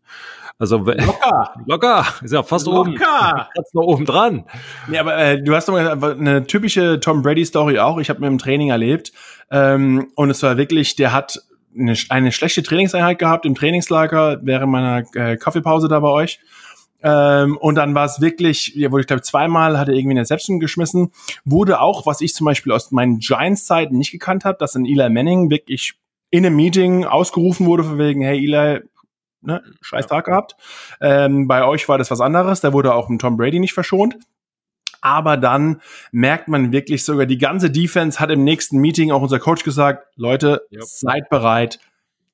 Also 0.59 0.77
locker, 0.77 1.53
locker, 1.65 2.05
ist 2.23 2.33
ja 2.33 2.41
fast 2.41 2.65
locker. 2.65 2.79
oben, 2.79 2.95
ganz 2.95 3.73
noch 3.73 3.83
oben 3.83 4.05
dran. 4.05 4.45
Nee, 4.87 4.97
aber 4.97 5.15
äh, 5.17 5.41
du 5.41 5.55
hast 5.55 5.67
doch 5.67 5.73
mal 5.73 6.03
eine 6.13 6.47
typische 6.47 6.99
Tom 6.99 7.21
Brady 7.21 7.45
Story 7.45 7.77
auch. 7.79 7.99
Ich 7.99 8.09
habe 8.09 8.21
mir 8.21 8.27
im 8.27 8.39
Training 8.39 8.69
erlebt 8.69 9.11
ähm, 9.51 10.07
und 10.15 10.29
es 10.31 10.41
war 10.41 10.57
wirklich, 10.57 10.95
der 10.95 11.13
hat 11.13 11.39
eine, 11.77 11.95
eine 12.09 12.31
schlechte 12.31 12.63
Trainingseinheit 12.63 13.19
gehabt 13.19 13.45
im 13.45 13.53
Trainingslager 13.53 14.39
während 14.41 14.71
meiner 14.71 15.03
äh, 15.13 15.37
Kaffeepause 15.37 15.87
da 15.87 15.99
bei 15.99 16.09
euch 16.09 16.39
ähm, 17.03 17.57
und 17.57 17.75
dann 17.75 17.93
war 17.93 18.05
es 18.05 18.21
wirklich, 18.21 18.73
ja, 18.75 18.91
wurde 18.91 19.01
ich 19.01 19.07
glaube 19.07 19.21
zweimal, 19.21 19.77
hat 19.77 19.87
er 19.87 19.93
irgendwie 19.93 20.13
eine 20.13 20.21
Interception 20.21 20.59
geschmissen. 20.59 21.11
Wurde 21.45 21.79
auch, 21.79 22.05
was 22.05 22.21
ich 22.21 22.33
zum 22.33 22.45
Beispiel 22.45 22.71
aus 22.71 22.91
meinen 22.91 23.19
Giants-Zeiten 23.19 23.97
nicht 23.97 24.11
gekannt 24.11 24.45
habe, 24.45 24.57
dass 24.57 24.75
ein 24.75 24.85
Eli 24.85 25.09
Manning 25.09 25.49
wirklich 25.49 25.93
in 26.29 26.45
einem 26.45 26.55
Meeting 26.55 27.05
ausgerufen 27.05 27.65
wurde, 27.65 27.83
von 27.83 27.99
wegen, 27.99 28.21
hey 28.21 28.43
Eli, 28.43 28.81
ne, 29.41 29.63
scheiß 29.81 30.07
Tag 30.07 30.25
gehabt. 30.25 30.55
Ähm, 31.01 31.47
bei 31.47 31.63
euch 31.63 31.87
war 31.89 31.97
das 31.97 32.11
was 32.11 32.21
anderes, 32.21 32.61
da 32.61 32.73
wurde 32.73 32.93
auch 32.93 33.09
ein 33.09 33.19
Tom 33.19 33.37
Brady 33.37 33.59
nicht 33.59 33.73
verschont. 33.73 34.17
Aber 35.01 35.37
dann 35.37 35.81
merkt 36.11 36.47
man 36.47 36.71
wirklich 36.71 37.05
sogar, 37.05 37.25
die 37.25 37.37
ganze 37.37 37.69
Defense 37.69 38.19
hat 38.19 38.31
im 38.31 38.43
nächsten 38.43 38.79
Meeting 38.79 39.11
auch 39.11 39.21
unser 39.21 39.39
Coach 39.39 39.63
gesagt, 39.63 40.07
Leute, 40.15 40.65
yep. 40.71 40.83
seid 40.83 41.29
bereit, 41.29 41.79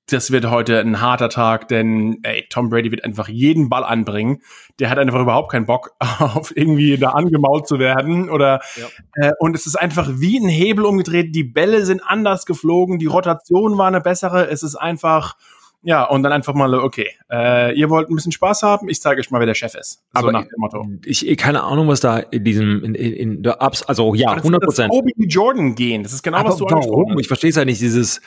das 0.09 0.31
wird 0.31 0.49
heute 0.49 0.79
ein 0.79 0.99
harter 0.99 1.29
Tag, 1.29 1.69
denn 1.69 2.19
ey, 2.23 2.45
Tom 2.49 2.69
Brady 2.69 2.91
wird 2.91 3.05
einfach 3.05 3.29
jeden 3.29 3.69
Ball 3.69 3.85
anbringen. 3.85 4.41
Der 4.79 4.89
hat 4.89 4.99
einfach 4.99 5.21
überhaupt 5.21 5.51
keinen 5.51 5.65
Bock 5.65 5.91
auf 6.19 6.55
irgendwie 6.55 6.97
da 6.97 7.11
angemault 7.11 7.67
zu 7.67 7.79
werden 7.79 8.29
oder 8.29 8.61
ja. 8.75 9.29
äh, 9.29 9.31
und 9.39 9.55
es 9.55 9.65
ist 9.65 9.75
einfach 9.75 10.09
wie 10.15 10.37
ein 10.39 10.49
Hebel 10.49 10.85
umgedreht. 10.85 11.33
Die 11.33 11.45
Bälle 11.45 11.85
sind 11.85 12.01
anders 12.03 12.45
geflogen, 12.45 12.99
die 12.99 13.05
Rotation 13.05 13.77
war 13.77 13.87
eine 13.87 14.01
bessere. 14.01 14.49
Es 14.49 14.61
ist 14.61 14.75
einfach 14.75 15.35
ja, 15.84 16.06
und 16.06 16.24
dann 16.24 16.32
einfach 16.32 16.54
mal, 16.54 16.74
okay, 16.76 17.10
äh, 17.30 17.78
ihr 17.78 17.89
wollt 17.89 18.10
ein 18.10 18.15
bisschen 18.15 18.32
Spaß 18.32 18.63
haben, 18.63 18.88
ich 18.88 19.02
zeige 19.02 19.19
euch 19.19 19.30
mal, 19.32 19.39
wer 19.39 19.46
der 19.46 19.54
Chef 19.54 19.76
ist. 19.76 20.04
So 20.13 20.19
Aber 20.19 20.32
nach 20.32 20.43
dem 20.43 20.58
Motto. 20.58 20.88
Ich, 21.04 21.38
keine 21.38 21.63
Ahnung, 21.63 21.89
was 21.89 22.00
da 22.00 22.19
in 22.19 22.46
diesem, 22.46 22.84
in, 22.84 22.96
in, 22.96 23.13
in 23.13 23.43
der 23.43 23.62
Ups, 23.62 23.84
also 23.84 24.15
ja, 24.15 24.32
100 24.32 24.63
Prozent. 24.63 24.91
Kobe 24.91 25.12
Jordan 25.17 25.76
gehen, 25.76 26.04
das 26.04 26.13
ist 26.13 26.24
genau, 26.24 26.38
Aber 26.38 26.50
was 26.50 26.58
du 26.58 26.65
Warum? 26.65 27.19
Ich 27.19 27.28
verstehe 27.28 27.50
es 27.50 27.58
halt 27.58 27.67
nicht, 27.67 27.82
dieses 27.82 28.22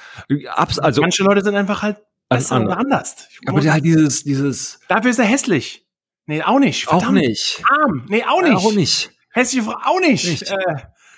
Ups, 0.57 0.79
also. 0.79 1.01
Manche 1.01 1.23
Leute 1.23 1.43
sind 1.43 1.55
einfach 1.55 1.83
halt 1.83 1.97
besser 2.29 2.63
oder 2.63 2.79
anders. 2.79 3.29
Aber 3.47 3.63
halt 3.63 3.85
dieses, 3.85 4.23
dieses. 4.23 4.81
Dafür 4.89 5.11
ist 5.11 5.19
er 5.19 5.25
hässlich. 5.25 5.87
Nee, 6.27 6.43
auch 6.43 6.59
nicht. 6.59 6.85
Verdammt. 6.85 7.07
Auch 7.07 7.13
nicht. 7.13 7.63
Arm. 7.71 8.05
Nee, 8.09 8.25
auch 8.25 8.43
nicht. 8.43 8.57
Auch 8.57 8.73
nicht. 8.73 9.11
Hässliche 9.31 9.65
Frau, 9.65 9.77
auch 9.83 10.01
nicht. 10.01 10.29
nicht. 10.29 10.51
Äh, 10.51 10.57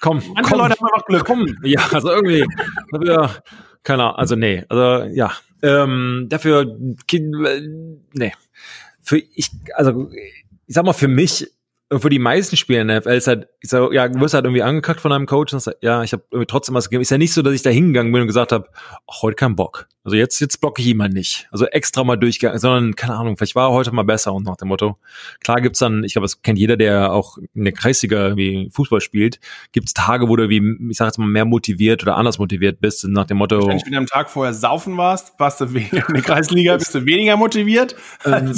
komm, 0.01 0.23
manche 0.35 0.51
komm, 0.51 0.61
Leute 0.61 0.75
haben 0.79 0.87
einfach 0.87 1.07
Glück. 1.07 1.25
Komm. 1.25 1.57
Ja, 1.63 1.81
also 1.93 2.11
irgendwie. 2.11 2.45
keine 3.83 4.05
Ahnung, 4.05 4.17
also 4.17 4.37
nee, 4.37 4.65
also 4.69 5.07
ja. 5.07 5.33
Ähm, 5.63 6.27
dafür, 6.29 6.77
nee. 8.13 8.33
Für 9.01 9.19
ich, 9.19 9.51
also 9.75 10.11
ich 10.13 10.75
sag 10.75 10.85
mal, 10.85 10.93
für 10.93 11.09
mich 11.09 11.47
für 11.91 12.11
die 12.11 12.19
meisten 12.19 12.57
Spieler 12.57 12.83
in 12.83 12.89
der 12.89 13.01
NFL 13.01 13.11
ist 13.11 13.27
halt, 13.27 13.49
ich 13.61 13.71
sag, 13.71 13.93
ja, 13.93 14.13
wirst 14.21 14.35
halt 14.35 14.45
irgendwie 14.45 14.63
angekackt 14.63 15.01
von 15.01 15.13
einem 15.13 15.27
Coach 15.27 15.55
und 15.55 15.61
sagst, 15.61 15.79
ja, 15.81 16.03
ich 16.03 16.13
habe 16.13 16.47
trotzdem 16.47 16.75
was 16.75 16.91
gegeben. 16.91 17.01
Ist 17.01 17.11
ja 17.11 17.17
nicht 17.17 17.33
so, 17.33 17.41
dass 17.41 17.55
ich 17.55 17.63
da 17.63 17.71
hingegangen 17.71 18.13
bin 18.13 18.21
und 18.21 18.27
gesagt 18.27 18.53
habe, 18.53 18.69
heute 19.23 19.37
kein 19.37 19.57
Bock. 19.57 19.89
Also 20.09 20.17
jetzt, 20.17 20.41
jetzt 20.41 20.63
blocke 20.63 20.81
ich 20.81 20.89
ihn 20.89 20.97
mal 20.97 21.11
nicht. 21.11 21.47
Also 21.51 21.67
extra 21.67 22.03
mal 22.03 22.17
durchgegangen, 22.17 22.59
sondern, 22.59 22.97
keine 22.97 23.15
Ahnung, 23.15 23.37
vielleicht 23.37 23.55
war 23.55 23.69
er 23.69 23.73
heute 23.73 23.93
mal 23.93 24.05
besser 24.05 24.33
und 24.33 24.47
nach 24.47 24.57
dem 24.57 24.69
Motto. 24.69 24.97
Klar 25.41 25.61
gibt's 25.61 25.81
dann, 25.81 26.03
ich 26.03 26.15
glaube, 26.15 26.25
das 26.25 26.41
kennt 26.41 26.59
jeder, 26.59 26.79
der 26.79 27.13
auch 27.13 27.37
in 27.53 27.65
der 27.65 27.75
Kreisliga 27.75 28.35
wie 28.35 28.71
Fußball 28.73 29.03
spielt, 29.03 29.39
gibt's 29.73 29.93
Tage, 29.93 30.31
wo 30.31 30.37
du 30.37 30.49
wie, 30.49 30.63
ich 30.89 30.97
sag 30.97 31.09
jetzt 31.09 31.19
mal, 31.19 31.27
mehr 31.27 31.45
motiviert 31.45 32.03
oder 32.05 32.17
anders 32.17 32.39
motiviert 32.39 32.81
bist, 32.81 33.07
nach 33.07 33.27
dem 33.27 33.37
Motto. 33.37 33.69
Wenn 33.69 33.79
du 33.79 33.99
am 33.99 34.07
Tag 34.07 34.31
vorher 34.31 34.55
saufen 34.55 34.97
warst, 34.97 35.39
warst 35.39 35.61
du 35.61 35.67
in 35.67 35.87
der 35.91 36.23
Kreisliga, 36.23 36.79
bist 36.79 36.95
du 36.95 37.05
weniger 37.05 37.37
motiviert. 37.37 37.95
Ähm, 38.25 38.57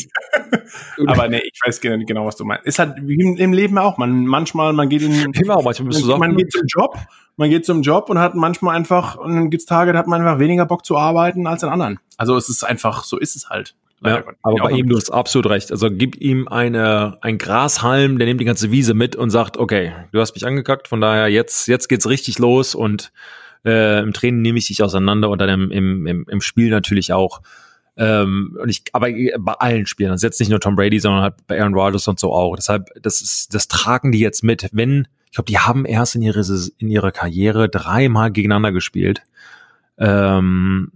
Aber 1.06 1.26
nee, 1.26 1.42
ich 1.42 1.60
weiß 1.66 1.80
genau, 1.80 2.26
was 2.26 2.36
du 2.36 2.44
meinst. 2.44 2.64
Ist 2.64 2.78
halt 2.78 2.94
wie 3.02 3.20
im 3.20 3.52
Leben 3.52 3.76
auch. 3.76 3.98
Man, 3.98 4.24
manchmal, 4.24 4.72
man 4.72 4.88
geht 4.88 5.02
in, 5.02 5.32
genau, 5.32 5.62
manchmal 5.62 5.88
bist 5.88 6.04
du 6.04 6.16
man 6.16 6.36
geht 6.36 6.52
zum 6.52 6.62
Job, 6.68 6.96
man 7.36 7.50
geht 7.50 7.64
zum 7.64 7.82
Job 7.82 8.10
und 8.10 8.18
hat 8.18 8.34
manchmal 8.34 8.76
einfach, 8.76 9.16
und 9.16 9.34
dann 9.34 9.50
gibt's 9.50 9.66
Tage, 9.66 9.92
da 9.92 9.98
hat 9.98 10.06
man 10.06 10.20
einfach 10.20 10.38
weniger 10.38 10.66
Bock 10.66 10.84
zu 10.84 10.96
arbeiten 10.96 11.46
als 11.46 11.64
an 11.64 11.70
anderen. 11.70 11.98
Also 12.16 12.36
es 12.36 12.48
ist 12.48 12.64
einfach, 12.64 13.04
so 13.04 13.18
ist 13.18 13.36
es 13.36 13.48
halt. 13.48 13.74
Ja, 14.02 14.24
aber 14.42 14.56
bei 14.56 14.70
ihm, 14.70 14.88
du 14.88 14.96
hast 14.96 15.10
absolut 15.10 15.50
recht. 15.50 15.70
Also 15.70 15.88
gib 15.90 16.16
ihm 16.20 16.48
eine, 16.48 17.18
ein 17.20 17.36
Grashalm, 17.36 18.18
der 18.18 18.26
nimmt 18.26 18.40
die 18.40 18.46
ganze 18.46 18.70
Wiese 18.70 18.94
mit 18.94 19.14
und 19.14 19.28
sagt, 19.28 19.58
okay, 19.58 19.92
du 20.12 20.20
hast 20.20 20.34
mich 20.34 20.46
angekackt, 20.46 20.88
von 20.88 21.02
daher 21.02 21.28
jetzt, 21.28 21.68
jetzt 21.68 21.88
geht's 21.88 22.08
richtig 22.08 22.38
los 22.38 22.74
und 22.74 23.12
äh, 23.64 24.00
im 24.00 24.14
Training 24.14 24.40
nehme 24.40 24.58
ich 24.58 24.68
dich 24.68 24.82
auseinander 24.82 25.28
und 25.28 25.38
dann 25.38 25.70
im, 25.70 26.06
im, 26.06 26.26
im 26.26 26.40
Spiel 26.40 26.70
natürlich 26.70 27.12
auch. 27.12 27.42
Ähm, 27.96 28.56
und 28.58 28.70
ich, 28.70 28.84
aber 28.92 29.08
bei 29.38 29.52
allen 29.52 29.84
Spielern, 29.84 30.12
das 30.12 30.20
ist 30.20 30.24
jetzt 30.24 30.40
nicht 30.40 30.48
nur 30.48 30.60
Tom 30.60 30.76
Brady, 30.76 30.98
sondern 30.98 31.22
halt 31.22 31.34
bei 31.46 31.60
Aaron 31.60 31.74
Rodgers 31.74 32.08
und 32.08 32.18
so 32.18 32.32
auch. 32.32 32.56
Deshalb, 32.56 32.88
das 33.02 33.20
ist, 33.20 33.54
das 33.54 33.68
tragen 33.68 34.12
die 34.12 34.20
jetzt 34.20 34.42
mit. 34.42 34.70
Wenn, 34.72 35.06
ich 35.30 35.36
glaube, 35.36 35.46
die 35.46 35.58
haben 35.58 35.84
erst 35.84 36.16
in 36.16 36.22
ihrer 36.22 36.44
in 36.78 36.88
ihrer 36.88 37.12
Karriere 37.12 37.68
dreimal 37.68 38.32
gegeneinander 38.32 38.72
gespielt. 38.72 39.22
Ähm, 39.98 40.92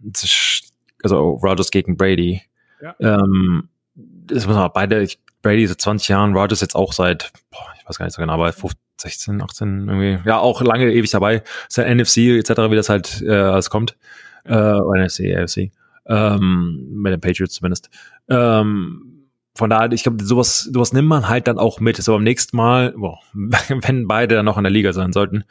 also 1.02 1.30
Rodgers 1.42 1.70
gegen 1.70 1.96
Brady. 1.96 2.42
Ja. 2.82 2.94
Ähm, 2.98 3.68
das 3.94 4.46
muss 4.46 4.56
man 4.56 4.70
beide, 4.74 5.02
ich, 5.02 5.20
Brady 5.42 5.66
seit 5.66 5.80
20 5.80 6.08
Jahren, 6.08 6.36
Rodgers 6.36 6.60
jetzt 6.60 6.74
auch 6.74 6.92
seit, 6.92 7.32
boah, 7.50 7.66
ich 7.78 7.88
weiß 7.88 7.98
gar 7.98 8.06
nicht 8.06 8.14
so 8.14 8.22
genau, 8.22 8.34
aber 8.34 8.52
15, 8.52 8.80
16, 8.96 9.42
18 9.42 9.88
irgendwie, 9.88 10.28
ja, 10.28 10.38
auch 10.38 10.62
lange 10.62 10.90
ewig 10.92 11.10
dabei. 11.10 11.42
Seit 11.68 11.94
NFC 11.94 12.18
etc., 12.38 12.50
wie 12.70 12.76
das 12.76 12.88
halt 12.88 13.22
äh, 13.22 13.32
alles 13.32 13.70
kommt. 13.70 13.96
Äh, 14.44 14.54
NFC, 14.54 15.36
AFC 15.36 15.70
ähm, 16.06 16.88
mit 16.90 17.12
den 17.12 17.20
Patriots 17.20 17.54
zumindest. 17.54 17.90
Ähm, 18.28 19.13
von 19.56 19.70
daher, 19.70 19.92
ich 19.92 20.02
glaube, 20.02 20.24
sowas, 20.24 20.60
sowas 20.60 20.92
nimmt 20.92 21.08
man 21.08 21.28
halt 21.28 21.46
dann 21.46 21.58
auch 21.58 21.80
mit. 21.80 21.96
So 21.96 22.12
beim 22.12 22.24
nächsten 22.24 22.56
Mal, 22.56 22.92
boah, 22.92 23.20
wenn 23.32 24.08
beide 24.08 24.34
dann 24.34 24.44
noch 24.44 24.58
in 24.58 24.64
der 24.64 24.72
Liga 24.72 24.92
sein 24.92 25.12
sollten. 25.12 25.44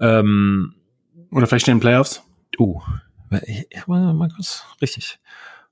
Ähm, 0.00 0.74
Oder 1.32 1.46
vielleicht 1.46 1.68
in 1.68 1.76
den 1.76 1.80
Playoffs. 1.80 2.22
Uh, 2.58 2.80
Markus, 3.86 4.64
richtig. 4.80 5.18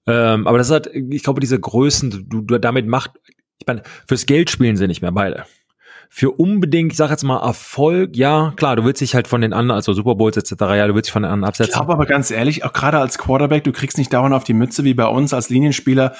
Ähm, 0.07 0.47
aber 0.47 0.59
das 0.59 0.69
ist 0.69 0.73
halt, 0.73 0.87
ich 0.89 1.23
glaube, 1.23 1.41
diese 1.41 1.59
Größen, 1.59 2.29
du, 2.29 2.43
du 2.43 2.59
damit 2.59 2.87
macht, 2.87 3.13
ich 3.59 3.67
meine, 3.67 3.83
fürs 4.07 4.27
Geld 4.27 4.51
spielen 4.51 4.77
sie 4.77 4.87
nicht 4.87 5.03
mehr 5.03 5.13
beide 5.13 5.47
für 6.09 6.31
unbedingt, 6.31 6.93
ich 6.93 6.99
sag 6.99 7.11
jetzt 7.11 7.25
mal, 7.25 7.41
Erfolg, 7.43 8.17
ja, 8.17 8.53
klar, 8.57 8.77
du 8.77 8.85
willst 8.85 9.01
dich 9.01 9.15
halt 9.15 9.29
von 9.29 9.41
den 9.41 9.53
anderen, 9.53 9.77
also 9.77 9.93
Super 9.93 10.15
Bowls 10.15 10.37
etc., 10.37 10.53
ja, 10.61 10.87
du 10.87 10.95
willst 10.95 11.09
dich 11.09 11.13
von 11.13 11.23
den 11.23 11.31
anderen 11.31 11.49
absetzen. 11.49 11.73
Ich 11.73 11.77
glaube 11.77 11.93
aber 11.93 12.07
ganz 12.07 12.31
ehrlich, 12.31 12.65
auch 12.65 12.73
gerade 12.73 12.99
als 12.99 13.19
Quarterback, 13.19 13.65
du 13.65 13.73
kriegst 13.73 13.99
nicht 13.99 14.13
dauernd 14.13 14.35
auf 14.35 14.45
die 14.45 14.55
Mütze 14.55 14.85
wie 14.85 14.95
bei 14.95 15.07
uns 15.07 15.35
als 15.35 15.51
Linienspieler. 15.51 16.15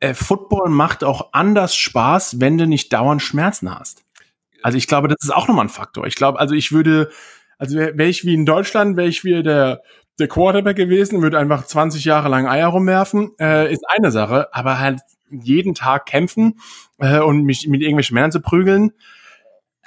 Äh, 0.00 0.14
Football 0.14 0.70
macht 0.70 1.04
auch 1.04 1.32
anders 1.32 1.74
Spaß, 1.74 2.40
wenn 2.40 2.58
du 2.58 2.66
nicht 2.66 2.92
dauernd 2.92 3.22
Schmerzen 3.22 3.74
hast. 3.74 4.04
Also 4.62 4.78
ich 4.78 4.86
glaube, 4.86 5.08
das 5.08 5.18
ist 5.22 5.30
auch 5.30 5.48
nochmal 5.48 5.66
ein 5.66 5.70
Faktor. 5.70 6.06
Ich 6.06 6.14
glaube, 6.14 6.38
also 6.38 6.54
ich 6.54 6.72
würde, 6.72 7.10
also 7.58 7.76
wäre 7.76 7.96
wär 7.96 8.06
ich 8.06 8.24
wie 8.24 8.34
in 8.34 8.46
Deutschland, 8.46 8.96
wäre 8.96 9.08
ich 9.08 9.24
wie 9.24 9.42
der 9.42 9.82
der 10.18 10.28
Quarterback 10.28 10.76
gewesen, 10.76 11.22
würde 11.22 11.38
einfach 11.38 11.64
20 11.64 12.04
Jahre 12.04 12.28
lang 12.28 12.48
Eier 12.48 12.68
rumwerfen, 12.68 13.30
äh, 13.38 13.72
ist 13.72 13.84
eine 13.88 14.10
Sache, 14.10 14.48
aber 14.52 14.78
halt 14.78 15.00
jeden 15.30 15.74
Tag 15.74 16.06
kämpfen 16.06 16.58
äh, 16.98 17.20
und 17.20 17.44
mich 17.44 17.68
mit 17.68 17.82
irgendwelchen 17.82 18.14
Männern 18.14 18.32
zu 18.32 18.40
prügeln, 18.40 18.92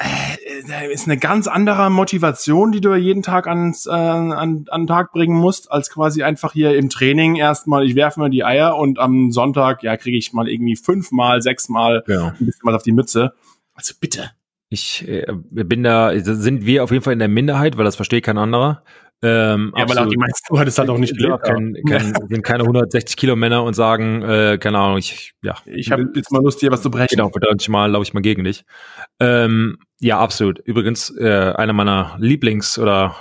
äh, 0.02 0.94
ist 0.94 1.08
eine 1.08 1.18
ganz 1.18 1.48
andere 1.48 1.90
Motivation, 1.90 2.72
die 2.72 2.82
du 2.82 2.94
jeden 2.96 3.24
Tag 3.24 3.48
ans, 3.48 3.86
äh, 3.86 3.92
an, 3.92 4.32
an 4.70 4.82
den 4.82 4.88
Tag 4.88 5.12
bringen 5.12 5.38
musst, 5.38 5.72
als 5.72 5.90
quasi 5.90 6.24
einfach 6.24 6.54
hier 6.54 6.76
im 6.78 6.90
Training 6.90 7.36
erstmal, 7.36 7.86
ich 7.86 7.96
werfe 7.96 8.20
mal 8.20 8.30
die 8.30 8.44
Eier 8.44 8.78
und 8.78 9.00
am 9.00 9.32
Sonntag, 9.32 9.84
ja, 9.84 9.98
kriege 9.98 10.18
ich 10.18 10.34
mal 10.34 10.48
irgendwie 10.50 10.76
fünfmal, 10.76 11.42
sechsmal 11.42 12.04
Ja. 12.08 12.36
ein 12.40 12.46
bisschen 12.46 12.62
was 12.64 12.76
auf 12.76 12.84
die 12.84 12.92
Mütze. 12.92 13.34
Also 13.74 13.94
bitte. 14.00 14.32
Ich 14.70 15.08
äh, 15.08 15.26
bin 15.50 15.84
da, 15.84 16.12
sind 16.18 16.66
wir 16.66 16.84
auf 16.84 16.92
jeden 16.92 17.04
Fall 17.04 17.14
in 17.14 17.20
der 17.20 17.28
Minderheit, 17.28 17.78
weil 17.78 17.84
das 17.86 17.96
versteht 17.98 18.24
kein 18.24 18.38
anderer. 18.38 18.84
Ähm, 19.24 19.72
Ja, 19.78 19.88
weil 19.88 19.98
auch 20.00 20.08
die 20.08 20.18
meisten 20.18 20.56
Leute 20.56 20.70
es 20.70 20.78
halt 20.78 20.90
auch 20.90 20.98
nicht 20.98 21.16
gelebt 21.16 21.48
haben. 21.48 21.76
kein, 21.86 22.14
kein, 22.14 22.14
sind 22.30 22.44
keine 22.44 22.64
160 22.64 23.18
Kilo 23.18 23.36
Männer 23.36 23.64
und 23.64 23.76
sagen, 23.76 24.24
äh, 24.24 24.58
keine 24.60 24.80
Ahnung, 24.80 24.98
ich, 24.98 25.34
ja. 25.44 25.56
Ich 25.66 25.92
habe 25.92 26.10
jetzt 26.16 26.32
mal 26.32 26.42
Lust, 26.42 26.62
dir 26.62 26.72
was 26.72 26.82
zu 26.82 26.90
brechen. 26.90 27.10
Genau, 27.12 27.30
verdammt 27.30 27.68
mal 27.70 27.92
laufe 27.92 28.04
ich 28.04 28.14
mal 28.14 28.22
gegen 28.22 28.44
dich. 28.44 28.66
Ähm, 29.20 29.78
ja, 30.00 30.20
absolut. 30.20 30.60
Übrigens, 30.60 31.16
äh, 31.18 31.54
eine 31.56 31.74
meiner 31.74 32.18
Lieblings- 32.20 32.80
oder 32.80 33.16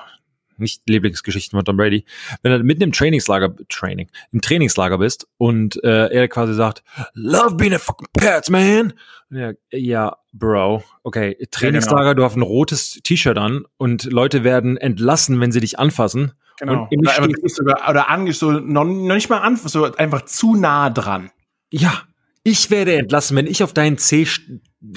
nicht 0.60 0.82
Lieblingsgeschichten 0.88 1.56
von 1.56 1.64
Tom 1.64 1.76
Brady, 1.76 2.04
wenn 2.42 2.52
du 2.52 2.64
mitten 2.64 2.82
im 2.82 2.92
Trainingslager, 2.92 3.54
Training, 3.68 4.08
im 4.32 4.40
Trainingslager 4.40 4.98
bist 4.98 5.26
und 5.38 5.82
äh, 5.82 6.06
er 6.08 6.28
quasi 6.28 6.54
sagt, 6.54 6.82
Love 7.14 7.56
being 7.56 7.74
a 7.74 7.78
fucking 7.78 8.08
Pets, 8.12 8.50
man. 8.50 8.94
Er, 9.30 9.54
ja, 9.70 10.16
Bro, 10.32 10.82
okay, 11.02 11.36
Trainingslager, 11.50 12.14
du 12.14 12.24
hast 12.24 12.36
ein 12.36 12.42
rotes 12.42 13.00
T-Shirt 13.02 13.38
an 13.38 13.64
und 13.76 14.04
Leute 14.04 14.44
werden 14.44 14.76
entlassen, 14.76 15.40
wenn 15.40 15.52
sie 15.52 15.60
dich 15.60 15.78
anfassen. 15.78 16.32
Genau. 16.58 16.88
Oder, 16.90 17.28
sogar, 17.46 17.88
oder 17.88 18.10
ange, 18.10 18.32
so, 18.32 18.50
noch, 18.50 18.84
noch 18.84 19.14
nicht 19.14 19.30
mal 19.30 19.38
an, 19.38 19.56
so 19.56 19.84
einfach 19.94 20.26
zu 20.26 20.56
nah 20.56 20.90
dran. 20.90 21.30
Ja, 21.72 22.02
ich 22.42 22.70
werde 22.70 22.94
entlassen, 22.94 23.36
wenn 23.36 23.46
ich 23.46 23.62
auf 23.62 23.72
deinen 23.72 23.98
C, 23.98 24.26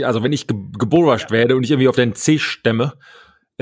also 0.01 0.24
wenn 0.24 0.34
ich 0.34 0.47
ge 0.47 0.57
geborascht 0.78 1.32
werde 1.32 1.55
und 1.55 1.64
ich 1.64 1.72
irgendwie 1.72 1.88
auf 1.88 1.95
deinen 1.95 2.16
C 2.16 2.39
stemme. 2.39 2.93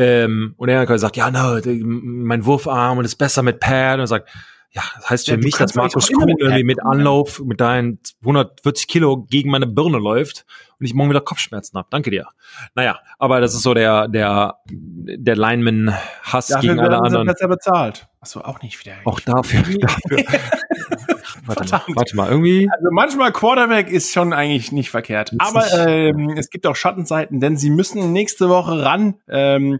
Ähm, 0.01 0.53
und 0.57 0.69
er 0.69 0.97
sagt, 0.99 1.15
ja, 1.17 1.29
no, 1.31 1.59
d- 1.59 1.81
mein 1.83 2.45
Wurfarm 2.45 2.99
ist 3.01 3.15
besser 3.15 3.43
mit 3.43 3.59
Pad. 3.59 3.95
Und 3.95 3.99
er 4.01 4.07
sagt, 4.07 4.29
ja, 4.73 4.83
das 4.95 5.09
heißt 5.09 5.25
für 5.25 5.31
Ja, 5.35 5.37
mich, 5.37 5.55
dass 5.57 5.75
Markus 5.75 6.09
Kuhn 6.11 6.29
irgendwie 6.29 6.63
mit. 6.63 6.81
Anlauf 6.81 7.41
mit 7.43 7.59
deinen 7.59 7.99
140 8.21 8.87
Kilo 8.87 9.23
gegen 9.29 9.51
meine 9.51 9.67
Birne 9.67 9.97
läuft 9.97 10.45
und 10.79 10.85
ich 10.85 10.93
morgen 10.93 11.09
wieder 11.09 11.19
Kopfschmerzen 11.19 11.77
habe. 11.77 11.87
Danke 11.91 12.09
dir. 12.09 12.27
Naja, 12.73 12.99
aber 13.19 13.41
das 13.41 13.53
ist 13.53 13.63
so 13.63 13.73
der, 13.73 14.07
der, 14.07 14.55
der 14.69 15.35
Lineman-Hass 15.35 16.47
Dafür 16.47 16.69
gegen 16.69 16.79
alle 16.79 17.01
anderen. 17.01 17.27
besser 17.27 17.49
bezahlt. 17.49 18.07
Achso, 18.21 18.39
auch 18.41 18.61
nicht 18.61 18.79
wieder. 18.79 18.93
Auch 19.03 19.19
dafür. 19.19 19.61
dafür. 19.79 20.23
warte, 21.55 21.61
mal, 21.63 21.67
Verdammt. 21.79 21.97
warte 21.97 22.15
mal, 22.15 22.29
irgendwie. 22.29 22.69
Also 22.71 22.87
manchmal 22.91 23.31
Quarterback 23.31 23.89
ist 23.89 24.11
schon 24.11 24.33
eigentlich 24.33 24.71
nicht 24.71 24.89
verkehrt. 24.89 25.31
Ist 25.31 25.39
Aber 25.41 25.61
nicht- 25.63 25.75
ähm, 25.87 26.29
es 26.37 26.49
gibt 26.49 26.65
auch 26.67 26.75
Schattenseiten, 26.75 27.39
denn 27.39 27.57
sie 27.57 27.69
müssen 27.69 28.11
nächste 28.13 28.49
Woche 28.49 28.83
ran. 28.83 29.15
Ähm, 29.29 29.79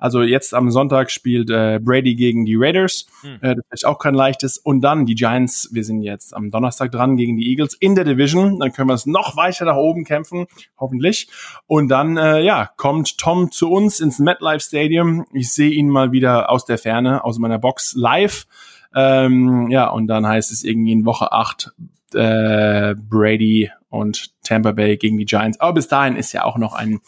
also 0.00 0.22
jetzt 0.22 0.54
am 0.54 0.70
Sonntag 0.70 1.10
spielt 1.10 1.50
äh, 1.50 1.80
Brady 1.82 2.14
gegen 2.14 2.44
die 2.44 2.54
Raiders. 2.56 3.06
Hm. 3.22 3.38
Äh, 3.40 3.56
das 3.56 3.64
ist 3.72 3.84
auch 3.84 3.98
kein 3.98 4.14
leichtes. 4.14 4.56
Und 4.56 4.80
dann 4.80 5.06
die 5.06 5.16
Giants. 5.16 5.70
Wir 5.72 5.82
sind 5.82 6.02
jetzt 6.02 6.36
am 6.36 6.52
Donnerstag 6.52 6.92
dran 6.92 7.16
gegen 7.16 7.36
die 7.36 7.50
Eagles 7.50 7.74
in 7.74 7.96
der 7.96 8.04
Division. 8.04 8.60
Dann 8.60 8.72
können 8.72 8.88
wir 8.88 8.94
es 8.94 9.06
noch 9.06 9.36
weiter 9.36 9.64
nach 9.64 9.74
oben 9.74 10.04
kämpfen, 10.04 10.46
hoffentlich. 10.78 11.28
Und 11.66 11.88
dann 11.88 12.16
äh, 12.16 12.40
ja 12.42 12.70
kommt 12.76 13.18
Tom 13.18 13.50
zu 13.50 13.72
uns 13.72 13.98
ins 13.98 14.20
MetLife 14.20 14.60
Stadium. 14.60 15.26
Ich 15.32 15.52
sehe 15.52 15.70
ihn 15.70 15.88
mal 15.88 16.12
wieder 16.12 16.48
aus 16.48 16.64
der 16.64 16.78
Ferne, 16.78 17.24
aus 17.24 17.40
meiner 17.40 17.58
Box 17.58 17.94
live. 17.96 18.46
Ähm, 18.94 19.70
ja, 19.70 19.88
und 19.88 20.06
dann 20.06 20.26
heißt 20.26 20.50
es 20.52 20.64
irgendwie 20.64 20.92
in 20.92 21.04
Woche 21.04 21.32
8 21.32 21.72
äh, 22.14 22.94
Brady 22.94 23.70
und 23.90 24.30
Tampa 24.42 24.72
Bay 24.72 24.96
gegen 24.96 25.18
die 25.18 25.24
Giants. 25.24 25.60
Aber 25.60 25.74
bis 25.74 25.88
dahin 25.88 26.16
ist 26.16 26.32
ja 26.32 26.44
auch 26.44 26.56
noch 26.56 26.72
ein 26.74 27.00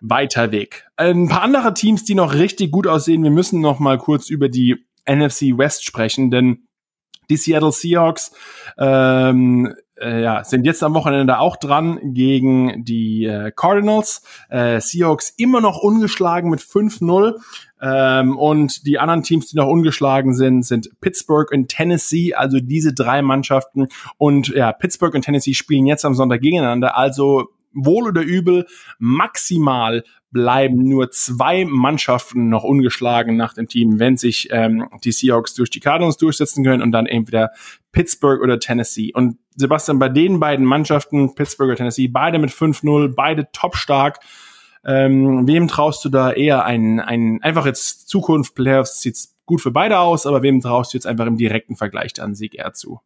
weiter 0.00 0.52
Weg. 0.52 0.86
Ein 0.96 1.28
paar 1.28 1.42
andere 1.42 1.74
Teams, 1.74 2.04
die 2.04 2.14
noch 2.14 2.34
richtig 2.34 2.70
gut 2.70 2.86
aussehen. 2.86 3.22
Wir 3.22 3.30
müssen 3.30 3.60
noch 3.60 3.78
mal 3.78 3.98
kurz 3.98 4.30
über 4.30 4.48
die 4.48 4.76
NFC 5.08 5.56
West 5.56 5.84
sprechen, 5.84 6.30
denn 6.30 6.66
die 7.28 7.36
Seattle 7.36 7.72
Seahawks 7.72 8.32
ähm, 8.78 9.74
äh, 10.00 10.22
ja, 10.22 10.44
sind 10.44 10.64
jetzt 10.64 10.82
am 10.82 10.94
Wochenende 10.94 11.38
auch 11.38 11.56
dran 11.56 11.98
gegen 12.14 12.84
die 12.84 13.24
äh, 13.24 13.50
Cardinals. 13.54 14.22
Äh, 14.48 14.80
Seahawks 14.80 15.30
immer 15.36 15.60
noch 15.60 15.78
ungeschlagen 15.78 16.50
mit 16.50 16.60
5-0. 16.60 17.34
Ähm, 17.80 18.38
und 18.38 18.86
die 18.86 18.98
anderen 18.98 19.22
Teams, 19.22 19.48
die 19.48 19.56
noch 19.56 19.68
ungeschlagen 19.68 20.34
sind, 20.34 20.64
sind 20.64 20.90
Pittsburgh 21.00 21.50
und 21.52 21.68
Tennessee, 21.68 22.34
also 22.34 22.58
diese 22.60 22.94
drei 22.94 23.22
Mannschaften. 23.22 23.88
Und 24.18 24.48
ja, 24.48 24.72
Pittsburgh 24.72 25.14
und 25.14 25.22
Tennessee 25.22 25.54
spielen 25.54 25.86
jetzt 25.86 26.04
am 26.04 26.14
Sonntag 26.14 26.40
gegeneinander. 26.40 26.96
Also 26.96 27.48
wohl 27.72 28.08
oder 28.08 28.22
übel, 28.22 28.66
maximal 28.98 30.02
bleiben 30.30 30.88
nur 30.88 31.10
zwei 31.10 31.64
Mannschaften 31.64 32.48
noch 32.48 32.64
ungeschlagen 32.64 33.36
nach 33.36 33.54
dem 33.54 33.68
Team, 33.68 33.98
wenn 33.98 34.16
sich 34.16 34.48
ähm, 34.50 34.88
die 35.04 35.12
Seahawks 35.12 35.54
durch 35.54 35.70
die 35.70 35.80
Cardinals 35.80 36.16
durchsetzen 36.16 36.64
können 36.64 36.82
und 36.82 36.92
dann 36.92 37.06
entweder 37.06 37.52
Pittsburgh 37.92 38.42
oder 38.42 38.58
Tennessee. 38.58 39.12
Und 39.14 39.38
Sebastian, 39.56 39.98
bei 39.98 40.08
den 40.08 40.38
beiden 40.38 40.64
Mannschaften, 40.64 41.34
Pittsburgh 41.34 41.68
oder 41.68 41.76
Tennessee, 41.76 42.08
beide 42.08 42.38
mit 42.38 42.50
5-0, 42.50 43.14
beide 43.14 43.48
top 43.52 43.76
stark. 43.76 44.20
Ähm, 44.84 45.46
wem 45.48 45.66
traust 45.66 46.04
du 46.04 46.08
da 46.08 46.30
eher 46.30 46.64
einen, 46.64 47.00
einen 47.00 47.42
einfach 47.42 47.66
jetzt 47.66 48.08
Zukunft, 48.08 48.54
Playoffs 48.54 49.02
sieht's 49.02 49.34
gut 49.44 49.60
für 49.60 49.70
beide 49.70 49.98
aus, 49.98 50.26
aber 50.26 50.42
wem 50.42 50.60
traust 50.60 50.92
du 50.92 50.98
jetzt 50.98 51.06
einfach 51.06 51.26
im 51.26 51.36
direkten 51.36 51.76
Vergleich 51.76 52.12
dann 52.12 52.34
Sieg 52.34 52.54
eher 52.54 52.72
zu? 52.72 53.00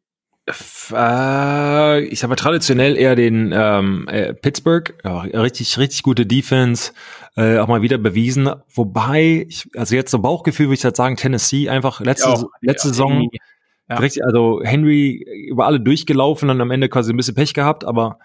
Äh, 0.92 2.00
ich 2.04 2.22
habe 2.22 2.36
traditionell 2.36 2.96
eher 2.96 3.14
den 3.14 3.52
ähm, 3.54 4.08
äh, 4.08 4.34
Pittsburgh, 4.34 4.94
ja, 5.04 5.20
richtig, 5.20 5.78
richtig 5.78 6.02
gute 6.02 6.26
Defense, 6.26 6.92
äh, 7.36 7.58
auch 7.58 7.68
mal 7.68 7.82
wieder 7.82 7.98
bewiesen. 7.98 8.50
Wobei, 8.74 9.46
ich, 9.48 9.68
also 9.76 9.94
jetzt 9.94 10.10
so 10.10 10.18
Bauchgefühl 10.18 10.66
würde 10.66 10.74
ich 10.74 10.84
halt 10.84 10.96
sagen, 10.96 11.16
Tennessee 11.16 11.68
einfach 11.68 12.00
letzte, 12.00 12.28
Auch, 12.28 12.44
letzte 12.60 12.88
ja, 12.88 12.94
Saison 12.94 13.12
irgendwie. 13.20 13.38
Ja. 13.90 13.96
richtig, 13.96 14.24
also 14.24 14.60
Henry 14.62 15.24
über 15.48 15.66
alle 15.66 15.80
durchgelaufen 15.80 16.48
und 16.48 16.60
am 16.60 16.70
Ende 16.70 16.88
quasi 16.88 17.12
ein 17.12 17.16
bisschen 17.16 17.34
Pech 17.34 17.54
gehabt, 17.54 17.84
aber 17.84 18.18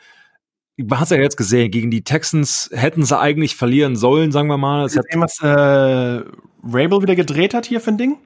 man 0.78 0.99
hat 0.99 1.09
ja 1.09 1.18
jetzt 1.18 1.38
gesehen, 1.38 1.72
gegen 1.72 1.89
die 1.89 2.03
Texans 2.03 2.70
hätten 2.74 3.03
sie 3.03 3.18
eigentlich 3.18 3.55
verlieren 3.55 3.95
sollen, 3.95 4.32
sagen 4.32 4.47
wir 4.47 4.57
mal. 4.57 4.86
Es 4.86 4.97
hat, 4.97 5.05
was 5.16 5.41
äh, 5.41 6.24
Rabel 6.63 7.01
wieder 7.01 7.16
gedreht 7.16 7.53
hat 7.53 7.66
hier 7.66 7.82
für 7.82 7.91
ein 7.91 7.97
Ding? 7.97 8.18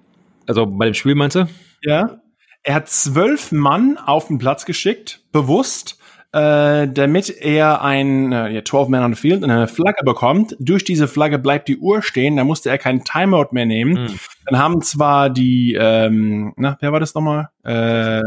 also 0.50 0.66
bei 0.66 0.86
dem 0.86 0.96
Spiel 0.96 1.16
meinst 1.16 1.36
du? 1.36 1.48
Ja. 1.84 2.20
Er 2.64 2.74
hat 2.74 2.90
zwölf 2.90 3.52
Mann 3.52 3.98
auf 3.98 4.28
den 4.28 4.40
Platz 4.40 4.66
geschickt, 4.66 5.22
bewusst, 5.32 5.99
äh, 6.32 6.88
damit 6.88 7.30
er 7.30 7.82
ein 7.82 8.32
äh, 8.32 8.50
ja, 8.50 8.64
12 8.64 8.90
Man 8.90 9.04
on 9.04 9.14
the 9.14 9.20
Field 9.20 9.44
eine 9.44 9.68
Flagge 9.68 10.04
bekommt. 10.04 10.56
Durch 10.60 10.84
diese 10.84 11.08
Flagge 11.08 11.40
bleibt 11.40 11.68
die 11.68 11.78
Uhr 11.78 12.02
stehen, 12.02 12.38
da 12.38 12.44
musste 12.44 12.70
er 12.70 12.78
keinen 12.78 13.04
Timeout 13.04 13.48
mehr 13.52 13.66
nehmen. 13.66 14.10
Hm. 14.10 14.20
Dann 14.46 14.60
haben 14.60 14.82
zwar 14.82 15.30
die, 15.30 15.76
ähm, 15.80 16.54
na, 16.56 16.78
wer 16.82 16.92
war 16.92 17.00
das 17.00 17.16
nochmal? 17.16 17.50
Äh, 17.64 18.22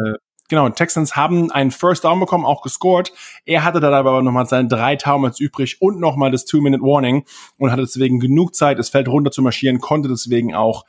genau, 0.49 0.69
Texans 0.71 1.15
haben 1.15 1.53
einen 1.53 1.71
First 1.71 2.05
Down 2.05 2.19
bekommen, 2.19 2.45
auch 2.45 2.63
gescored. 2.63 3.13
Er 3.45 3.63
hatte 3.63 3.79
dann 3.79 3.95
aber 3.95 4.21
nochmal 4.21 4.47
seine 4.47 4.67
drei 4.67 4.97
Timeouts 4.97 5.39
übrig 5.39 5.81
und 5.81 6.01
nochmal 6.01 6.33
das 6.33 6.45
Two-Minute-Warning 6.45 7.25
und 7.59 7.71
hatte 7.71 7.83
deswegen 7.83 8.19
genug 8.19 8.57
Zeit, 8.57 8.79
das 8.81 8.89
Feld 8.89 9.07
runter 9.07 9.31
zu 9.31 9.43
marschieren, 9.43 9.79
konnte 9.79 10.09
deswegen 10.09 10.55
auch, 10.55 10.85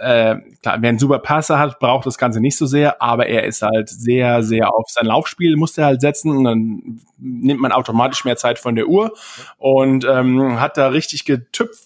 äh, 0.00 0.36
klar, 0.62 0.76
wer 0.80 0.88
einen 0.90 0.98
super 0.98 1.18
Passer 1.18 1.58
hat, 1.58 1.78
braucht 1.78 2.06
das 2.06 2.18
Ganze 2.18 2.40
nicht 2.40 2.56
so 2.56 2.66
sehr, 2.66 3.00
aber 3.00 3.26
er 3.26 3.44
ist 3.44 3.62
halt 3.62 3.88
sehr, 3.88 4.42
sehr 4.42 4.72
auf 4.72 4.88
sein 4.88 5.06
Laufspiel, 5.06 5.56
musste 5.56 5.82
er 5.82 5.86
halt 5.88 6.00
setzen 6.00 6.30
und 6.36 6.44
dann 6.44 7.00
nimmt 7.18 7.60
man 7.60 7.72
automatisch 7.72 8.24
mehr 8.24 8.36
Zeit 8.36 8.58
von 8.58 8.74
der 8.76 8.88
Uhr 8.88 9.12
und 9.58 10.04
ähm, 10.04 10.60
hat 10.60 10.76
da 10.76 10.88
richtig 10.88 11.24
getüpft, 11.24 11.84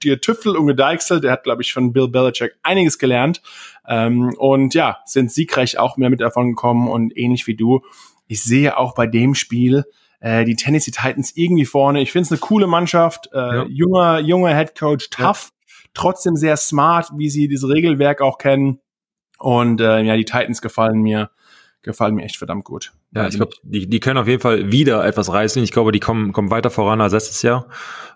getüftelt 0.00 0.56
und 0.56 0.66
gedeichselt. 0.66 1.24
Er 1.24 1.32
hat, 1.32 1.44
glaube 1.44 1.62
ich, 1.62 1.72
von 1.72 1.92
Bill 1.92 2.08
Belichick 2.08 2.54
einiges 2.62 2.98
gelernt. 2.98 3.40
Ähm, 3.88 4.34
und 4.38 4.74
ja, 4.74 4.98
sind 5.06 5.30
siegreich 5.32 5.78
auch 5.78 5.96
mehr 5.96 6.10
mit 6.10 6.20
davon 6.20 6.48
gekommen 6.50 6.88
und 6.88 7.16
ähnlich 7.16 7.46
wie 7.46 7.54
du. 7.56 7.82
Ich 8.26 8.42
sehe 8.42 8.76
auch 8.76 8.94
bei 8.94 9.06
dem 9.06 9.34
Spiel 9.34 9.84
äh, 10.20 10.44
die 10.44 10.56
Tennessee 10.56 10.90
Titans 10.90 11.36
irgendwie 11.36 11.64
vorne. 11.64 12.00
Ich 12.00 12.10
finde 12.12 12.24
es 12.26 12.32
eine 12.32 12.40
coole 12.40 12.66
Mannschaft, 12.66 13.30
äh, 13.32 13.38
Ja. 13.38 13.64
junger, 13.68 14.18
junger 14.20 14.54
Head 14.56 14.76
Coach, 14.78 15.10
tough, 15.10 15.50
trotzdem 15.96 16.36
sehr 16.36 16.56
smart, 16.56 17.10
wie 17.16 17.30
sie 17.30 17.48
dieses 17.48 17.68
Regelwerk 17.68 18.20
auch 18.20 18.38
kennen. 18.38 18.80
Und 19.38 19.80
äh, 19.80 20.02
ja, 20.02 20.16
die 20.16 20.24
Titans 20.24 20.62
gefallen 20.62 21.02
mir, 21.02 21.30
gefallen 21.82 22.14
mir 22.14 22.24
echt 22.24 22.36
verdammt 22.36 22.64
gut. 22.64 22.92
Ja, 23.12 23.26
ich 23.26 23.36
glaube, 23.36 23.52
die, 23.62 23.88
die 23.88 24.00
können 24.00 24.18
auf 24.18 24.28
jeden 24.28 24.40
Fall 24.40 24.70
wieder 24.72 25.04
etwas 25.04 25.32
reißen. 25.32 25.62
Ich 25.62 25.72
glaube, 25.72 25.92
die 25.92 26.00
kommen, 26.00 26.32
kommen 26.32 26.50
weiter 26.50 26.70
voran 26.70 27.00
als 27.00 27.12
letztes 27.12 27.42
Jahr. 27.42 27.68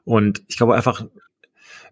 Und 0.04 0.42
ich 0.48 0.56
glaube 0.56 0.74
einfach, 0.74 1.04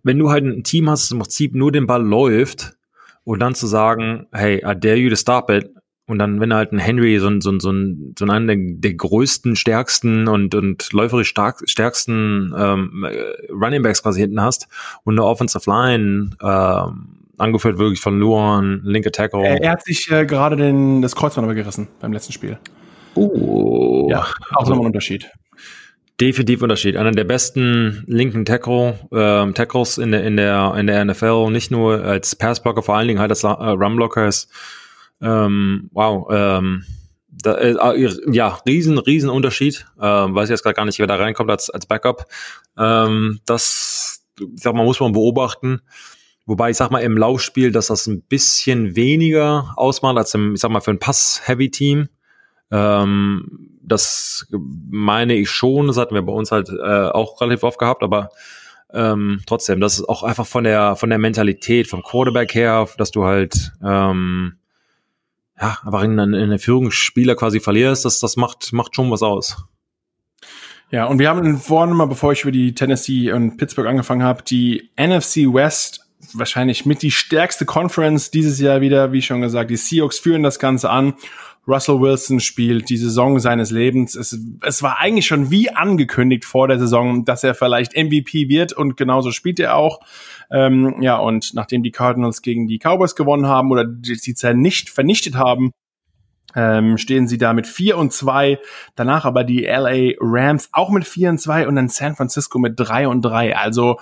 wenn 0.03 0.19
du 0.19 0.31
halt 0.31 0.45
ein 0.45 0.65
Team 0.65 0.89
hast, 0.89 1.05
das 1.05 1.11
im 1.11 1.19
Prinzip 1.19 1.55
nur 1.55 1.73
den 1.73 1.87
Ball 1.87 2.03
läuft 2.03 2.77
und 3.25 3.41
dann 3.41 3.55
zu 3.55 3.67
sagen, 3.67 4.27
hey, 4.33 4.59
I 4.59 4.79
dare 4.79 4.97
you 4.97 5.11
to 5.11 5.17
stop 5.17 5.51
it. 5.51 5.71
Und 6.09 6.19
dann, 6.19 6.41
wenn 6.41 6.49
du 6.51 6.57
halt 6.57 6.73
ein 6.73 6.79
Henry, 6.79 7.19
so 7.19 7.29
ein, 7.29 7.43
so 7.43 7.51
ein, 7.51 7.61
so 7.61 7.71
ein, 7.71 8.15
so 8.19 8.25
einen 8.25 8.47
der, 8.47 8.57
der 8.59 8.95
größten, 8.95 9.57
stärksten 9.57 10.27
und, 10.27 10.55
und 10.55 10.91
läuferisch 10.93 11.29
stark, 11.29 11.61
stärksten 11.67 12.55
ähm, 12.57 13.05
äh, 13.09 13.53
Running 13.53 13.83
Backs 13.83 14.03
quasi 14.03 14.21
hinten 14.21 14.41
hast 14.41 14.69
und 15.05 15.15
eine 15.15 15.25
Offensive 15.25 15.71
Line 15.71 16.31
ähm, 16.43 17.09
angeführt 17.37 17.79
wirklich 17.79 18.01
von 18.01 18.19
Luan, 18.19 18.81
linke 18.85 19.13
Tackle. 19.13 19.45
Er, 19.45 19.63
er 19.63 19.71
hat 19.73 19.85
sich 19.85 20.11
äh, 20.11 20.25
gerade 20.25 20.57
den, 20.57 21.03
das 21.03 21.15
Kreuzband 21.15 21.45
aber 21.45 21.55
gerissen 21.55 21.89
beim 22.01 22.13
letzten 22.13 22.33
Spiel. 22.33 22.59
Oh. 23.15 24.09
Ja, 24.11 24.21
auch 24.55 24.61
Also- 24.61 24.71
nochmal 24.71 24.85
ein 24.85 24.87
Unterschied. 24.87 25.31
Definitiv 26.21 26.63
Unterschied. 26.63 26.97
Einer 26.97 27.13
der 27.13 27.23
besten 27.23 28.03
linken 28.09 28.45
Tackle, 28.45 28.99
ähm, 29.13 29.55
Tackles 29.55 29.99
in 29.99 30.11
der, 30.11 30.25
in, 30.25 30.37
der, 30.37 30.75
in 30.77 30.89
der 30.89 31.05
NFL, 31.05 31.51
nicht 31.53 31.71
nur 31.71 32.03
als 32.03 32.35
Passblocker, 32.35 32.83
vor 32.83 32.97
allen 32.97 33.07
Dingen 33.07 33.21
halt 33.21 33.31
als 33.31 33.45
äh, 33.45 33.49
Runblocker 33.49 34.27
ist. 34.27 34.51
Ähm, 35.21 35.91
wow, 35.93 36.29
ähm, 36.31 36.85
da, 37.31 37.55
äh, 37.57 38.11
ja, 38.31 38.59
riesen, 38.67 38.99
riesen 38.99 39.31
Unterschied. 39.31 39.87
Ähm, 40.01 40.35
weiß 40.35 40.49
ich 40.49 40.51
jetzt 40.51 40.63
gerade 40.63 40.75
gar 40.75 40.85
nicht, 40.85 40.99
wer 40.99 41.07
da 41.07 41.17
reinkommt 41.17 41.51
als, 41.51 41.71
als 41.71 41.87
Backup. 41.87 42.27
Ähm, 42.77 43.41
das, 43.47 44.25
ich 44.39 44.63
sag 44.63 44.75
mal, 44.75 44.85
muss 44.85 45.01
man 45.01 45.13
beobachten. 45.13 45.83
Wobei 46.47 46.71
ich 46.71 46.77
sag 46.77 46.91
mal 46.91 47.01
im 47.01 47.19
Laufspiel, 47.19 47.73
dass 47.73 47.89
das 47.89 48.07
ein 48.07 48.23
bisschen 48.23 48.97
weniger 48.97 49.75
ausmacht 49.77 50.17
als 50.17 50.33
im, 50.35 50.55
ich 50.55 50.61
sag 50.61 50.71
mal, 50.71 50.81
für 50.81 50.93
ein 50.93 50.99
Pass-Heavy-Team. 50.99 52.09
Ähm, 52.71 53.79
das 53.83 54.47
meine 54.51 55.35
ich 55.35 55.51
schon, 55.51 55.87
das 55.87 55.97
hatten 55.97 56.15
wir 56.15 56.23
bei 56.23 56.33
uns 56.33 56.53
halt 56.53 56.69
äh, 56.71 57.09
auch 57.09 57.41
relativ 57.41 57.63
oft 57.65 57.79
gehabt, 57.79 58.03
aber 58.03 58.31
ähm, 58.93 59.41
trotzdem, 59.47 59.81
das 59.81 59.99
ist 59.99 60.09
auch 60.09 60.23
einfach 60.23 60.47
von 60.47 60.65
der 60.65 60.97
von 60.97 61.11
der 61.11 61.19
Mentalität, 61.19 61.89
vom 61.89 62.03
Quarterback 62.03 62.55
her, 62.55 62.89
dass 62.97 63.11
du 63.11 63.25
halt 63.25 63.73
ähm, 63.85 64.59
ja 65.61 65.79
einfach 65.85 66.03
in, 66.03 66.19
in 66.19 66.35
einen 66.35 66.59
Führungsspieler 66.59 67.35
quasi 67.35 67.61
verlierst, 67.61 68.05
das 68.05 68.21
das 68.21 68.37
macht 68.37 68.73
macht 68.73 68.95
schon 68.95 69.11
was 69.11 69.23
aus. 69.23 69.57
Ja, 70.91 71.05
und 71.05 71.19
wir 71.19 71.29
haben 71.29 71.59
vorhin 71.59 71.95
mal, 71.95 72.07
bevor 72.07 72.33
ich 72.33 72.43
über 72.43 72.53
die 72.53 72.75
Tennessee 72.75 73.31
und 73.33 73.59
Pittsburgh 73.59 73.89
angefangen 73.89 74.23
habe, 74.23 74.43
die 74.43 74.91
NFC 74.97 75.53
West 75.53 76.07
wahrscheinlich 76.33 76.87
mit 76.87 77.03
die 77.03 77.11
stärkste 77.11 77.65
Conference 77.65 78.31
dieses 78.31 78.59
Jahr 78.59 78.81
wieder, 78.81 79.13
wie 79.13 79.23
schon 79.23 79.41
gesagt, 79.41 79.71
die 79.71 79.77
Seahawks 79.77 80.19
führen 80.19 80.43
das 80.43 80.59
Ganze 80.59 80.91
an. 80.91 81.15
Russell 81.69 82.01
Wilson 82.01 82.41
spielt 82.41 82.89
die 82.89 82.97
Saison 82.97 83.39
seines 83.39 83.71
Lebens. 83.71 84.15
Es, 84.15 84.39
es 84.63 84.83
war 84.83 84.99
eigentlich 84.99 85.27
schon 85.27 85.51
wie 85.51 85.71
angekündigt 85.71 86.47
vor 86.47 86.67
der 86.67 86.79
Saison, 86.79 87.27
dass 87.27 87.45
er 87.45 87.55
vielleicht 87.55 87.95
MVP 87.95 88.49
wird 88.49 88.73
und 88.73 88.97
genauso 88.97 89.31
spielt 89.31 89.61
er 89.61 89.77
auch. 89.77 90.01
Ähm, 90.51 91.03
ja, 91.03 91.19
und 91.19 91.53
nachdem 91.53 91.83
die 91.83 91.91
Cardinals 91.91 92.41
gegen 92.41 92.67
die 92.67 92.79
Cowboys 92.79 93.15
gewonnen 93.15 93.47
haben 93.47 93.71
oder 93.71 93.85
die 93.85 94.15
sie 94.15 94.55
nicht 94.55 94.89
vernichtet 94.89 95.35
haben, 95.35 95.73
ähm, 96.57 96.97
stehen 96.97 97.29
sie 97.29 97.39
da 97.39 97.53
mit 97.53 97.67
4 97.67 97.99
und 97.99 98.13
2. 98.13 98.59
Danach 98.97 99.25
aber 99.25 99.45
die 99.45 99.65
LA 99.65 100.15
Rams 100.19 100.71
auch 100.73 100.91
mit 100.91 101.07
4 101.07 101.31
und 101.31 101.39
2 101.39 101.69
und 101.69 101.77
dann 101.77 101.89
San 101.89 102.17
Francisco 102.17 102.59
mit 102.59 102.75
3 102.77 103.09
und 103.09 103.23
3. 103.23 103.57
Also 103.57 103.99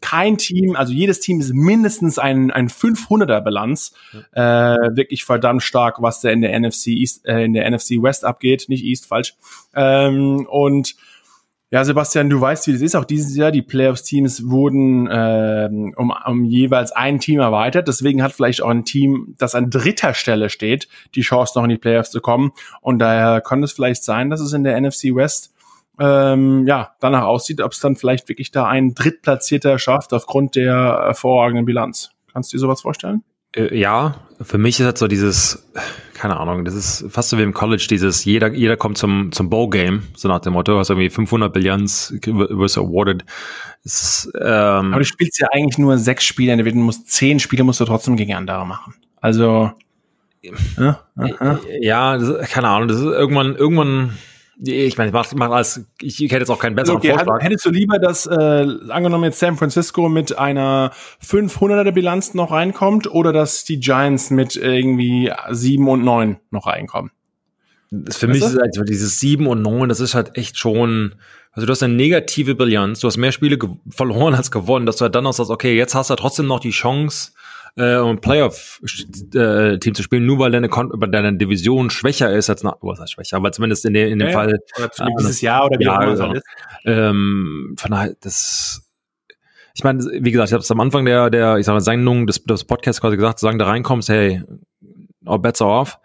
kein 0.00 0.38
Team, 0.38 0.76
also 0.76 0.92
jedes 0.92 1.20
Team 1.20 1.40
ist 1.40 1.52
mindestens 1.52 2.18
ein, 2.18 2.50
ein 2.50 2.68
500er 2.68 3.40
Bilanz. 3.40 3.94
Äh, 4.32 4.42
wirklich 4.42 5.24
verdammt 5.24 5.62
stark, 5.62 6.00
was 6.00 6.20
da 6.20 6.30
in 6.30 6.40
der 6.40 6.58
NFC 6.58 6.88
East, 6.88 7.26
äh, 7.26 7.44
in 7.44 7.52
der 7.52 7.68
NFC 7.68 8.02
West 8.02 8.24
abgeht. 8.24 8.66
Nicht 8.68 8.84
East, 8.84 9.06
falsch. 9.06 9.34
Ähm, 9.74 10.46
und 10.48 10.94
ja, 11.70 11.84
Sebastian, 11.84 12.30
du 12.30 12.40
weißt, 12.40 12.66
wie 12.66 12.72
das 12.72 12.80
ist. 12.80 12.96
Auch 12.96 13.04
dieses 13.04 13.36
Jahr, 13.36 13.50
die 13.50 13.60
Playoffs-Teams 13.60 14.48
wurden 14.48 15.06
ähm, 15.12 15.92
um, 15.96 16.14
um 16.26 16.44
jeweils 16.44 16.92
ein 16.92 17.20
Team 17.20 17.40
erweitert. 17.40 17.88
Deswegen 17.88 18.22
hat 18.22 18.32
vielleicht 18.32 18.62
auch 18.62 18.70
ein 18.70 18.86
Team, 18.86 19.34
das 19.38 19.54
an 19.54 19.68
dritter 19.68 20.14
Stelle 20.14 20.48
steht, 20.48 20.88
die 21.14 21.20
Chance, 21.20 21.52
noch 21.56 21.64
in 21.64 21.70
die 21.70 21.76
Playoffs 21.76 22.10
zu 22.10 22.22
kommen. 22.22 22.52
Und 22.80 23.00
daher 23.00 23.42
kann 23.42 23.62
es 23.62 23.72
vielleicht 23.72 24.02
sein, 24.02 24.30
dass 24.30 24.40
es 24.40 24.54
in 24.54 24.64
der 24.64 24.80
NFC 24.80 25.14
West 25.14 25.52
ähm, 26.00 26.66
ja 26.66 26.94
danach 27.00 27.24
aussieht, 27.24 27.60
ob 27.60 27.72
es 27.72 27.80
dann 27.80 27.96
vielleicht 27.96 28.30
wirklich 28.30 28.50
da 28.50 28.66
ein 28.66 28.94
Drittplatzierter 28.94 29.78
schafft 29.78 30.14
aufgrund 30.14 30.56
der 30.56 30.74
hervorragenden 31.04 31.66
Bilanz. 31.66 32.12
Kannst 32.32 32.52
du 32.52 32.56
dir 32.56 32.60
sowas 32.60 32.80
vorstellen? 32.80 33.24
Äh, 33.54 33.76
ja, 33.76 34.16
für 34.40 34.58
mich 34.58 34.78
ist 34.80 34.86
das 34.86 34.98
so 35.00 35.08
dieses, 35.08 35.70
keine 36.14 36.38
Ahnung, 36.38 36.64
das 36.64 36.74
ist 36.74 37.06
fast 37.08 37.30
so 37.30 37.38
wie 37.38 37.42
im 37.42 37.54
College, 37.54 37.86
dieses, 37.88 38.24
jeder, 38.24 38.52
jeder 38.52 38.76
kommt 38.76 38.98
zum, 38.98 39.32
zum 39.32 39.50
Bowl-Game, 39.50 40.04
so 40.14 40.28
nach 40.28 40.40
dem 40.40 40.52
Motto, 40.52 40.78
hast 40.78 40.90
irgendwie 40.90 41.10
500 41.10 41.52
Bilanz, 41.52 42.12
wirst 42.22 42.76
du 42.76 42.82
awarded. 42.82 43.24
Ist, 43.84 44.30
ähm, 44.40 44.92
Aber 44.92 44.98
du 44.98 45.04
spielst 45.04 45.40
ja 45.40 45.48
eigentlich 45.52 45.78
nur 45.78 45.98
sechs 45.98 46.24
Spiele, 46.24 46.56
du 46.56 46.74
musst 46.74 47.10
zehn 47.10 47.40
Spiele 47.40 47.64
musst 47.64 47.80
du 47.80 47.84
trotzdem 47.84 48.16
gegen 48.16 48.34
andere 48.34 48.66
machen. 48.66 48.94
Also 49.20 49.72
ja, 50.42 51.00
ja, 51.16 51.60
ja 51.80 52.18
das 52.18 52.50
keine 52.50 52.68
Ahnung, 52.68 52.88
das 52.88 52.98
ist 52.98 53.04
irgendwann, 53.04 53.56
irgendwann, 53.56 54.16
ich 54.60 54.98
meine, 54.98 55.10
ich 55.10 55.34
mach, 55.34 55.50
alles, 55.50 55.84
ich, 56.00 56.22
ich 56.22 56.30
hätte 56.32 56.40
jetzt 56.40 56.50
auch 56.50 56.58
keinen 56.58 56.74
besseren 56.74 56.98
okay, 56.98 57.12
Vorschlag. 57.12 57.42
Hättest 57.42 57.64
du 57.64 57.70
lieber, 57.70 57.98
dass 57.98 58.26
äh, 58.26 58.66
angenommen 58.88 59.24
jetzt 59.24 59.38
San 59.38 59.56
Francisco 59.56 60.08
mit 60.08 60.36
einer 60.36 60.92
500er 61.24 61.92
Bilanz 61.92 62.34
noch 62.34 62.50
reinkommt 62.50 63.08
oder 63.08 63.32
dass 63.32 63.64
die 63.64 63.78
Giants 63.78 64.30
mit 64.30 64.56
irgendwie 64.56 65.32
sieben 65.50 65.88
und 65.88 66.04
neun 66.04 66.38
noch 66.50 66.66
reinkommen? 66.66 67.12
Das 67.90 68.18
für 68.18 68.26
mich 68.26 68.42
Weißt 68.42 68.54
ist 68.54 68.60
halt 68.60 68.88
dieses 68.88 69.18
7 69.20 69.46
und 69.46 69.62
9, 69.62 69.88
das 69.88 70.00
ist 70.00 70.14
halt 70.14 70.36
echt 70.36 70.58
schon, 70.58 71.14
also 71.52 71.66
du 71.66 71.70
hast 71.70 71.82
eine 71.82 71.94
negative 71.94 72.54
Bilanz, 72.54 73.00
du 73.00 73.06
hast 73.06 73.16
mehr 73.16 73.32
Spiele 73.32 73.58
verloren 73.88 74.34
als 74.34 74.50
gewonnen, 74.50 74.84
dass 74.84 74.96
du 74.96 75.02
halt 75.02 75.14
dann 75.14 75.24
noch 75.24 75.32
sagst, 75.32 75.50
okay, 75.50 75.74
jetzt 75.74 75.94
hast 75.94 76.10
du 76.10 76.14
trotzdem 76.16 76.46
noch 76.46 76.60
die 76.60 76.70
Chance, 76.70 77.32
äh, 77.78 77.96
um 77.96 78.10
ein 78.10 78.20
Playoff-Team 78.20 79.94
zu 79.94 80.02
spielen, 80.02 80.26
nur 80.26 80.38
weil 80.40 80.50
deine, 80.50 80.68
Kon 80.68 80.90
weil 80.92 81.10
deine 81.10 81.36
Division 81.36 81.90
schwächer 81.90 82.32
ist 82.32 82.50
als, 82.50 82.62
na, 82.62 82.76
was 82.80 82.98
heißt 83.00 83.12
schwächer, 83.12 83.36
aber 83.36 83.52
zumindest 83.52 83.84
in, 83.84 83.94
der, 83.94 84.08
in 84.08 84.18
dem 84.18 84.28
Ja, 84.28 84.34
Fall, 84.34 84.58
Oder 84.76 84.90
zumindest 84.90 85.28
dieses 85.28 85.40
Jahr 85.40 85.66
oder 85.66 85.78
wie 85.78 85.84
Ja, 85.84 85.96
auch 85.96 86.00
immer 86.00 86.16
genau. 86.16 86.32
ist. 86.34 86.46
ähm, 86.84 87.74
von 87.78 87.90
daher, 87.90 88.16
das, 88.20 88.82
ich 89.74 89.84
meine, 89.84 90.00
wie 90.04 90.30
gesagt, 90.32 90.48
ich 90.48 90.52
habe 90.52 90.62
es 90.62 90.70
am 90.70 90.80
Anfang 90.80 91.04
der, 91.04 91.30
der, 91.30 91.56
ich 91.58 91.66
sage 91.66 91.76
mal, 91.76 91.80
Sendung 91.80 92.26
des, 92.26 92.42
des 92.42 92.64
Podcasts 92.64 93.00
quasi 93.00 93.16
gesagt, 93.16 93.38
sagen, 93.38 93.58
da 93.58 93.66
reinkommst, 93.66 94.08
hey, 94.08 94.42
all 95.24 95.38
bets 95.38 95.62
are 95.62 95.70
off. 95.70 95.98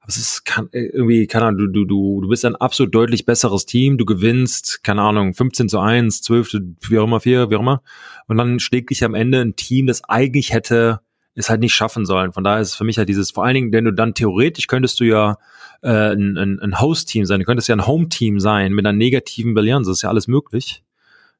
Aber 0.00 0.08
es 0.08 0.16
ist 0.16 0.44
kann, 0.46 0.68
irgendwie, 0.72 1.26
keine 1.26 1.44
Ahnung, 1.44 1.58
du, 1.58 1.66
du, 1.68 1.84
du, 1.84 2.20
du 2.22 2.28
bist 2.28 2.44
ein 2.44 2.56
absolut 2.56 2.94
deutlich 2.94 3.26
besseres 3.26 3.66
Team, 3.66 3.98
du 3.98 4.04
gewinnst, 4.06 4.82
keine 4.82 5.02
Ahnung, 5.02 5.34
15 5.34 5.68
zu 5.68 5.78
1, 5.78 6.22
12 6.22 6.48
zu, 6.48 6.60
wie 6.88 6.98
auch 6.98 7.04
immer, 7.04 7.20
4, 7.20 7.50
wie 7.50 7.56
auch 7.56 7.60
immer. 7.60 7.82
Und 8.26 8.38
dann 8.38 8.58
schlägt 8.58 8.90
dich 8.90 9.04
am 9.04 9.14
Ende 9.14 9.40
ein 9.42 9.54
Team, 9.56 9.86
das 9.86 10.02
eigentlich 10.04 10.52
hätte 10.52 11.00
es 11.34 11.50
halt 11.50 11.60
nicht 11.60 11.74
schaffen 11.74 12.04
sollen. 12.06 12.32
Von 12.32 12.44
daher 12.44 12.60
ist 12.60 12.70
es 12.70 12.74
für 12.74 12.84
mich 12.84 12.98
halt 12.98 13.08
dieses, 13.08 13.30
vor 13.30 13.44
allen 13.44 13.54
Dingen, 13.54 13.72
denn 13.72 13.84
du 13.84 13.92
dann 13.92 14.14
theoretisch 14.14 14.66
könntest 14.66 15.00
du 15.00 15.04
ja 15.04 15.38
äh, 15.82 16.12
ein, 16.12 16.36
ein, 16.36 16.58
ein 16.60 16.80
Host-Team 16.80 17.24
sein, 17.24 17.40
du 17.40 17.46
könntest 17.46 17.68
ja 17.68 17.76
ein 17.76 17.86
Home-Team 17.86 18.40
sein 18.40 18.72
mit 18.72 18.84
einer 18.84 18.96
negativen 18.96 19.54
Bilanz, 19.54 19.86
das 19.86 19.98
ist 19.98 20.02
ja 20.02 20.08
alles 20.08 20.28
möglich. 20.28 20.82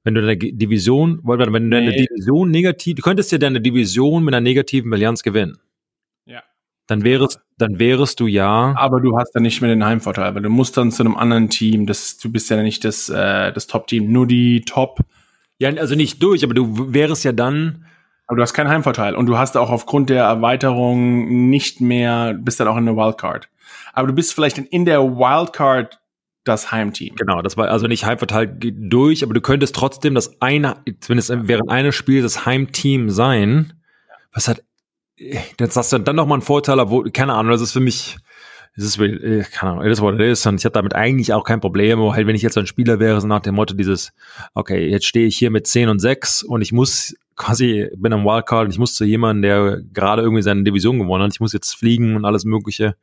Wenn 0.03 0.14
du 0.14 0.22
deine 0.22 0.38
Division, 0.38 1.20
wenn 1.24 1.38
du 1.38 1.70
deine 1.70 1.91
Nee. 1.91 2.07
Division 2.07 2.51
negativ, 2.51 2.97
du 2.97 3.03
könntest 3.03 3.32
ja 3.32 3.38
deine 3.38 3.61
Division 3.61 4.24
mit 4.24 4.34
einer 4.34 4.41
negativen 4.41 4.91
Bilanz 4.91 5.22
gewinnen. 5.22 5.59
Ja. 6.24 6.43
Dann 6.86 7.05
wärest, 7.05 7.41
dann 7.59 7.78
wärest 7.78 8.18
du 8.18 8.26
ja, 8.26 8.74
Aber 8.76 9.01
du 9.01 9.18
hast 9.18 9.32
dann 9.32 9.43
nicht 9.43 9.61
mehr 9.61 9.68
den 9.68 9.84
Heimvorteil, 9.84 10.34
weil 10.34 10.43
du 10.43 10.49
musst 10.49 10.76
dann 10.78 10.91
zu 10.91 11.03
einem 11.03 11.16
anderen 11.16 11.51
Team, 11.51 11.86
das, 11.86 12.16
du 12.16 12.32
bist 12.32 12.49
ja 12.49 12.62
nicht 12.62 12.84
das, 12.84 13.11
äh, 13.11 13.53
das 13.53 13.66
Top-Team, 13.66 14.11
nur 14.11 14.26
die 14.26 14.62
Top, 14.62 15.01
ja, 15.59 15.68
also 15.68 15.95
nicht 15.95 16.22
durch, 16.22 16.43
aber 16.43 16.55
du 16.55 16.95
wärest 16.95 17.24
ja 17.24 17.32
dann, 17.32 17.84
aber 18.31 18.37
du 18.37 18.43
hast 18.43 18.55
keinen 18.55 18.70
Heimvorteil 18.70 19.16
und 19.16 19.26
du 19.26 19.39
hast 19.39 19.57
auch 19.57 19.70
aufgrund 19.70 20.09
der 20.09 20.22
Erweiterung 20.22 21.51
nicht 21.51 21.81
mehr, 21.81 22.33
bist 22.33 22.61
dann 22.61 22.68
auch 22.68 22.76
in 22.76 22.87
der 22.87 22.95
Wildcard. 22.95 23.49
Aber 23.93 24.07
du 24.07 24.12
bist 24.12 24.35
vielleicht 24.35 24.57
in 24.57 24.85
der 24.85 25.03
Wildcard 25.03 25.99
das 26.45 26.70
Heimteam. 26.70 27.16
genau, 27.16 27.43
das 27.43 27.57
war 27.57 27.68
also 27.70 27.89
nicht 27.89 28.05
heimverteilt 28.05 28.61
geht 28.61 28.76
durch, 28.78 29.24
aber 29.24 29.35
du 29.35 29.41
könntest 29.41 29.74
trotzdem 29.74 30.14
das 30.14 30.41
eine, 30.41 30.76
zumindest 31.01 31.33
während 31.49 31.70
eines 31.70 31.97
Spiels 31.97 32.22
das 32.22 32.47
Heimteam 32.47 33.11
sein, 33.11 33.72
was 34.33 34.47
hat, 34.47 34.62
jetzt 35.16 35.76
hast 35.76 35.93
du 35.93 35.99
dann 35.99 36.14
noch 36.14 36.26
mal 36.26 36.35
einen 36.35 36.43
Vorteil, 36.43 36.78
obwohl, 36.78 37.11
keine 37.11 37.35
Ahnung, 37.35 37.51
das 37.51 37.61
ist 37.61 37.72
für 37.72 37.81
mich, 37.81 38.16
das 38.76 38.85
ist, 38.85 39.01
äh, 39.01 39.43
keine 39.43 39.72
Ahnung, 39.72 39.89
das 39.89 40.01
what 40.01 40.14
it 40.14 40.20
is. 40.20 40.47
Und 40.47 40.61
ich 40.61 40.64
habe 40.64 40.74
damit 40.74 40.95
eigentlich 40.95 41.33
auch 41.33 41.43
kein 41.43 41.61
Problem, 41.61 41.99
aber 41.99 42.14
halt, 42.14 42.28
wenn 42.28 42.37
ich 42.37 42.43
jetzt 42.43 42.57
ein 42.57 42.68
Spieler 42.68 43.01
wäre, 43.01 43.20
so 43.20 43.26
nach 43.26 43.41
dem 43.41 43.57
Motto 43.57 43.74
dieses, 43.74 44.12
okay, 44.55 44.89
jetzt 44.89 45.07
stehe 45.07 45.26
ich 45.26 45.37
hier 45.37 45.51
mit 45.51 45.66
10 45.66 45.89
und 45.89 45.99
6 45.99 46.45
und 46.45 46.62
ich 46.62 46.70
muss 46.70 47.16
quasi, 47.41 47.88
bin 47.97 48.12
am 48.12 48.24
Wildcard 48.24 48.66
und 48.66 48.70
ich 48.70 48.78
muss 48.78 48.95
zu 48.95 49.05
jemandem, 49.05 49.43
der 49.43 49.80
gerade 49.95 50.20
irgendwie 50.20 50.43
seine 50.43 50.62
Division 50.62 50.99
gewonnen 50.99 51.24
hat, 51.24 51.32
ich 51.32 51.41
muss 51.41 51.55
jetzt 51.55 51.74
fliegen 51.74 52.14
und 52.14 52.26
alles 52.26 52.45
mögliche, 52.45 52.97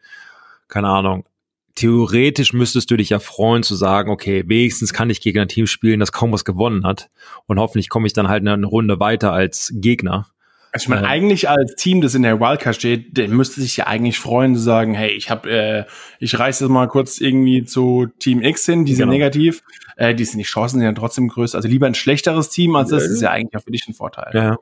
keine 0.68 0.90
Ahnung. 0.90 1.26
Theoretisch 1.74 2.54
müsstest 2.54 2.90
du 2.92 2.98
dich 2.98 3.10
ja 3.10 3.20
freuen 3.20 3.64
zu 3.64 3.76
sagen, 3.76 4.12
okay, 4.12 4.44
wenigstens 4.48 4.94
kann 4.94 5.10
ich 5.10 5.22
gegen 5.22 5.40
ein 5.40 5.48
Team 5.48 5.66
spielen, 5.66 6.00
das 6.00 6.12
kaum 6.12 6.32
was 6.32 6.46
gewonnen 6.46 6.86
hat 6.86 7.10
und 7.48 7.60
hoffentlich 7.60 7.90
komme 7.90 8.06
ich 8.06 8.14
dann 8.14 8.28
halt 8.28 8.48
eine 8.48 8.66
Runde 8.66 9.00
weiter 9.00 9.34
als 9.34 9.74
Gegner. 9.76 10.28
Also 10.72 10.84
ich 10.86 10.90
meine, 10.90 11.04
Ja. 11.04 11.08
eigentlich 11.10 11.50
als 11.50 11.76
Team, 11.76 12.02
das 12.02 12.14
in 12.16 12.24
der 12.24 12.40
Wildcard 12.40 12.76
steht, 12.76 13.18
der 13.18 13.28
müsste 13.30 13.62
sich 13.62 13.78
ja 13.78 13.88
eigentlich 13.88 14.20
freuen 14.20 14.56
zu 14.56 14.62
sagen, 14.62 14.94
hey, 14.94 15.10
ich 15.12 15.30
habe, 15.30 15.50
äh, 15.50 15.84
ich 16.20 16.38
reiß 16.38 16.60
jetzt 16.60 16.70
mal 16.70 16.88
kurz 16.88 17.20
irgendwie 17.20 17.64
zu 17.64 18.08
Team 18.20 18.42
X 18.42 18.66
hin, 18.66 18.86
die 18.86 18.94
sind 18.94 19.04
Genau. 19.06 19.14
negativ, 19.14 19.64
äh, 19.96 20.14
die 20.14 20.26
sind 20.26 20.38
die 20.40 20.44
Chancen 20.44 20.80
sind 20.80 20.86
ja 20.86 20.94
trotzdem 20.94 21.28
größer. 21.30 21.58
Also 21.58 21.68
lieber 21.68 21.88
ein 21.88 21.96
schlechteres 21.96 22.50
Team 22.50 22.76
als 22.76 22.90
das, 22.90 23.04
ist 23.04 23.22
ja 23.22 23.32
eigentlich 23.32 23.56
auch 23.60 23.64
für 23.64 23.72
dich 23.72 23.88
ein 23.88 23.94
Vorteil. 23.94 24.30
Ja, 24.34 24.58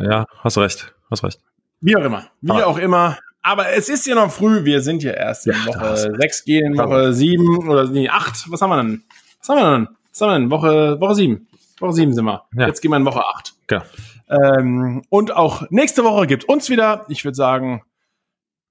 ja, 0.00 0.26
hast 0.40 0.58
recht, 0.58 0.94
hast 1.10 1.24
recht. 1.24 1.40
Wie 1.80 1.96
auch 1.96 2.04
immer, 2.04 2.26
wie 2.42 2.50
Aber- 2.50 2.66
auch 2.66 2.78
immer. 2.78 3.18
Aber 3.42 3.70
es 3.70 3.88
ist 3.88 4.06
ja 4.06 4.14
noch 4.14 4.30
früh, 4.30 4.66
wir 4.66 4.82
sind 4.82 5.02
ja 5.02 5.12
erst 5.12 5.46
in 5.46 5.54
Ja, 5.54 5.66
Woche 5.66 6.08
du 6.10 6.16
sechs 6.20 6.44
gehen, 6.44 6.66
in 6.66 6.72
Klar. 6.74 6.88
Woche 6.90 7.12
sieben 7.14 7.66
oder 7.66 7.88
nee, 7.88 8.06
acht. 8.10 8.44
Was 8.50 8.60
haben 8.60 8.68
wir 8.68 8.76
denn? 8.76 9.02
Was 9.40 9.48
haben 9.48 9.56
wir 9.56 9.72
denn? 9.78 9.88
Was 10.12 10.20
haben 10.20 10.28
wir 10.28 10.38
denn? 10.40 10.50
Woche, 10.50 11.00
Woche 11.00 11.14
sieben. 11.14 11.48
Woche 11.78 11.94
sieben 11.94 12.12
sind 12.12 12.26
wir. 12.26 12.42
Ja. 12.54 12.66
Jetzt 12.66 12.82
gehen 12.82 12.90
wir 12.90 12.98
in 12.98 13.06
Woche 13.06 13.24
acht. 13.24 13.54
Genau. 13.66 13.82
Ähm, 14.30 15.02
und 15.08 15.34
auch 15.34 15.64
nächste 15.70 16.04
Woche 16.04 16.26
gibt 16.26 16.44
uns 16.44 16.70
wieder, 16.70 17.04
ich 17.08 17.24
würde 17.24 17.34
sagen, 17.34 17.82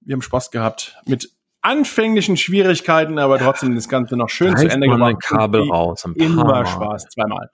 wir 0.00 0.14
haben 0.14 0.22
Spaß 0.22 0.50
gehabt 0.50 0.96
mit 1.06 1.30
anfänglichen 1.62 2.36
Schwierigkeiten, 2.38 3.18
aber 3.18 3.38
trotzdem 3.38 3.74
das 3.74 3.88
Ganze 3.88 4.16
noch 4.16 4.30
schön 4.30 4.56
zu 4.56 4.66
Ende 4.68 4.90
ein 4.90 5.18
Kabel 5.18 5.68
raus, 5.68 6.04
ein 6.06 6.14
paar 6.14 6.26
Immer 6.26 6.44
Mal. 6.44 6.66
Spaß, 6.66 7.08
zweimal. 7.10 7.50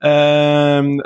Ähm, 0.00 1.02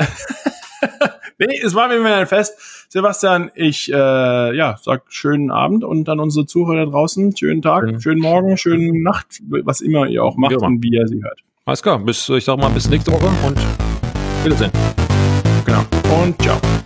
nee, 1.39 1.59
es 1.65 1.75
war 1.75 1.89
mir 1.89 2.01
wieder 2.01 2.17
ein 2.17 2.27
Fest. 2.27 2.87
Sebastian, 2.91 3.51
ich 3.55 3.91
äh, 3.91 4.55
ja, 4.55 4.77
sag 4.83 5.05
schönen 5.09 5.51
Abend 5.51 5.83
und 5.83 6.05
dann 6.05 6.21
unsere 6.21 6.45
Zuhörer 6.45 6.85
draußen, 6.85 7.35
schönen 7.35 7.63
Tag, 7.63 7.91
Ja. 7.91 7.99
schönen 8.01 8.21
Morgen, 8.21 8.59
schönen 8.59 9.03
Nacht, 9.03 9.41
was 9.49 9.81
immer 9.81 10.07
ihr 10.09 10.23
auch 10.23 10.37
macht 10.37 10.53
immer. 10.53 10.65
und 10.65 10.83
wie 10.83 10.91
ihr 10.91 11.07
sie 11.09 11.23
hört. 11.23 11.41
Alles 11.65 11.83
klar, 11.83 11.99
bis, 12.01 12.29
ich 12.29 12.45
sag 12.45 12.59
mal, 12.59 12.69
bis 12.69 12.91
nächste 12.91 13.13
Woche 13.13 13.31
und 13.47 13.59
Wiedersehen. 14.45 14.73
Genau. 15.73 15.87
Und 16.23 16.43
ciao. 16.43 16.82